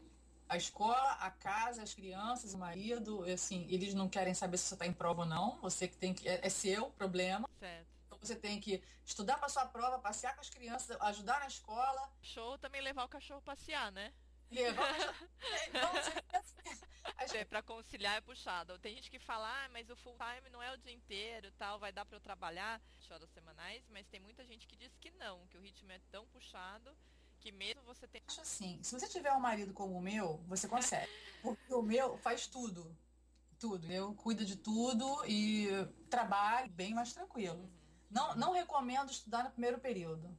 a 0.49 0.57
escola, 0.57 1.13
a 1.21 1.31
casa, 1.31 1.83
as 1.83 1.95
crianças, 1.95 2.55
o 2.55 2.59
marido, 2.59 3.23
assim, 3.25 3.67
eles 3.69 3.95
não 3.95 4.09
querem 4.09 4.35
saber 4.35 4.57
se 4.57 4.65
você 4.65 4.75
está 4.75 4.87
em 4.87 4.93
prova 4.93 5.23
ou 5.23 5.29
não. 5.29 5.61
Você 5.61 5.87
que 5.87 5.97
tem 5.97 6.13
que. 6.15 6.29
É, 6.29 6.41
é 6.45 6.49
seu 6.49 6.91
problema. 6.91 7.49
Certo. 7.59 7.96
Você 8.27 8.35
tem 8.35 8.61
que 8.61 8.83
estudar 9.05 9.39
para 9.39 9.49
sua 9.49 9.67
prova, 9.67 9.99
passear 9.99 10.35
com 10.35 10.41
as 10.41 10.51
crianças, 10.51 11.01
ajudar 11.01 11.39
na 11.41 11.47
escola. 11.47 12.11
Show 12.21 12.59
também 12.59 12.81
levar 12.81 13.05
o 13.05 13.09
cachorro 13.09 13.41
passear, 13.41 13.93
né? 13.93 14.13
Levar 14.51 14.83
o 14.83 14.97
cachorro. 15.73 16.57
é, 17.35 17.45
para 17.45 17.63
conciliar 17.63 18.17
é 18.17 18.21
puxado. 18.21 18.79
Tem 18.81 18.95
gente 18.97 19.11
que 19.11 19.21
fala, 19.21 19.49
ah, 19.49 19.69
mas 19.69 19.89
o 19.91 19.97
full 19.97 20.17
time 20.19 20.51
não 20.51 20.61
é 20.61 20.73
o 20.73 20.77
dia 20.77 20.93
inteiro, 20.93 21.53
tal, 21.53 21.79
vai 21.79 21.93
dar 21.93 22.05
para 22.05 22.17
eu 22.17 22.21
trabalhar 22.21 22.81
horas 23.11 23.31
semanais, 23.31 23.85
mas 23.89 24.09
tem 24.09 24.19
muita 24.19 24.45
gente 24.45 24.67
que 24.67 24.77
diz 24.77 24.97
que 24.97 25.13
não, 25.13 25.47
que 25.47 25.57
o 25.57 25.61
ritmo 25.61 25.93
é 25.93 26.01
tão 26.11 26.27
puxado 26.27 26.97
que 27.41 27.53
mesmo 27.53 27.83
você 27.83 28.07
tem. 28.09 28.21
Acho 28.27 28.41
assim, 28.41 28.83
se 28.83 28.93
você 28.93 29.07
tiver 29.07 29.33
um 29.33 29.41
marido 29.41 29.73
como 29.73 29.97
o 29.97 30.03
meu, 30.03 30.39
você 30.49 30.67
consegue. 30.67 31.11
Porque 31.43 31.73
o 31.73 31.83
meu 31.83 32.19
faz 32.19 32.47
tudo. 32.47 32.97
Tudo. 33.59 33.91
Eu 33.91 34.15
cuido 34.15 34.45
de 34.45 34.57
tudo 34.57 35.25
e 35.27 35.69
trabalho 36.11 36.71
bem 36.73 36.93
mais 36.93 37.13
tranquilo. 37.13 37.59
Uhum. 37.59 37.76
Não, 38.11 38.35
não 38.35 38.53
recomendo 38.53 39.11
estudar 39.11 39.45
no 39.45 39.51
primeiro 39.51 39.79
período. 39.79 40.37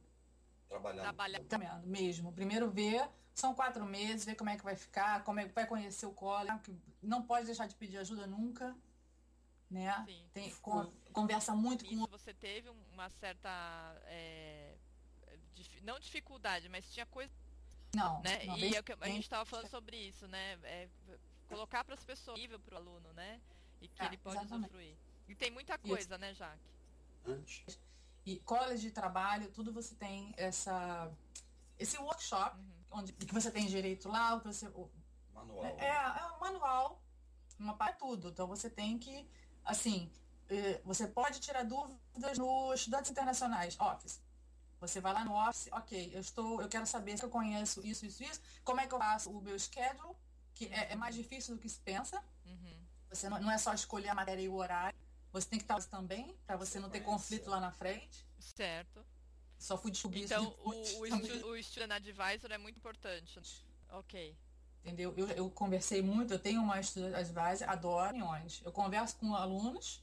Trabalhar. 0.68 1.02
Trabalhar. 1.02 1.40
Trabalhando 1.44 1.86
mesmo. 1.86 2.32
Primeiro 2.32 2.70
ver, 2.70 3.08
são 3.34 3.54
quatro 3.54 3.84
meses, 3.86 4.24
ver 4.24 4.34
como 4.34 4.50
é 4.50 4.56
que 4.56 4.64
vai 4.64 4.76
ficar, 4.76 5.22
como 5.24 5.40
é 5.40 5.46
que 5.48 5.54
vai 5.54 5.66
conhecer 5.66 6.06
o 6.06 6.12
que 6.58 6.74
não 7.02 7.22
pode 7.22 7.46
deixar 7.46 7.66
de 7.66 7.74
pedir 7.74 7.98
ajuda 7.98 8.26
nunca, 8.26 8.76
né? 9.70 10.04
Sim. 10.06 10.24
Tem, 10.32 10.50
con- 10.56 10.92
conversa 11.12 11.54
muito 11.54 11.84
com 11.84 11.92
Isso 11.94 12.06
você 12.08 12.34
teve 12.34 12.68
um- 12.70 12.84
uma 12.92 13.08
certa. 13.10 13.48
é, 14.06 14.74
dif- 15.54 15.80
não 15.82 15.98
dificuldade, 16.00 16.68
mas 16.68 16.90
tinha 16.92 17.06
coisa. 17.06 17.32
não, 17.94 18.20
Né? 18.22 18.44
não, 18.44 18.58
e 18.58 18.60
bem- 18.60 18.74
é 18.76 18.80
o 18.80 18.82
que 18.84 18.92
a 18.92 19.06
gente 19.08 19.22
estava 19.22 19.46
falando 19.46 19.68
sobre 19.68 19.96
isso, 19.96 20.26
né? 20.28 20.58
É, 20.62 20.88
colocar 21.48 21.82
para 21.84 21.94
as 21.94 22.04
pessoas 22.04 22.38
nível 22.38 22.60
para 22.60 22.74
o 22.74 22.78
aluno, 22.78 23.10
né? 23.14 23.40
E 23.80 23.88
que 23.88 24.02
É, 24.02 24.06
ele 24.06 24.18
pode 24.18 24.36
exatamente. 24.36 24.64
usufruir. 24.66 24.94
E 25.26 25.34
tem 25.34 25.50
muita 25.50 25.78
coisa, 25.78 26.18
né, 26.18 26.34
Jaque? 26.34 26.60
Antes. 27.26 27.78
E 28.24 28.38
college 28.40 28.82
de 28.82 28.90
trabalho, 28.90 29.50
tudo 29.50 29.72
você 29.72 29.94
tem 29.94 30.32
essa 30.36 31.10
esse 31.78 31.96
workshop 31.98 32.56
Uhum. 32.58 32.72
onde 32.98 33.12
que 33.12 33.32
você 33.32 33.50
tem 33.50 33.66
direito 33.66 34.08
lá, 34.08 34.34
o 34.34 34.40
que 34.40 34.46
você 34.48 34.66
o- 34.68 34.90
Manual. 35.32 35.64
é, 35.64 35.86
é 35.88 36.32
um 36.34 36.40
manual, 36.40 37.00
uma 37.58 37.74
para 37.76 37.92
tudo. 37.92 38.28
Então 38.30 38.46
você 38.46 38.68
tem 38.68 38.98
que 38.98 39.28
assim, 39.64 40.10
eh, 40.48 40.80
você 40.84 41.06
pode 41.06 41.38
tirar 41.40 41.62
dúvidas 41.64 42.36
nos 42.38 42.80
estudantes 42.80 43.10
internacionais, 43.10 43.78
Office. 43.78 44.20
Você 44.80 45.00
vai 45.00 45.12
lá 45.12 45.24
no 45.24 45.34
Office, 45.34 45.68
ok, 45.72 46.10
eu 46.14 46.20
estou, 46.20 46.60
eu 46.62 46.68
quero 46.68 46.86
saber 46.86 47.16
se 47.18 47.24
eu 47.24 47.30
conheço 47.30 47.84
isso, 47.86 48.06
isso, 48.06 48.22
isso, 48.22 48.40
como 48.64 48.80
é 48.80 48.86
que 48.86 48.94
eu 48.94 48.98
faço 48.98 49.30
o 49.30 49.40
meu 49.42 49.58
schedule, 49.58 50.14
que 50.54 50.66
é, 50.66 50.92
é 50.92 50.96
mais 50.96 51.14
difícil 51.14 51.54
do 51.54 51.60
que 51.60 51.68
se 51.68 51.80
pensa. 51.80 52.22
Uhum. 52.46 52.78
Você 53.10 53.28
não, 53.28 53.40
não 53.40 53.50
é 53.50 53.58
só 53.58 53.72
escolher 53.74 54.08
a 54.08 54.14
matéria 54.14 54.42
e 54.42 54.48
o 54.48 54.54
horário. 54.54 54.96
Você 55.32 55.48
tem 55.48 55.58
que 55.58 55.64
estar 55.64 55.82
também, 55.84 56.36
para 56.46 56.56
você 56.56 56.78
não 56.80 56.88
ter 56.88 57.00
conflito 57.00 57.48
lá 57.50 57.60
na 57.60 57.70
frente. 57.70 58.26
Certo. 58.38 59.04
Só 59.58 59.76
fui 59.76 59.90
descobrir 59.90 60.22
Então, 60.24 60.42
isso 60.42 60.50
depois. 60.56 60.94
o, 60.94 61.00
o, 61.00 61.06
estu, 61.06 61.46
o 61.48 61.62
Student 61.62 61.90
Advisor 61.92 62.52
é 62.52 62.58
muito 62.58 62.76
importante. 62.76 63.40
Ok. 63.90 64.36
Entendeu? 64.84 65.12
Eu, 65.16 65.28
eu 65.30 65.50
conversei 65.50 66.00
muito, 66.00 66.32
eu 66.32 66.38
tenho 66.38 66.62
uma 66.62 66.82
student 66.82 67.14
advisor, 67.14 67.68
adoro 67.68 68.04
reuniões. 68.06 68.62
Eu 68.64 68.72
converso 68.72 69.16
com 69.16 69.34
alunos. 69.34 69.96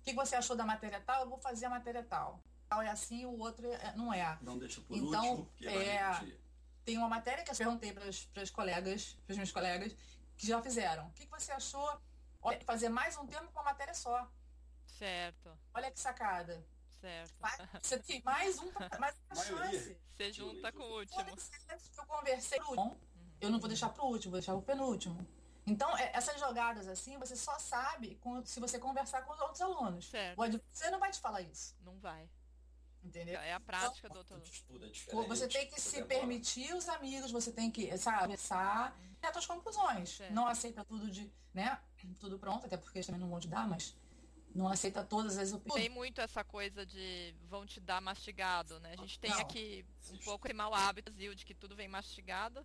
O 0.00 0.04
que 0.04 0.12
você 0.12 0.34
achou 0.34 0.56
da 0.56 0.64
matéria 0.64 1.00
tal? 1.00 1.22
Eu 1.22 1.28
vou 1.28 1.38
fazer 1.38 1.66
a 1.66 1.70
matéria 1.70 2.02
tal. 2.02 2.40
Tal 2.68 2.82
é 2.82 2.88
assim, 2.88 3.24
o 3.26 3.38
outro 3.38 3.70
é- 3.70 3.94
não 3.94 4.12
é. 4.12 4.38
Não 4.40 4.58
deixa 4.58 4.80
por 4.80 4.96
Então, 4.96 5.24
último, 5.24 5.46
porque 5.46 5.64
vai 5.66 5.86
é, 5.86 6.12
repetir. 6.12 6.40
Tem 6.84 6.98
uma 6.98 7.08
matéria 7.08 7.44
que 7.44 7.50
eu 7.50 7.56
perguntei 7.56 7.92
para 7.92 8.08
os 8.42 8.50
colegas, 8.50 9.16
para 9.24 9.32
os 9.32 9.36
meus 9.36 9.52
colegas, 9.52 9.94
que 10.36 10.46
já 10.46 10.60
fizeram. 10.60 11.06
O 11.08 11.12
que 11.12 11.26
você 11.26 11.52
achou? 11.52 12.00
Olha, 12.42 12.60
fazer 12.64 12.88
mais 12.88 13.16
um 13.16 13.26
tempo 13.26 13.46
com 13.52 13.60
uma 13.60 13.64
matéria 13.64 13.94
só. 13.94 14.30
Certo. 14.98 15.58
Olha 15.74 15.90
que 15.90 16.00
sacada. 16.00 16.64
Certo. 17.00 17.34
Vai- 17.38 17.68
Você 17.82 17.98
tem 17.98 18.22
mais 18.22 18.58
um, 18.58 18.70
mais 19.00 19.14
uma 19.30 19.44
chance. 19.44 19.96
Você 20.16 20.32
junta 20.32 20.72
com 20.72 20.82
o 20.82 20.98
último. 21.00 21.20
Eu 21.20 22.06
conversei 22.06 22.58
pro 22.58 22.68
último. 22.70 23.00
Eu 23.40 23.50
não 23.50 23.58
vou 23.58 23.68
deixar 23.68 23.88
pro 23.90 24.04
último, 24.06 24.30
vou 24.32 24.40
deixar 24.40 24.52
pro 24.52 24.62
penúltimo. 24.62 25.26
Então, 25.66 25.96
é- 25.96 26.12
essas 26.14 26.38
jogadas 26.38 26.86
assim, 26.88 27.18
você 27.18 27.34
só 27.36 27.58
sabe 27.58 28.18
se 28.44 28.60
você 28.60 28.78
conversar 28.78 29.22
com 29.22 29.32
os 29.32 29.40
outros 29.40 29.60
alunos. 29.60 30.08
Certo. 30.08 30.38
O 30.38 30.42
advisor 30.42 30.90
não 30.90 30.98
vai 31.00 31.10
te 31.10 31.18
falar 31.20 31.40
isso, 31.42 31.74
Não 31.82 31.98
vai. 31.98 32.28
entendeu? 33.02 33.40
É 33.40 33.52
a 33.52 33.60
prática 33.60 34.08
do 34.08 34.18
outro 34.18 34.34
aluno. 34.36 34.86
é. 35.24 35.26
Você 35.28 35.48
tem 35.48 35.66
que 35.66 35.74
você 35.80 35.80
se 35.80 35.96
demora. 35.96 36.08
permitir 36.20 36.74
os 36.74 36.88
amigos, 36.88 37.30
você 37.32 37.50
tem 37.52 37.70
que, 37.70 37.96
sabe, 37.98 38.22
conversar 38.22 38.96
e 39.02 39.14
ter 39.16 39.36
as 39.38 39.46
conclusões. 39.46 40.10
Certo. 40.16 40.32
Não 40.32 40.46
aceita 40.46 40.84
tudo 40.84 41.10
de, 41.10 41.30
né, 41.52 41.80
tudo 42.18 42.38
pronto, 42.38 42.64
até 42.66 42.76
porque 42.76 42.98
eles 42.98 43.06
também 43.06 43.20
não 43.20 43.28
vão 43.28 43.40
te 43.40 43.48
dar, 43.48 43.66
mas 43.66 43.96
não 44.54 44.68
aceita 44.68 45.02
todas 45.04 45.36
as 45.36 45.50
Tem 45.50 45.58
opiniões. 45.58 45.88
muito 45.92 46.20
essa 46.20 46.44
coisa 46.44 46.86
de 46.86 47.34
vão 47.48 47.66
te 47.66 47.80
dar 47.80 48.00
mastigado, 48.00 48.78
né? 48.80 48.92
A 48.92 48.96
gente 48.96 49.18
tem 49.18 49.30
Não. 49.30 49.40
aqui 49.40 49.84
um 50.10 50.18
pouco 50.18 50.46
esse 50.46 50.54
mau 50.54 50.72
hábito 50.74 51.12
de 51.34 51.44
que 51.44 51.54
tudo 51.54 51.74
vem 51.74 51.88
mastigado. 51.88 52.64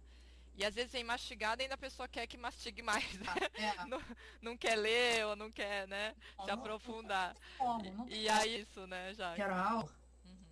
E 0.56 0.66
às 0.66 0.76
vezes 0.76 0.92
vem 0.92 1.06
mastigado 1.06 1.62
e 1.62 1.64
ainda 1.64 1.76
a 1.76 1.78
pessoa 1.78 2.08
quer 2.08 2.28
que 2.28 2.38
mastigue 2.38 2.82
mais. 2.82 3.06
É, 3.54 3.86
não, 3.88 4.02
não 4.42 4.58
quer 4.58 4.76
ler 4.76 5.26
ou 5.26 5.36
não 5.36 5.50
quer, 5.50 5.88
né? 5.88 6.14
Não, 6.38 6.46
Se 6.46 6.52
não- 6.52 6.60
aprofundar. 6.60 7.36
como? 7.58 7.82
Não 7.94 8.06
tem 8.06 8.22
E 8.22 8.30
aí 8.30 8.62
isso, 8.62 8.86
né, 8.86 9.14
já. 9.14 9.34
quero 9.36 9.56
aula. 9.56 9.90
Uhum. 10.26 10.46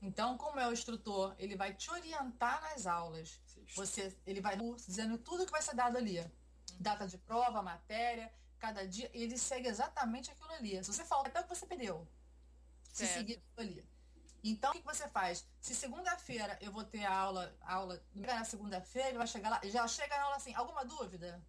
Então, 0.00 0.38
como 0.38 0.60
é 0.60 0.68
o 0.68 0.72
instrutor, 0.72 1.34
ele 1.38 1.56
vai 1.56 1.74
te 1.74 1.90
orientar 1.90 2.60
nas 2.62 2.86
aulas. 2.86 3.40
Você 3.46 3.62
Você, 4.10 4.18
ele 4.24 4.40
vai 4.40 4.56
dizendo 4.56 5.18
tudo 5.18 5.44
que 5.44 5.50
vai 5.52 5.62
ser 5.62 5.74
dado 5.74 5.96
ali. 5.98 6.24
Data 6.78 7.06
de 7.06 7.18
prova, 7.18 7.62
matéria, 7.62 8.32
cada 8.62 8.86
dia, 8.86 9.10
ele 9.12 9.36
segue 9.36 9.66
exatamente 9.66 10.30
aquilo 10.30 10.52
ali. 10.52 10.82
Se 10.84 10.92
você 10.92 11.04
falta, 11.04 11.28
até 11.28 11.40
o 11.40 11.42
que 11.42 11.48
você 11.48 11.66
perdeu. 11.66 12.06
Se 12.92 13.04
Certo. 13.06 13.18
seguir 13.18 13.34
aquilo 13.34 13.60
ali. 13.68 13.88
Então, 14.44 14.70
o 14.70 14.74
que 14.74 14.82
você 14.82 15.08
faz? 15.08 15.44
Se 15.60 15.74
segunda-feira 15.74 16.56
eu 16.60 16.70
vou 16.70 16.84
ter 16.84 17.04
a 17.04 17.12
aula, 17.12 17.44
aula 17.62 18.00
na 18.14 18.44
segunda-feira, 18.44 19.08
ele 19.08 19.18
vai 19.18 19.26
chegar 19.26 19.50
lá, 19.50 19.60
já 19.64 19.86
chega 19.88 20.16
na 20.16 20.24
aula 20.24 20.36
assim, 20.36 20.54
alguma 20.54 20.84
dúvida? 20.84 21.42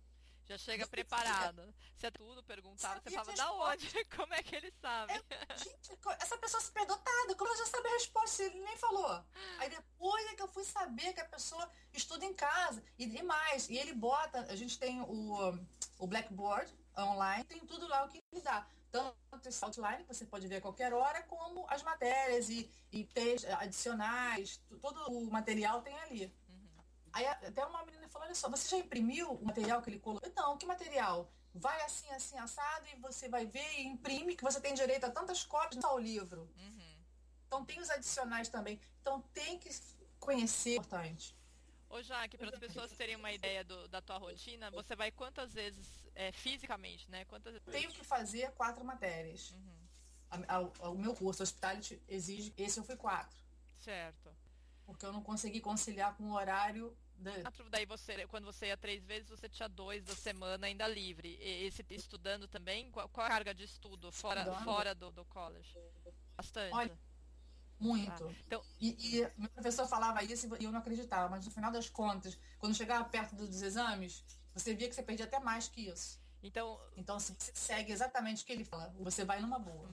Já 0.45 0.57
chega 0.57 0.85
Você 0.85 0.89
preparado. 0.91 1.73
Se 1.95 2.05
é 2.07 2.11
tudo 2.11 2.43
perguntado, 2.43 2.99
você 3.01 3.11
fala, 3.11 3.31
a 3.31 3.35
da 3.35 3.51
onde? 3.53 3.87
Como 4.17 4.33
é 4.33 4.41
que 4.43 4.55
ele 4.55 4.71
sabe? 4.81 5.13
Gente, 5.55 5.95
co- 5.97 6.11
essa 6.19 6.37
pessoa 6.37 6.61
se 6.61 6.71
perdotada, 6.71 7.35
como 7.35 7.47
ela 7.49 7.57
já 7.57 7.65
sabe 7.67 7.87
a 7.87 7.91
resposta 7.93 8.35
se 8.35 8.43
ele 8.43 8.59
nem 8.59 8.75
falou? 8.77 9.23
Aí 9.59 9.69
depois 9.69 10.25
é 10.27 10.35
que 10.35 10.41
eu 10.41 10.47
fui 10.49 10.65
saber 10.65 11.13
que 11.13 11.21
a 11.21 11.25
pessoa 11.25 11.69
estuda 11.93 12.25
em 12.25 12.33
casa. 12.33 12.83
E, 12.99 13.05
e 13.05 13.23
mais, 13.23 13.69
e 13.69 13.77
ele 13.77 13.93
bota, 13.93 14.39
a 14.51 14.55
gente 14.55 14.77
tem 14.77 14.99
o, 15.01 15.57
o 15.97 16.05
Blackboard 16.07 16.69
online, 16.97 17.43
tem 17.45 17.65
tudo 17.65 17.87
lá 17.87 18.03
o 18.05 18.09
que 18.09 18.19
ele 18.31 18.41
dá. 18.41 18.65
Tanto 18.91 19.47
esse 19.49 19.63
outline, 19.65 20.03
que 20.03 20.13
você 20.13 20.25
pode 20.25 20.47
ver 20.47 20.57
a 20.57 20.61
qualquer 20.61 20.93
hora, 20.93 21.23
como 21.23 21.65
as 21.69 21.81
matérias 21.81 22.49
e, 22.49 22.69
e 22.91 23.03
textos 23.05 23.51
adicionais, 23.53 24.61
todo 24.81 25.11
o 25.11 25.31
material 25.31 25.81
tem 25.81 25.97
ali. 25.99 26.33
Aí 27.11 27.25
até 27.27 27.65
uma 27.65 27.83
menina 27.85 28.07
falou, 28.09 28.25
olha 28.27 28.35
só, 28.35 28.49
você 28.49 28.67
já 28.69 28.77
imprimiu 28.77 29.31
o 29.33 29.45
material 29.45 29.81
que 29.81 29.89
ele 29.89 29.99
colocou? 29.99 30.27
Eu, 30.27 30.33
Não, 30.35 30.57
que 30.57 30.65
material? 30.65 31.31
Vai 31.53 31.79
assim, 31.83 32.09
assim, 32.11 32.37
assado, 32.39 32.87
e 32.87 32.95
você 32.99 33.29
vai 33.29 33.45
ver 33.45 33.79
e 33.79 33.85
imprime, 33.85 34.35
que 34.35 34.43
você 34.43 34.59
tem 34.59 34.73
direito 34.73 35.05
a 35.05 35.11
tantas 35.11 35.43
cópias, 35.43 35.75
não 35.75 35.81
só 35.89 35.95
o 35.95 35.99
livro. 35.99 36.49
Uhum. 36.57 37.03
Então 37.45 37.63
tem 37.63 37.79
os 37.79 37.89
adicionais 37.91 38.49
também. 38.49 38.79
Então 39.01 39.21
tem 39.33 39.59
que 39.59 39.69
conhecer, 40.19 40.77
importante. 40.77 41.35
Ô 41.87 42.01
Jaque, 42.01 42.35
para 42.39 42.49
as 42.49 42.57
pessoas 42.57 42.91
terem 42.93 43.15
uma 43.15 43.31
ideia 43.31 43.63
do- 43.63 43.87
da 43.87 44.01
tua 44.01 44.17
rotina, 44.17 44.71
você 44.71 44.95
vai 44.95 45.11
quantas 45.11 45.53
vezes 45.53 46.02
é, 46.15 46.31
fisicamente, 46.31 47.09
né? 47.09 47.25
Quantas 47.25 47.61
Tenho 47.63 47.91
que 47.91 48.03
fazer 48.03 48.51
quatro 48.53 48.83
matérias. 48.83 49.51
Uhum. 49.51 49.83
A- 50.31 50.55
a- 50.57 50.89
o 50.89 50.97
meu 50.97 51.13
curso, 51.13 51.43
Hospitality, 51.43 52.01
exige, 52.07 52.53
esse 52.57 52.79
eu 52.79 52.83
fui 52.83 52.95
quatro. 52.95 53.37
Certo. 53.79 54.35
Porque 54.85 55.05
eu 55.05 55.13
não 55.13 55.21
consegui 55.21 55.59
conciliar 55.61 56.15
com 56.15 56.23
o 56.31 56.33
horário 56.33 56.95
da, 57.15 57.31
Quatro, 57.41 57.69
Daí 57.69 57.85
você, 57.85 58.27
quando 58.27 58.45
você 58.45 58.67
ia 58.67 58.77
três 58.77 59.03
vezes, 59.05 59.29
você 59.29 59.47
tinha 59.47 59.69
dois 59.69 60.03
da 60.03 60.15
semana 60.15 60.67
ainda 60.67 60.87
livre. 60.87 61.37
E 61.39 61.65
esse 61.65 61.85
estudando 61.91 62.47
também, 62.47 62.89
qual, 62.91 63.07
qual 63.09 63.25
a 63.25 63.29
carga 63.29 63.53
de 63.53 63.63
estudo 63.63 64.11
fora, 64.11 64.41
Estudando? 64.41 64.63
fora 64.63 64.95
do, 64.95 65.11
do 65.11 65.23
college? 65.25 65.77
Bastante. 66.35 66.73
Olha, 66.73 66.97
muito. 67.79 68.25
Tá. 68.25 68.33
Então, 68.45 68.63
E, 68.81 69.17
e 69.17 69.31
meu 69.37 69.49
professor 69.51 69.87
falava 69.87 70.23
isso 70.23 70.47
e 70.59 70.63
eu 70.65 70.71
não 70.71 70.79
acreditava, 70.79 71.29
mas 71.29 71.45
no 71.45 71.51
final 71.51 71.71
das 71.71 71.89
contas, 71.89 72.37
quando 72.57 72.75
chegava 72.75 73.05
perto 73.05 73.35
dos 73.35 73.61
exames, 73.61 74.25
você 74.53 74.73
via 74.73 74.87
que 74.89 74.95
você 74.95 75.03
perdia 75.03 75.25
até 75.25 75.39
mais 75.39 75.67
que 75.67 75.87
isso. 75.89 76.19
então, 76.41 76.79
Então, 76.95 77.19
se 77.19 77.33
você 77.33 77.51
segue 77.53 77.91
exatamente 77.91 78.43
o 78.43 78.45
que 78.45 78.53
ele 78.53 78.65
fala, 78.65 78.93
você 78.99 79.23
vai 79.25 79.39
numa 79.39 79.59
boa. 79.59 79.89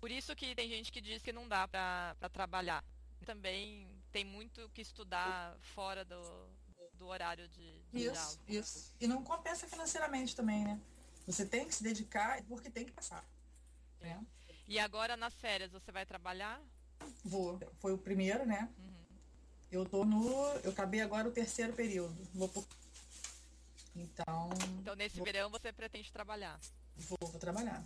por 0.00 0.10
isso 0.10 0.34
que 0.34 0.54
tem 0.54 0.68
gente 0.68 0.90
que 0.92 1.00
diz 1.00 1.22
que 1.22 1.32
não 1.32 1.48
dá 1.48 1.66
para 1.68 2.28
trabalhar. 2.32 2.84
Também 3.24 3.88
tem 4.10 4.24
muito 4.24 4.68
que 4.70 4.82
estudar 4.82 5.56
fora 5.60 6.04
do, 6.04 6.48
do 6.94 7.06
horário 7.06 7.48
de, 7.48 7.82
de 7.92 8.08
aula. 8.08 8.20
Isso, 8.20 8.40
isso. 8.48 8.94
E 9.00 9.06
não 9.06 9.22
compensa 9.22 9.68
financeiramente 9.68 10.34
também, 10.34 10.64
né? 10.64 10.80
Você 11.26 11.46
tem 11.46 11.66
que 11.66 11.74
se 11.74 11.82
dedicar 11.84 12.42
porque 12.44 12.68
tem 12.68 12.84
que 12.84 12.92
passar. 12.92 13.24
Né? 14.00 14.20
E 14.66 14.78
agora 14.78 15.16
nas 15.16 15.34
férias 15.34 15.70
você 15.70 15.92
vai 15.92 16.04
trabalhar? 16.04 16.60
Vou. 17.24 17.58
Foi 17.78 17.92
o 17.92 17.98
primeiro, 17.98 18.44
né? 18.44 18.68
Eu 19.70 19.86
tô 19.86 20.04
no. 20.04 20.46
Eu 20.64 20.70
acabei 20.70 21.00
agora 21.00 21.28
o 21.28 21.32
terceiro 21.32 21.72
período. 21.72 22.16
Vou 22.34 22.48
por... 22.48 22.66
Então, 23.94 24.50
Então 24.80 24.94
nesse 24.96 25.16
Vou- 25.16 25.24
verão 25.24 25.50
você 25.50 25.72
pretende 25.72 26.10
trabalhar? 26.12 26.58
vou, 26.96 27.18
vou 27.20 27.38
trabalhar. 27.40 27.82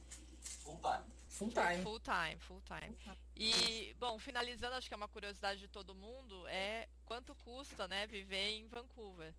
Full 0.62 0.78
time. 0.80 1.16
Full 1.28 1.50
time. 1.50 1.82
Full 1.82 2.00
time, 2.00 2.36
full 2.40 2.62
time. 2.62 2.96
E, 3.36 3.94
bom, 3.98 4.18
finalizando, 4.18 4.74
acho 4.76 4.88
que 4.88 4.94
é 4.94 4.96
uma 4.96 5.08
curiosidade 5.08 5.60
de 5.60 5.68
todo 5.68 5.94
mundo, 5.94 6.46
é 6.48 6.88
quanto 7.04 7.34
custa, 7.44 7.86
né, 7.88 8.06
viver 8.06 8.50
em 8.52 8.66
Vancouver. 8.68 9.34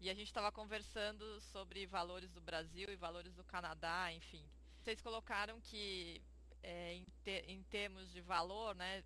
E 0.00 0.10
a 0.10 0.14
gente 0.14 0.26
estava 0.26 0.50
conversando 0.50 1.40
sobre 1.52 1.86
valores 1.86 2.30
do 2.32 2.40
Brasil 2.40 2.88
e 2.90 2.96
valores 2.96 3.32
do 3.34 3.44
Canadá, 3.44 4.12
enfim. 4.12 4.44
Vocês 4.82 5.00
colocaram 5.00 5.60
que 5.60 6.20
é, 6.62 6.94
em, 6.94 7.04
te- 7.24 7.44
em 7.46 7.62
termos 7.64 8.10
de 8.12 8.20
valor, 8.20 8.74
né, 8.74 9.02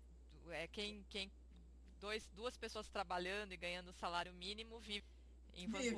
é, 0.49 0.67
quem, 0.67 1.05
quem 1.09 1.31
dois, 1.99 2.27
duas 2.35 2.57
pessoas 2.57 2.87
trabalhando 2.89 3.53
e 3.53 3.57
ganhando 3.57 3.93
salário 3.93 4.33
mínimo 4.33 4.79
vive 4.79 5.05
em 5.53 5.67
Vive. 5.69 5.95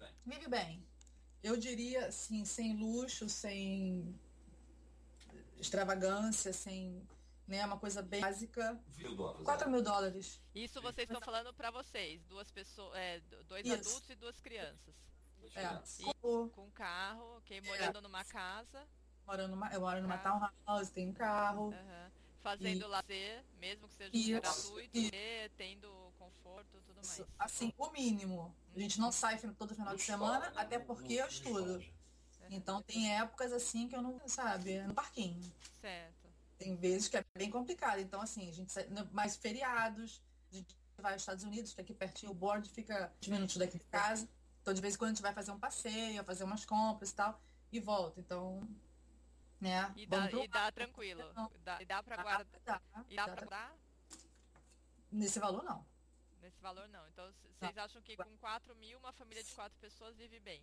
Vancouver. 0.00 0.14
Vive 0.26 0.48
bem. 0.48 0.86
Eu 1.42 1.56
diria 1.56 2.06
assim, 2.06 2.44
sem 2.44 2.76
luxo, 2.76 3.28
sem 3.28 4.14
extravagância, 5.58 6.52
sem 6.52 7.06
né? 7.46 7.64
Uma 7.66 7.78
coisa 7.78 8.00
bem 8.00 8.20
básica. 8.20 8.80
Mil 8.96 9.14
dólares. 9.16 9.44
4 9.44 9.66
é. 9.66 9.70
mil 9.70 9.82
dólares. 9.82 10.40
Isso 10.54 10.80
vocês 10.80 11.08
estão 11.08 11.20
falando 11.20 11.52
para 11.52 11.70
vocês, 11.70 12.22
duas 12.26 12.50
pessoas, 12.50 12.96
é, 12.96 13.20
dois 13.48 13.66
Isso. 13.66 13.74
adultos 13.74 14.10
e 14.10 14.14
duas 14.14 14.38
crianças. 14.40 14.94
É. 15.42 15.48
filhotes. 15.68 15.98
Com- 16.20 16.48
Com 16.50 16.70
carro, 16.70 17.38
ok, 17.38 17.60
morando 17.62 18.00
numa 18.02 18.22
casa, 18.24 18.86
morando 19.26 19.50
numa, 19.52 19.72
eu 19.72 19.80
moro 19.80 20.00
numa 20.02 20.18
Tá. 20.18 20.38
townhouse, 20.38 20.92
tenho 20.92 21.10
um 21.10 21.14
carro. 21.14 21.72
aham, 21.72 22.10
fazendo 22.42 22.84
E- 22.84 22.88
lazer, 22.88 23.44
mesmo 23.58 23.88
que 23.88 23.94
seja 23.94 24.10
Isso. 24.12 24.40
gratuito, 24.40 24.96
E- 24.96 25.10
e 25.12 25.48
tendo 25.56 26.12
conforto 26.18 26.76
e 26.76 26.80
tudo 26.80 26.96
mais. 26.96 27.22
Assim, 27.38 27.72
o 27.78 27.90
mínimo. 27.90 28.54
A 28.74 28.78
gente 28.78 28.98
não 29.00 29.12
sai 29.12 29.38
todo 29.38 29.74
final 29.74 29.94
de 29.94 30.02
semana, 30.02 30.52
até 30.56 30.78
porque 30.78 31.14
eu 31.14 31.26
estudo. 31.26 31.82
Então 32.50 32.82
tem 32.82 33.14
épocas 33.16 33.52
assim 33.52 33.86
que 33.88 33.94
eu 33.94 34.02
não, 34.02 34.20
sabe, 34.26 34.80
no 34.82 34.92
parquinho. 34.94 35.40
Certo. 35.80 36.28
Tem 36.58 36.74
vezes 36.76 37.08
que 37.08 37.16
é 37.16 37.24
bem 37.36 37.50
complicado. 37.50 38.00
Então, 38.00 38.20
assim, 38.20 38.48
a 38.48 38.52
gente 38.52 38.72
sai, 38.72 38.86
né, 38.88 39.06
mais 39.12 39.36
feriados, 39.36 40.20
a 40.50 40.56
gente 40.56 40.76
vai 40.98 41.12
aos 41.12 41.22
Estados 41.22 41.44
Unidos, 41.44 41.72
que 41.72 41.80
aqui 41.80 41.94
pertinho 41.94 42.32
o 42.32 42.34
board 42.34 42.68
fica 42.68 43.12
20 43.20 43.30
minutos 43.30 43.56
daqui 43.56 43.78
de 43.78 43.84
casa. 43.86 44.28
Então, 44.60 44.74
de 44.74 44.80
vez 44.80 44.94
em 44.94 44.98
quando 44.98 45.10
a 45.10 45.14
gente 45.14 45.22
vai 45.22 45.32
fazer 45.32 45.52
um 45.52 45.58
passeio, 45.58 46.22
fazer 46.24 46.44
umas 46.44 46.64
compras 46.66 47.10
e 47.10 47.14
tal, 47.14 47.40
e 47.72 47.80
volta. 47.80 48.20
Então, 48.20 48.68
né? 49.60 49.92
E 49.96 50.06
dá, 50.06 50.30
e 50.30 50.48
dá 50.48 50.72
tranquilo. 50.72 51.22
Dá, 51.62 51.80
e 51.80 51.84
dá 51.84 52.02
pra 52.02 52.16
Dá, 52.16 52.22
guardar. 52.22 52.46
dá, 52.64 52.80
E 53.08 53.16
dá 53.16 53.26
dá 53.26 53.32
pra 53.36 53.46
guardar? 53.46 53.76
Nesse 55.12 55.38
valor, 55.38 55.62
não. 55.64 55.84
Nesse 56.40 56.60
valor 56.60 56.88
não. 56.88 57.06
Então 57.08 57.26
c- 57.32 57.48
vocês 57.58 57.76
acham 57.78 58.00
que 58.02 58.16
com 58.16 58.36
4 58.38 58.74
mil 58.76 58.98
uma 58.98 59.12
família 59.12 59.42
de 59.42 59.52
quatro 59.54 59.78
pessoas 59.78 60.16
vive 60.16 60.38
bem. 60.40 60.62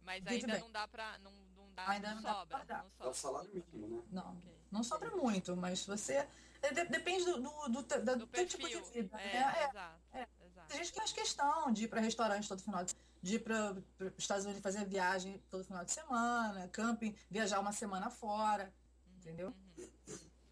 Mas 0.00 0.22
Vive 0.22 0.34
ainda 0.36 0.52
bem. 0.54 0.60
não 0.62 0.70
dá 0.70 0.86
pra. 0.86 1.18
Não, 1.18 1.32
não 1.56 1.72
dá, 1.74 1.88
Ainda 1.90 2.14
não 2.14 2.22
dá 2.22 2.32
sobra. 2.34 2.56
guardar. 2.58 2.78
Não 2.84 2.84
É 2.84 2.88
o 3.10 3.14
sobra. 3.14 3.14
salário 3.14 3.64
mínimo, 3.72 3.88
né? 4.02 4.02
Não. 4.12 4.32
Ok. 4.36 4.58
Não 4.70 4.82
sobra 4.84 5.10
muito, 5.16 5.56
mas 5.56 5.80
se 5.80 5.86
você. 5.86 6.28
é, 6.62 6.72
de- 6.72 6.84
depende 6.86 7.24
do, 7.24 7.40
do, 7.42 7.68
do, 7.68 7.82
Do 7.82 8.16
do 8.18 8.26
teu 8.26 8.46
tipo 8.46 8.68
de 8.68 8.80
vida. 8.92 9.18
É, 9.20 9.32
né? 9.32 9.54
É, 9.62 9.68
exato. 9.68 10.00
é. 10.12 10.28
Tem 10.68 10.78
gente 10.78 10.92
que 10.92 10.98
faz 10.98 11.12
questão 11.12 11.72
de 11.72 11.84
ir 11.84 11.88
para 11.88 12.00
restaurante 12.00 12.48
todo 12.48 12.62
final 12.62 12.84
de 12.84 12.94
de 13.22 13.36
ir 13.36 13.38
para 13.38 13.72
os 14.00 14.12
Estados 14.18 14.44
Unidos 14.44 14.62
fazer 14.62 14.84
viagem 14.84 15.42
todo 15.50 15.64
final 15.64 15.82
de 15.82 15.90
semana, 15.92 16.68
camping, 16.68 17.16
viajar 17.30 17.58
uma 17.58 17.72
semana 17.72 18.10
fora, 18.10 18.70
entendeu? 19.16 19.54
Uhum. 19.78 19.90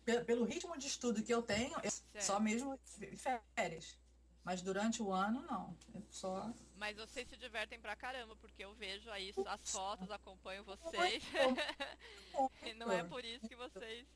Pe- 0.06 0.24
Pelo 0.24 0.46
ritmo 0.46 0.78
de 0.78 0.86
estudo 0.86 1.22
que 1.22 1.32
eu 1.34 1.42
tenho, 1.42 1.76
é 1.82 1.90
só 2.22 2.40
mesmo 2.40 2.80
férias. 3.54 3.98
Mas 4.42 4.62
durante 4.62 5.02
o 5.02 5.12
ano, 5.12 5.42
não. 5.42 5.76
É 5.94 6.00
só. 6.08 6.50
Mas 6.76 6.96
vocês 6.96 7.28
se 7.28 7.36
divertem 7.36 7.78
pra 7.78 7.94
caramba, 7.94 8.34
porque 8.36 8.64
eu 8.64 8.72
vejo 8.74 9.10
aí 9.10 9.34
as 9.46 9.70
fotos, 9.70 10.10
acompanho 10.10 10.64
vocês. 10.64 11.22
e 12.64 12.72
não 12.72 12.90
é 12.90 13.04
por 13.04 13.22
isso 13.22 13.46
que 13.46 13.54
vocês 13.54 14.06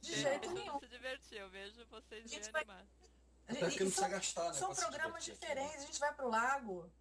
De 0.00 0.12
jeito 0.20 0.40
deixam 0.40 0.54
nenhum. 0.54 0.78
se 0.80 0.88
divertir. 0.88 1.38
Eu 1.38 1.48
vejo 1.50 1.86
vocês 1.86 2.28
bem 2.28 2.40
animados. 2.56 2.90
Até 3.48 3.60
porque 3.60 3.84
não 3.84 3.90
são 3.90 4.04
precisa 4.04 4.08
gastar, 4.08 4.48
né? 4.48 4.54
são 4.54 4.74
programas 4.74 5.22
aqui, 5.22 5.30
né? 5.30 5.34
diferentes. 5.36 5.76
A 5.82 5.86
gente 5.86 6.00
vai 6.00 6.14
pro 6.14 6.28
lago, 6.28 6.92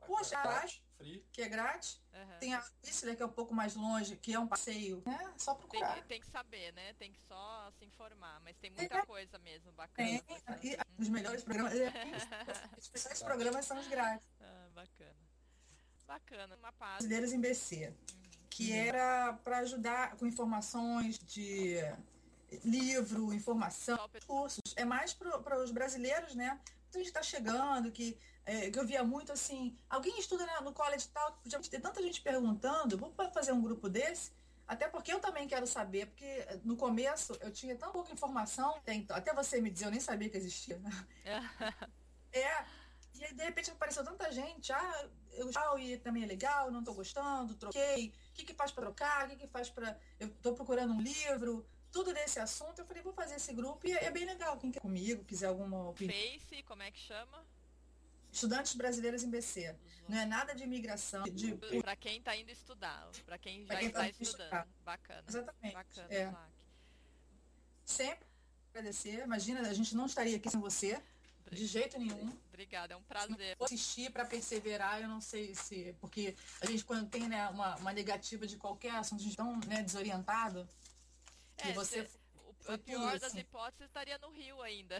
Vai 0.00 0.08
Poxa. 0.08 0.36
Tati, 0.42 0.84
Free. 0.98 1.26
que 1.32 1.40
é 1.42 1.48
grátis. 1.48 1.98
Aham. 2.12 2.38
Tem 2.38 2.54
a 2.54 2.62
Whistler, 2.84 3.16
que 3.16 3.22
é 3.22 3.26
um 3.26 3.30
pouco 3.32 3.54
mais 3.54 3.74
longe, 3.74 4.16
que 4.16 4.34
é 4.34 4.38
um 4.38 4.46
passeio. 4.46 5.02
É 5.06 5.38
só 5.38 5.54
Tem, 5.54 5.66
procurar. 5.68 6.02
tem 6.04 6.20
que 6.20 6.26
saber, 6.26 6.72
né? 6.74 6.92
Tem 6.94 7.10
que 7.10 7.20
só 7.22 7.70
se 7.78 7.84
informar. 7.86 8.38
Mas 8.40 8.56
tem 8.58 8.70
muita 8.70 8.98
É. 8.98 9.06
coisa 9.06 9.38
mesmo 9.38 9.72
bacana. 9.72 10.06
Tem, 10.06 10.22
e 10.62 10.76
os 10.98 11.08
melhores 11.08 11.42
programas. 11.42 11.72
é, 11.74 11.90
Os 12.78 12.90
melhores 12.90 13.22
programas 13.22 13.64
são 13.64 13.78
os 13.80 13.88
grátis. 13.88 14.26
Ah, 14.40 14.68
bacana. 14.74 15.16
Bacana. 16.06 16.56
Uma 16.56 16.72
parte. 16.72 16.98
Brasileiros 16.98 17.32
em 17.32 17.40
BC, 17.40 17.94
que 18.50 18.72
era 18.72 19.32
para 19.42 19.58
ajudar 19.60 20.16
com 20.16 20.26
informações 20.26 21.18
de 21.18 21.76
livro, 22.64 23.32
informação, 23.32 23.98
cursos. 24.26 24.60
É 24.76 24.84
mais 24.84 25.12
para 25.14 25.62
os 25.62 25.70
brasileiros, 25.70 26.34
né? 26.34 26.60
Muita 26.84 26.98
gente 26.98 27.06
está 27.08 27.22
chegando, 27.22 27.90
que, 27.90 28.16
é, 28.46 28.70
que 28.70 28.78
eu 28.78 28.86
via 28.86 29.02
muito 29.02 29.32
assim, 29.32 29.76
alguém 29.88 30.18
estuda 30.18 30.46
né, 30.46 30.60
no 30.60 30.72
college 30.72 31.06
e 31.06 31.08
tal, 31.08 31.38
já 31.44 31.58
tem 31.60 31.80
tanta 31.80 32.00
gente 32.02 32.20
perguntando, 32.20 32.96
vou 32.96 33.12
fazer 33.32 33.52
um 33.52 33.60
grupo 33.62 33.88
desse? 33.88 34.30
Até 34.66 34.88
porque 34.88 35.12
eu 35.12 35.20
também 35.20 35.46
quero 35.46 35.66
saber, 35.66 36.06
porque 36.06 36.46
no 36.64 36.76
começo 36.76 37.36
eu 37.40 37.50
tinha 37.52 37.76
tão 37.76 37.92
pouca 37.92 38.12
informação, 38.12 38.76
até- 38.76 39.04
até 39.10 39.34
você 39.34 39.60
me 39.60 39.70
dizer, 39.70 39.86
eu 39.86 39.90
nem 39.90 40.00
sabia 40.00 40.28
que 40.30 40.36
existia. 40.36 40.80
É, 42.32 42.64
e 43.14 43.24
aí 43.24 43.32
de 43.34 43.44
repente 43.44 43.70
apareceu 43.70 44.04
tanta 44.04 44.30
gente, 44.32 44.72
ah, 44.72 45.08
eu 45.32 45.50
ah, 45.54 45.78
e 45.78 45.96
também 45.98 46.22
é 46.24 46.26
legal, 46.26 46.70
não 46.70 46.82
tô 46.82 46.92
gostando, 46.94 47.54
troquei, 47.54 48.08
o 48.30 48.34
que 48.34 48.44
que 48.44 48.54
faz 48.54 48.72
para 48.72 48.84
trocar, 48.84 49.26
o 49.26 49.30
que 49.30 49.36
que 49.36 49.46
faz 49.48 49.70
para 49.70 49.96
eu 50.18 50.28
tô 50.42 50.52
procurando 50.52 50.92
um 50.94 51.00
livro, 51.00 51.64
tudo 51.94 52.12
desse 52.12 52.40
assunto, 52.40 52.80
eu 52.80 52.84
falei, 52.84 53.00
vou 53.04 53.12
fazer 53.12 53.36
esse 53.36 53.52
grupo 53.54 53.86
e 53.86 53.92
é 53.92 54.10
bem 54.10 54.24
legal, 54.24 54.58
quem 54.58 54.72
quer 54.72 54.80
comigo, 54.80 55.24
quiser 55.24 55.46
alguma 55.46 55.90
opinião. 55.90 56.12
Face, 56.12 56.60
como 56.64 56.82
é 56.82 56.90
que 56.90 56.98
chama? 56.98 57.46
Estudantes 58.32 58.74
brasileiros 58.74 59.22
em 59.22 59.30
BC, 59.30 59.76
não 60.08 60.18
é 60.18 60.26
nada 60.26 60.56
de 60.56 60.64
imigração, 60.64 61.22
de 61.22 61.54
Pra 61.80 61.94
quem 61.94 62.20
tá 62.20 62.36
indo 62.36 62.50
estudar. 62.50 63.08
Pra 63.24 63.38
quem 63.38 63.60
já 63.60 63.68
Pra 63.68 63.76
quem 63.78 63.86
está 63.86 64.00
tá 64.00 64.08
estudando. 64.08 64.28
estudar. 64.28 64.68
Bacana. 64.84 65.24
exatamente. 65.28 65.74
Bacana, 65.74 66.08
É. 66.12 66.34
Sempre 67.84 68.26
agradecer, 68.70 69.22
imagina, 69.22 69.60
a 69.60 69.72
gente 69.72 69.94
não 69.94 70.06
estaria 70.06 70.36
aqui 70.36 70.50
sem 70.50 70.58
você, 70.58 71.00
de 71.48 71.64
jeito 71.64 71.96
nenhum. 71.96 72.36
Obrigada, 72.48 72.94
é 72.94 72.96
um 72.96 73.02
prazer. 73.02 73.56
Assistir 73.60 74.10
para 74.10 74.24
perseverar, 74.24 75.00
eu 75.00 75.08
não 75.08 75.20
sei 75.20 75.54
se. 75.54 75.94
Porque 76.00 76.34
a 76.60 76.66
gente, 76.66 76.84
quando 76.84 77.08
tem 77.08 77.28
né, 77.28 77.48
uma, 77.50 77.76
uma 77.76 77.92
negativa 77.92 78.48
de 78.48 78.56
qualquer 78.56 78.96
assunto, 78.96 79.20
a 79.20 79.22
gente 79.22 79.36
tão 79.36 79.60
né, 79.60 79.82
desorientado. 79.82 80.68
É, 81.58 81.70
e 81.70 81.72
você. 81.72 82.06
cê- 82.08 82.18
o- 82.36 82.72
a 82.72 82.78
pior 82.78 83.18
das 83.18 83.34
hipóteses 83.34 83.86
estaria 83.86 84.18
no 84.18 84.30
Rio 84.30 84.60
ainda. 84.62 84.98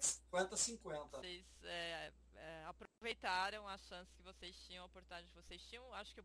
50-50. 0.00 1.18
Vocês 1.18 1.44
é, 1.64 2.12
é, 2.36 2.64
aproveitaram 2.66 3.66
a 3.68 3.76
chance 3.78 4.12
que 4.14 4.22
vocês 4.22 4.56
tinham, 4.66 4.82
a 4.84 4.86
oportunidade 4.86 5.26
que 5.28 5.34
vocês 5.34 5.62
tinham. 5.62 5.92
Acho 5.94 6.14
que 6.14 6.20
o 6.20 6.24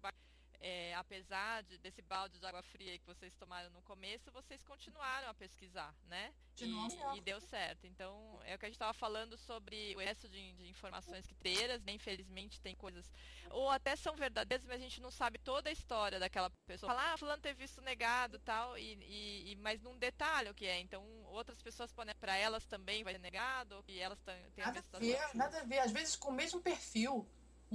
é, 0.62 0.93
apesar 0.95 1.64
de, 1.64 1.78
desse 1.78 2.01
balde 2.01 2.39
de 2.39 2.45
água 2.45 2.62
fria 2.64 2.97
que 2.97 3.06
vocês 3.06 3.34
tomaram 3.36 3.70
no 3.72 3.82
começo, 3.82 4.32
vocês 4.32 4.62
continuaram 4.64 5.30
a 5.30 5.34
pesquisar, 5.34 5.93
né? 6.08 6.34
Continuamos 6.58 6.93
E, 6.93 7.18
e 7.18 7.22
deu 7.22 7.41
certo. 7.41 7.86
Então, 7.86 8.39
é 8.45 8.56
o 8.56 8.60
que 8.60 8.66
a 8.66 8.70
gente 8.70 8.76
estava 8.76 8.93
falando 8.93 9.38
sobre 9.38 9.93
o 9.95 9.99
resto 9.99 10.28
de, 10.30 10.53
de 10.53 10.70
informações 10.70 11.26
que 11.28 11.36
teiras, 11.36 11.82
né? 11.84 11.91
Infelizmente 11.93 12.62
tem 12.62 12.76
coisas, 12.76 13.12
ou 13.49 13.70
até 13.70 13.95
são 13.95 14.16
verdadeiras, 14.16 14.66
mas 14.66 14.78
a 14.80 14.84
gente 14.84 15.01
não 15.01 15.12
sabe 15.12 15.38
toda 15.39 15.70
a 15.70 15.74
história 15.74 16.20
daquela 16.20 16.49
pessoa. 16.66 16.91
Falar, 16.93 17.14
ah, 17.14 17.18
fulano 17.18 17.41
ter 17.41 17.53
visto 17.53 17.82
negado 17.82 18.39
tal, 18.39 18.78
e, 18.78 18.93
e, 19.03 19.51
e- 19.51 19.56
mas 19.58 19.82
não 19.82 19.97
detalha 19.97 20.51
o 20.51 20.56
que 20.56 20.66
é. 20.66 20.80
Então, 20.80 21.03
outras 21.26 21.62
pessoas 21.62 21.91
podem, 21.91 22.16
para 22.16 22.36
elas 22.38 22.66
também 22.66 23.03
vai 23.03 23.14
ser 23.14 23.20
negado, 23.20 23.84
e 23.88 23.99
elas 23.99 24.20
têm 24.22 24.36
Nada 24.58 24.80
a 24.80 24.99
ver, 24.99 25.36
nada 25.38 25.60
a 25.60 25.64
ver. 25.64 25.80
Às 25.80 25.91
vezes 25.91 26.16
com 26.16 26.30
o 26.30 26.34
mesmo 26.34 26.62
perfil, 26.62 27.28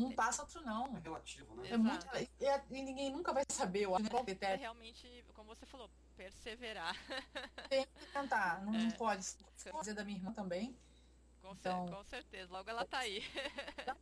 um 0.04 0.12
passa, 0.14 0.42
outro 0.42 0.60
não. 0.62 0.96
É 0.96 1.00
relativo, 1.00 1.54
né? 1.56 1.70
É 1.70 1.76
muito. 1.76 2.06
E, 2.40 2.44
é- 2.46 2.64
e 2.70 2.82
ninguém 2.82 3.10
nunca 3.10 3.32
vai 3.32 3.44
saber, 3.48 3.84
eu 3.84 3.94
acho, 3.94 4.04
né, 4.04 4.10
É 4.20 4.24
critério. 4.24 4.60
realmente, 4.60 5.24
como 5.34 5.48
você 5.54 5.64
falou, 5.66 5.90
perseverar. 6.16 6.94
Tem 7.68 7.84
que 7.86 8.06
tentar. 8.12 8.62
Não, 8.64 8.72
não 8.72 8.88
É. 8.88 8.92
pode. 8.92 9.26
Fazer 9.72 9.94
da 9.94 10.04
minha 10.04 10.18
irmã 10.18 10.32
também. 10.32 10.76
Com, 11.40 11.54
cer- 11.54 11.58
Então- 11.72 11.86
com 11.86 12.04
certeza. 12.04 12.52
Logo 12.52 12.68
ela 12.68 12.84
tá 12.84 12.98
aí. 12.98 13.22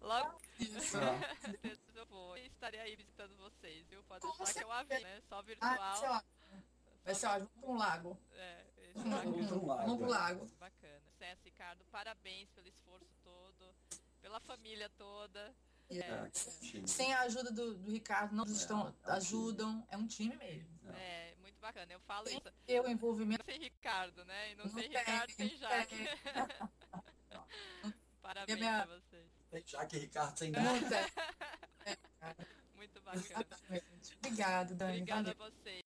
Logo 0.00 0.40
Isso. 0.58 0.96
É. 0.98 1.76
com 1.76 1.98
eu 1.98 2.06
vou. 2.06 2.36
E 2.38 2.46
estarei 2.46 2.80
aí 2.80 2.96
visitando 2.96 3.36
vocês, 3.36 3.86
viu? 3.88 4.02
Pode 4.04 4.20
Com 4.26 4.36
deixar 4.36 4.54
que 4.54 4.64
eu 4.64 4.72
aviso, 4.72 5.02
né? 5.02 5.20
Só 5.28 5.34
Ah, 5.36 5.42
vai 5.42 5.44
virtual. 5.44 5.96
ser 5.96 6.06
ótimo. 6.08 6.32
Vai 7.04 7.14
ser 7.14 7.26
ótimo. 7.26 7.50
Vamos 7.50 7.60
para 7.60 7.70
um 7.70 7.76
lago. 7.76 8.18
É, 8.32 8.64
Vamos 8.94 9.46
pra 9.48 9.56
um 9.56 9.66
lago. 9.66 9.82
Vamos 9.82 9.98
pro 9.98 10.08
lago. 10.10 10.46
bacana. 10.58 11.02
César, 11.18 11.40
Ricardo, 11.44 11.84
parabéns 11.90 12.48
pelo 12.50 12.68
esforço 12.68 13.11
pela 14.22 14.40
família 14.40 14.88
toda. 14.90 15.54
É, 15.90 15.98
É, 15.98 16.30
time. 16.30 16.88
Sem 16.88 17.12
a 17.12 17.20
ajuda 17.22 17.50
do, 17.52 17.74
do 17.74 17.90
Ricardo, 17.90 18.34
não 18.34 18.44
estão, 18.44 18.86
é 18.86 18.88
um 18.88 18.92
time. 18.92 19.16
ajudam. 19.16 19.86
É 19.90 19.96
um 19.98 20.06
time 20.06 20.34
mesmo. 20.36 20.70
é, 20.94 21.34
muito 21.40 21.60
bacana. 21.60 21.92
Eu 21.92 22.00
falo 22.00 22.26
Sem 22.26 22.38
isso. 22.38 22.82
o 22.82 22.88
envolvimento. 22.88 23.44
Sem 23.44 23.58
Ricardo, 23.60 24.24
né? 24.24 24.52
E 24.52 24.54
não, 24.54 24.64
Não 24.64 24.72
sem 24.72 24.88
tem, 24.88 24.98
Ricardo, 24.98 25.34
tem 25.36 25.50
não 25.50 25.58
Jaque. 25.58 25.96
Parabéns 28.22 28.58
minha- 28.58 28.86
pra 28.86 28.96
vocês. 28.96 29.26
Tem 29.50 29.62
Jaque 29.66 29.96
e 29.96 29.98
Ricardo 29.98 30.38
sem 30.38 30.50
nada. 30.50 30.62
É, 31.84 31.96
Muito 32.76 33.00
bacana. 33.00 33.44
Obrigado, 34.18 34.74
Dani. 34.76 34.92
Obrigada 35.02 35.34
Valeu. 35.34 35.46
a 35.46 35.50
vocês. 35.50 35.82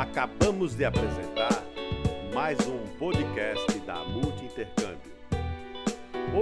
Acabamos 0.00 0.74
de 0.74 0.82
apresentar 0.82 1.62
mais 2.32 2.58
um 2.66 2.78
podcast 2.98 3.78
da 3.80 4.02
Multi 4.02 4.46
Intercâmbio. 4.46 5.12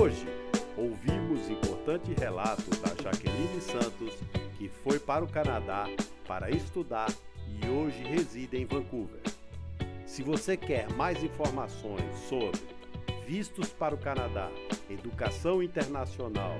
Hoje 0.00 0.24
ouvimos 0.76 1.50
importante 1.50 2.14
relato 2.16 2.70
da 2.78 3.02
Jaqueline 3.02 3.60
Santos, 3.60 4.14
que 4.56 4.68
foi 4.68 5.00
para 5.00 5.24
o 5.24 5.28
Canadá 5.28 5.86
para 6.24 6.52
estudar 6.52 7.12
e 7.60 7.68
hoje 7.68 8.00
reside 8.04 8.56
em 8.56 8.64
Vancouver. 8.64 9.22
Se 10.06 10.22
você 10.22 10.56
quer 10.56 10.88
mais 10.92 11.20
informações 11.24 12.16
sobre 12.28 12.60
vistos 13.26 13.70
para 13.70 13.92
o 13.92 13.98
Canadá, 13.98 14.52
educação 14.88 15.60
internacional 15.60 16.54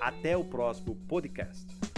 Até 0.00 0.36
o 0.36 0.44
próximo 0.44 0.96
podcast. 1.08 1.93